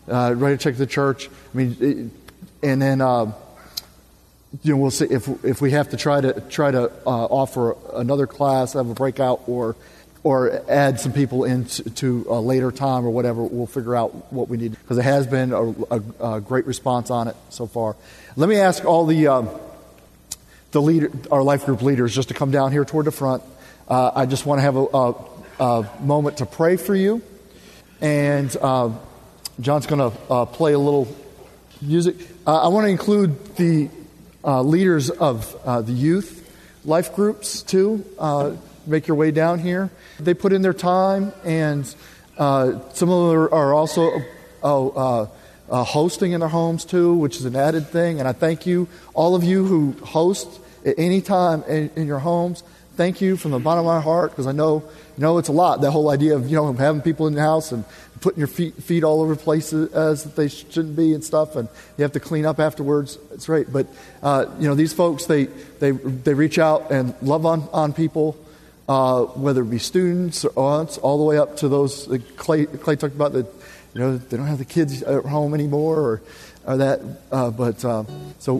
uh, 0.07 0.35
ready 0.37 0.57
to 0.57 0.63
check 0.63 0.77
the 0.77 0.87
church. 0.87 1.27
I 1.27 1.57
mean, 1.57 2.13
and 2.63 2.81
then. 2.81 3.01
Uh, 3.01 3.33
you 4.63 4.73
know, 4.73 4.77
we'll 4.77 4.93
see 4.93 5.07
if 5.07 5.27
if 5.45 5.61
we 5.61 5.73
have 5.73 5.89
to 5.89 5.97
try 5.97 6.21
to 6.21 6.41
try 6.43 6.71
to 6.71 6.85
uh, 7.05 7.25
offer 7.25 7.77
another 7.95 8.29
class, 8.29 8.75
have 8.75 8.89
a 8.89 8.95
breakout, 8.95 9.43
or 9.49 9.75
or 10.25 10.65
add 10.71 10.99
some 10.99 11.13
people 11.13 11.45
into 11.45 12.27
a 12.31 12.41
later 12.41 12.73
time 12.73 13.05
or 13.05 13.11
whatever. 13.11 13.43
We'll 13.43 13.67
figure 13.67 13.95
out 13.95 14.33
what 14.33 14.49
we 14.49 14.57
need 14.57 14.73
because 14.73 14.97
it 14.97 15.05
has 15.05 15.27
been 15.27 15.53
a, 15.53 15.63
a, 15.63 16.03
a, 16.37 16.41
great 16.41 16.67
response 16.67 17.11
on 17.11 17.29
it 17.29 17.37
so 17.51 17.67
far. 17.67 17.95
Let 18.35 18.49
me 18.49 18.57
ask 18.57 18.85
all 18.87 19.05
the 19.05 19.29
um, 19.29 19.51
the 20.73 20.81
leader, 20.81 21.11
our 21.31 21.43
life 21.43 21.67
group 21.67 21.83
leaders, 21.83 22.15
just 22.15 22.29
to 22.29 22.35
come 22.35 22.51
down 22.51 22.73
here 22.73 22.87
toward 22.87 23.05
the 23.05 23.13
front. 23.13 23.43
Uh, 23.87 24.13
I 24.15 24.25
just 24.25 24.47
want 24.47 24.59
to 24.59 24.63
have 24.63 24.77
a, 24.77 25.15
a, 25.63 25.91
moment 26.01 26.39
to 26.39 26.47
pray 26.47 26.77
for 26.77 26.95
you, 26.95 27.23
and 28.01 28.55
uh, 28.61 28.91
John's 29.61 29.87
going 29.87 30.11
to 30.11 30.19
uh, 30.33 30.47
play 30.47 30.73
a 30.73 30.79
little 30.79 31.07
music. 31.83 32.17
Uh, 32.47 32.63
I 32.63 32.69
want 32.69 32.87
to 32.87 32.91
include 32.91 33.57
the 33.57 33.91
uh, 34.43 34.63
leaders 34.63 35.11
of 35.11 35.55
uh, 35.67 35.83
the 35.83 35.93
youth 35.93 36.41
life 36.87 37.15
groups 37.15 37.63
too. 37.63 38.05
Make 38.87 39.09
your 39.09 39.17
way 39.17 39.31
down 39.31 39.59
here. 39.59 39.91
They 40.21 40.35
put 40.35 40.53
in 40.53 40.63
their 40.63 40.75
time, 40.75 41.33
and 41.45 41.93
uh, 42.37 42.81
some 42.93 43.11
of 43.11 43.31
them 43.31 43.49
are 43.53 43.75
also 43.75 44.21
uh, 44.63 45.27
uh, 45.71 45.85
hosting 45.85 46.33
in 46.33 46.41
their 46.41 46.49
homes 46.49 46.85
too, 46.85 47.15
which 47.15 47.37
is 47.37 47.45
an 47.45 47.57
added 47.57 47.89
thing. 47.89 48.19
And 48.19 48.29
I 48.29 48.33
thank 48.33 48.67
you, 48.67 48.89
all 49.15 49.35
of 49.35 49.45
you 49.45 49.65
who 49.65 49.93
host 50.05 50.49
at 50.85 50.99
any 50.99 51.21
time 51.21 51.63
in, 51.65 51.91
in 51.97 52.07
your 52.07 52.19
homes. 52.19 52.63
Thank 52.97 53.21
you 53.21 53.37
from 53.37 53.51
the 53.51 53.59
bottom 53.59 53.85
of 53.85 53.93
my 53.93 54.01
heart 54.01 54.31
because 54.31 54.47
I 54.47 54.53
know, 54.53 54.85
you 55.17 55.21
know, 55.21 55.39
it's 55.39 55.49
a 55.49 55.53
lot. 55.53 55.81
That 55.81 55.91
whole 55.91 56.11
idea 56.11 56.37
of 56.37 56.49
you 56.49 56.57
know 56.57 56.73
having 56.75 57.03
people 57.03 57.27
in 57.27 57.35
the 57.35 57.41
house 57.41 57.73
and 57.73 57.85
putting 58.25 58.39
your 58.39 58.49
feet, 58.49 58.83
feet 58.83 59.05
all 59.05 59.21
over 59.21 59.37
places 59.37 59.91
that 59.91 60.35
they 60.35 60.49
shouldn't 60.49 60.97
be 60.97 61.13
and 61.13 61.23
stuff, 61.23 61.57
and 61.57 61.69
you 61.99 62.03
have 62.03 62.13
to 62.13 62.21
clean 62.21 62.47
up 62.47 62.59
afterwards. 62.59 63.19
It's 63.33 63.45
great. 63.45 63.71
But, 63.71 63.87
uh, 64.23 64.47
you 64.59 64.67
know, 64.67 64.75
these 64.75 64.95
folks, 64.95 65.27
they, 65.27 65.45
they, 65.79 65.91
they 65.91 66.33
reach 66.33 66.59
out 66.59 66.91
and 66.91 67.15
love 67.21 67.45
on, 67.45 67.69
on 67.71 67.93
people, 67.93 68.35
uh, 68.89 69.23
whether 69.23 69.63
it 69.63 69.71
be 69.71 69.79
students 69.79 70.45
or 70.45 70.53
aunts, 70.59 70.99
all 70.99 71.19
the 71.19 71.25
way 71.25 71.39
up 71.39 71.57
to 71.59 71.69
those, 71.69 72.07
like 72.09 72.37
Clay, 72.37 72.67
Clay 72.67 72.97
talked 72.97 73.15
about 73.15 73.33
that, 73.33 73.47
you 73.95 74.01
know, 74.01 74.17
they 74.17 74.37
don't 74.37 74.47
have 74.47 74.59
the 74.59 74.65
kids 74.65 75.03
at 75.03 75.25
home 75.25 75.55
anymore 75.55 75.99
or, 75.99 76.23
or 76.67 76.77
that. 76.77 77.01
Uh, 77.31 77.51
but, 77.51 77.85
uh, 77.85 78.05
so 78.39 78.57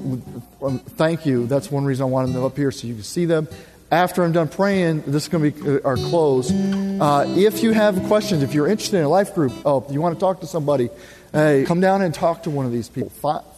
um, 0.63 0.79
thank 0.79 1.27
you. 1.27 1.47
That's 1.47 1.71
one 1.71 1.85
reason 1.85 2.05
I 2.05 2.09
wanted 2.09 2.35
them 2.35 2.45
up 2.45 2.57
here 2.57 2.71
so 2.71 2.87
you 2.87 2.95
can 2.95 3.03
see 3.03 3.25
them 3.25 3.49
after 3.95 4.25
I'm 4.25 4.33
done 4.33 4.49
praying, 4.49 5.03
this 5.07 5.25
is 5.25 5.29
going 5.29 5.53
to 5.53 5.61
be 5.61 5.79
uh, 5.79 5.81
our 5.85 5.97
close. 5.97 6.51
Uh, 6.51 7.33
if 7.37 7.63
you 7.63 7.73
have 7.73 8.03
questions, 8.05 8.43
if 8.43 8.53
you're 8.53 8.67
interested 8.67 8.99
in 8.99 9.05
a 9.05 9.09
life 9.09 9.35
group, 9.35 9.53
oh, 9.65 9.87
you 9.89 10.01
want 10.01 10.17
to 10.17 10.21
talk 10.21 10.41
to 10.41 10.47
somebody, 10.47 10.91
hey, 11.33 11.65
come 11.67 11.81
down 11.81 12.03
and 12.03 12.13
talk 12.13 12.43
to 12.45 12.51
one 12.51 12.67
of 12.67 12.73
these 12.73 12.89
people. 12.89 13.11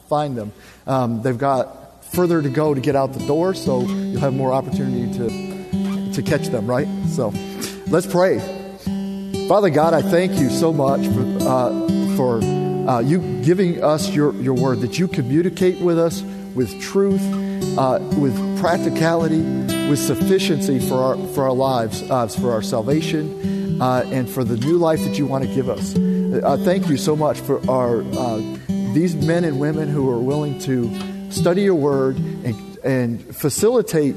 find 0.09 0.37
them. 0.37 0.53
Um, 0.87 1.23
they've 1.23 1.39
got 1.39 2.05
further 2.13 2.43
to 2.43 2.49
go 2.49 2.75
to 2.75 2.81
get 2.81 2.97
out 2.97 3.13
the 3.13 3.27
door, 3.27 3.55
so 3.55 3.81
you'll 3.81 4.21
have 4.21 4.35
more 4.35 4.53
opportunity 4.53 5.19
to 5.19 5.56
to 6.17 6.23
catch 6.23 6.49
them. 6.49 6.67
Right. 6.67 6.89
So, 7.09 7.33
let's 7.87 8.07
pray. 8.07 8.39
Father 9.49 9.71
God, 9.71 9.95
I 9.95 10.03
thank 10.03 10.39
you 10.41 10.51
so 10.51 10.73
much 10.73 11.07
for 11.07 11.25
uh, 11.49 12.17
for 12.17 12.43
uh, 12.43 13.01
you 13.01 13.43
giving 13.43 13.83
us 13.83 14.11
your 14.11 14.35
your 14.35 14.55
word 14.55 14.81
that 14.81 14.99
you 14.99 15.09
communicate 15.09 15.81
with 15.81 15.99
us 15.99 16.23
with 16.55 16.81
truth, 16.81 17.23
uh, 17.79 17.99
with 18.19 18.35
practicality 18.59 19.43
with 19.89 19.99
sufficiency 19.99 20.81
for 20.81 20.97
our, 20.97 21.29
for 21.29 21.45
our 21.45 21.53
lives, 21.53 22.03
uh, 22.11 22.27
for 22.27 22.53
our 22.53 22.63
salvation, 22.63 23.81
uh, 23.81 24.03
and 24.07 24.29
for 24.29 24.43
the 24.43 24.57
new 24.57 24.79
life 24.79 25.03
that 25.05 25.19
you 25.19 25.27
want 25.27 25.45
to 25.45 25.55
give 25.55 25.69
us. 25.69 25.95
Uh, 25.95 26.57
thank 26.65 26.89
you 26.89 26.97
so 26.97 27.15
much 27.15 27.39
for 27.41 27.59
our 27.71 28.03
uh, 28.03 28.39
these 28.95 29.15
men 29.15 29.45
and 29.45 29.61
women 29.61 29.89
who 29.89 30.11
are 30.11 30.19
willing 30.19 30.59
to 30.59 30.91
study 31.31 31.63
your 31.63 31.75
word 31.75 32.17
and, 32.17 32.79
and 32.79 33.37
facilitate 33.37 34.17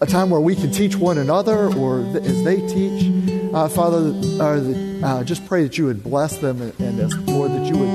a 0.00 0.06
time 0.06 0.30
where 0.30 0.40
we 0.40 0.54
can 0.54 0.70
teach 0.70 0.96
one 0.96 1.18
another 1.18 1.72
or 1.74 2.02
th- 2.12 2.24
as 2.24 2.44
they 2.44 2.66
teach. 2.66 3.52
Uh, 3.54 3.68
Father, 3.68 4.12
uh, 4.40 5.06
uh, 5.06 5.24
just 5.24 5.46
pray 5.46 5.62
that 5.62 5.78
you 5.78 5.86
would 5.86 6.02
bless 6.02 6.38
them 6.38 6.60
and, 6.60 6.78
and 6.80 7.00
as, 7.00 7.16
Lord, 7.18 7.50
that 7.52 7.66
you 7.66 7.78
would 7.78 7.88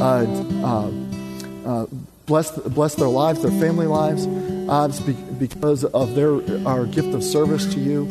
uh, 0.00 0.24
uh, 0.64 0.90
uh, 1.66 1.86
bless, 2.26 2.50
bless 2.50 2.94
their 2.94 3.08
lives, 3.08 3.42
their 3.42 3.50
family 3.52 3.86
lives, 3.86 4.26
because 5.38 5.84
of 5.84 6.14
their 6.14 6.34
our 6.66 6.86
gift 6.86 7.14
of 7.14 7.22
service 7.22 7.72
to 7.74 7.80
you. 7.80 8.06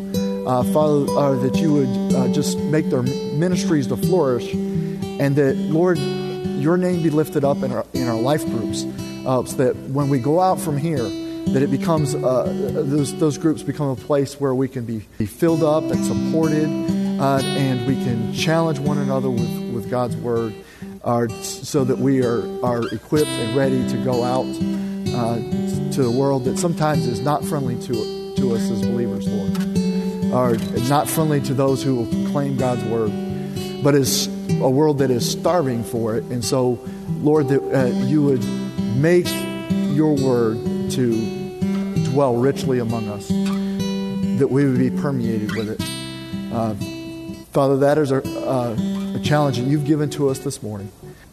Father, 0.46 1.38
that 1.38 1.56
you 1.58 1.74
would 1.74 2.34
just 2.34 2.58
make 2.60 2.90
their 2.90 3.02
ministries 3.02 3.88
to 3.88 3.98
flourish 3.98 4.54
and 4.54 5.36
that, 5.38 5.56
Lord, 5.56 5.98
your 5.98 6.78
name 6.78 7.02
be 7.02 7.10
lifted 7.10 7.44
up 7.44 7.64
in 7.64 7.72
our, 7.72 7.86
in 7.94 8.08
our 8.08 8.20
life 8.20 8.46
groups 8.46 8.82
so 9.24 9.42
that 9.58 9.76
when 9.90 10.10
we 10.10 10.20
go 10.20 10.40
out 10.40 10.60
from 10.60 10.78
here, 10.78 11.10
that 11.48 11.62
it 11.62 11.72
becomes 11.72 12.16
uh, 12.16 12.44
those, 12.86 13.18
those 13.18 13.38
groups 13.38 13.64
become 13.64 13.90
a 13.90 13.96
place 13.96 14.40
where 14.40 14.54
we 14.54 14.68
can 14.68 14.86
be, 14.86 15.06
be 15.18 15.26
filled 15.26 15.64
up 15.64 15.84
and 15.84 16.04
supported 16.06 16.68
uh, 17.20 17.40
and 17.44 17.88
we 17.88 17.96
can 17.96 18.34
challenge 18.34 18.80
one 18.80 18.98
another 18.98 19.30
with, 19.30 19.74
with 19.74 19.90
God's 19.90 20.18
word 20.18 20.54
uh, 21.04 21.28
so 21.30 21.84
that 21.86 21.98
we 21.98 22.24
are, 22.24 22.44
are 22.64 22.86
equipped 22.94 23.30
and 23.30 23.56
ready 23.56 23.88
to 23.90 24.04
go 24.04 24.24
out 24.24 24.46
uh, 25.16 25.36
to 25.92 26.04
the 26.04 26.12
world 26.12 26.44
that 26.46 26.58
sometimes 26.58 27.08
is 27.08 27.22
not 27.22 27.46
friendly 27.46 27.80
to, 27.84 28.36
to 28.36 28.54
us 28.54 28.70
as 28.70 28.82
believers, 28.82 29.26
Lord, 29.28 30.34
or 30.34 30.58
not 30.90 31.08
friendly 31.08 31.40
to 31.42 31.54
those 31.54 31.82
who 31.82 32.06
claim 32.32 32.58
God's 32.58 32.84
word, 32.86 33.12
but 33.82 33.96
is 33.96 34.28
a 34.60 34.70
world 34.70 34.98
that 34.98 35.12
is 35.12 35.30
starving 35.30 35.84
for 35.84 36.16
it. 36.16 36.24
And 36.26 36.44
so, 36.44 36.80
Lord, 37.22 37.48
that 37.50 37.62
uh, 37.62 37.86
you 38.06 38.24
would 38.24 38.44
make 38.98 39.28
your 39.96 40.16
word 40.16 40.58
to 40.92 42.06
dwell 42.06 42.36
richly 42.36 42.80
among 42.80 43.10
us, 43.10 43.28
that 44.40 44.48
we 44.50 44.66
would 44.66 44.80
be 44.80 44.90
permeated 44.90 45.56
with 45.56 45.70
it. 45.70 45.82
Uh, 46.54 46.74
Father, 47.52 47.78
that 47.78 47.98
is 47.98 48.12
a, 48.12 48.18
uh, 48.48 48.76
a 49.16 49.20
challenge 49.20 49.58
that 49.58 49.66
you've 49.66 49.86
given 49.86 50.10
to 50.12 50.30
us 50.30 50.40
this 50.40 50.62
morning. 50.62 50.92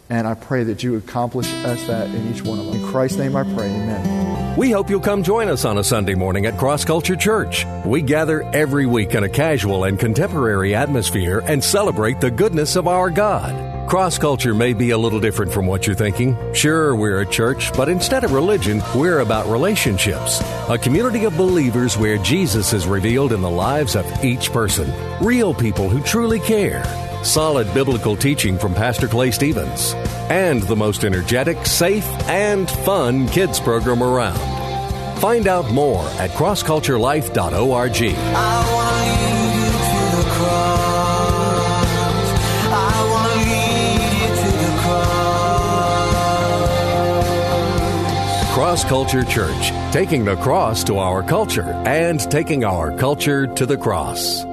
And 0.08 0.26
I 0.26 0.34
pray 0.34 0.62
that 0.64 0.82
you 0.82 0.96
accomplish 0.96 1.50
us 1.64 1.86
that 1.86 2.08
in 2.08 2.32
each 2.32 2.42
one 2.42 2.58
of 2.58 2.68
us. 2.68 2.74
In 2.74 2.86
Christ's 2.86 3.18
name 3.18 3.34
I 3.34 3.44
pray, 3.44 3.70
amen. 3.70 4.56
We 4.58 4.70
hope 4.70 4.90
you'll 4.90 5.00
come 5.00 5.22
join 5.22 5.48
us 5.48 5.64
on 5.64 5.78
a 5.78 5.84
Sunday 5.84 6.14
morning 6.14 6.44
at 6.44 6.58
Cross 6.58 6.84
Culture 6.84 7.16
Church. 7.16 7.64
We 7.86 8.02
gather 8.02 8.42
every 8.54 8.84
week 8.84 9.14
in 9.14 9.24
a 9.24 9.28
casual 9.28 9.84
and 9.84 9.98
contemporary 9.98 10.74
atmosphere 10.74 11.42
and 11.46 11.64
celebrate 11.64 12.20
the 12.20 12.30
goodness 12.30 12.76
of 12.76 12.86
our 12.86 13.08
God. 13.08 13.71
Cross 13.92 14.16
culture 14.20 14.54
may 14.54 14.72
be 14.72 14.88
a 14.88 14.96
little 14.96 15.20
different 15.20 15.52
from 15.52 15.66
what 15.66 15.86
you're 15.86 15.94
thinking. 15.94 16.34
Sure, 16.54 16.96
we're 16.96 17.20
a 17.20 17.26
church, 17.26 17.70
but 17.74 17.90
instead 17.90 18.24
of 18.24 18.32
religion, 18.32 18.82
we're 18.94 19.18
about 19.18 19.46
relationships. 19.48 20.40
A 20.70 20.78
community 20.78 21.26
of 21.26 21.36
believers 21.36 21.98
where 21.98 22.16
Jesus 22.16 22.72
is 22.72 22.86
revealed 22.86 23.34
in 23.34 23.42
the 23.42 23.50
lives 23.50 23.94
of 23.94 24.06
each 24.24 24.50
person. 24.50 24.90
Real 25.22 25.52
people 25.52 25.90
who 25.90 26.02
truly 26.02 26.40
care. 26.40 26.82
Solid 27.22 27.66
biblical 27.74 28.16
teaching 28.16 28.56
from 28.56 28.72
Pastor 28.72 29.08
Clay 29.08 29.30
Stevens. 29.30 29.92
And 30.30 30.62
the 30.62 30.74
most 30.74 31.04
energetic, 31.04 31.66
safe, 31.66 32.06
and 32.30 32.70
fun 32.70 33.28
kids 33.28 33.60
program 33.60 34.02
around. 34.02 34.40
Find 35.20 35.46
out 35.46 35.70
more 35.70 36.06
at 36.18 36.30
crossculturelife.org. 36.30 38.81
Cross 48.72 48.84
Culture 48.84 49.22
Church, 49.22 49.92
taking 49.92 50.24
the 50.24 50.34
cross 50.36 50.82
to 50.84 50.96
our 50.96 51.22
culture 51.22 51.74
and 51.84 52.18
taking 52.30 52.64
our 52.64 52.90
culture 52.96 53.46
to 53.46 53.66
the 53.66 53.76
cross. 53.76 54.46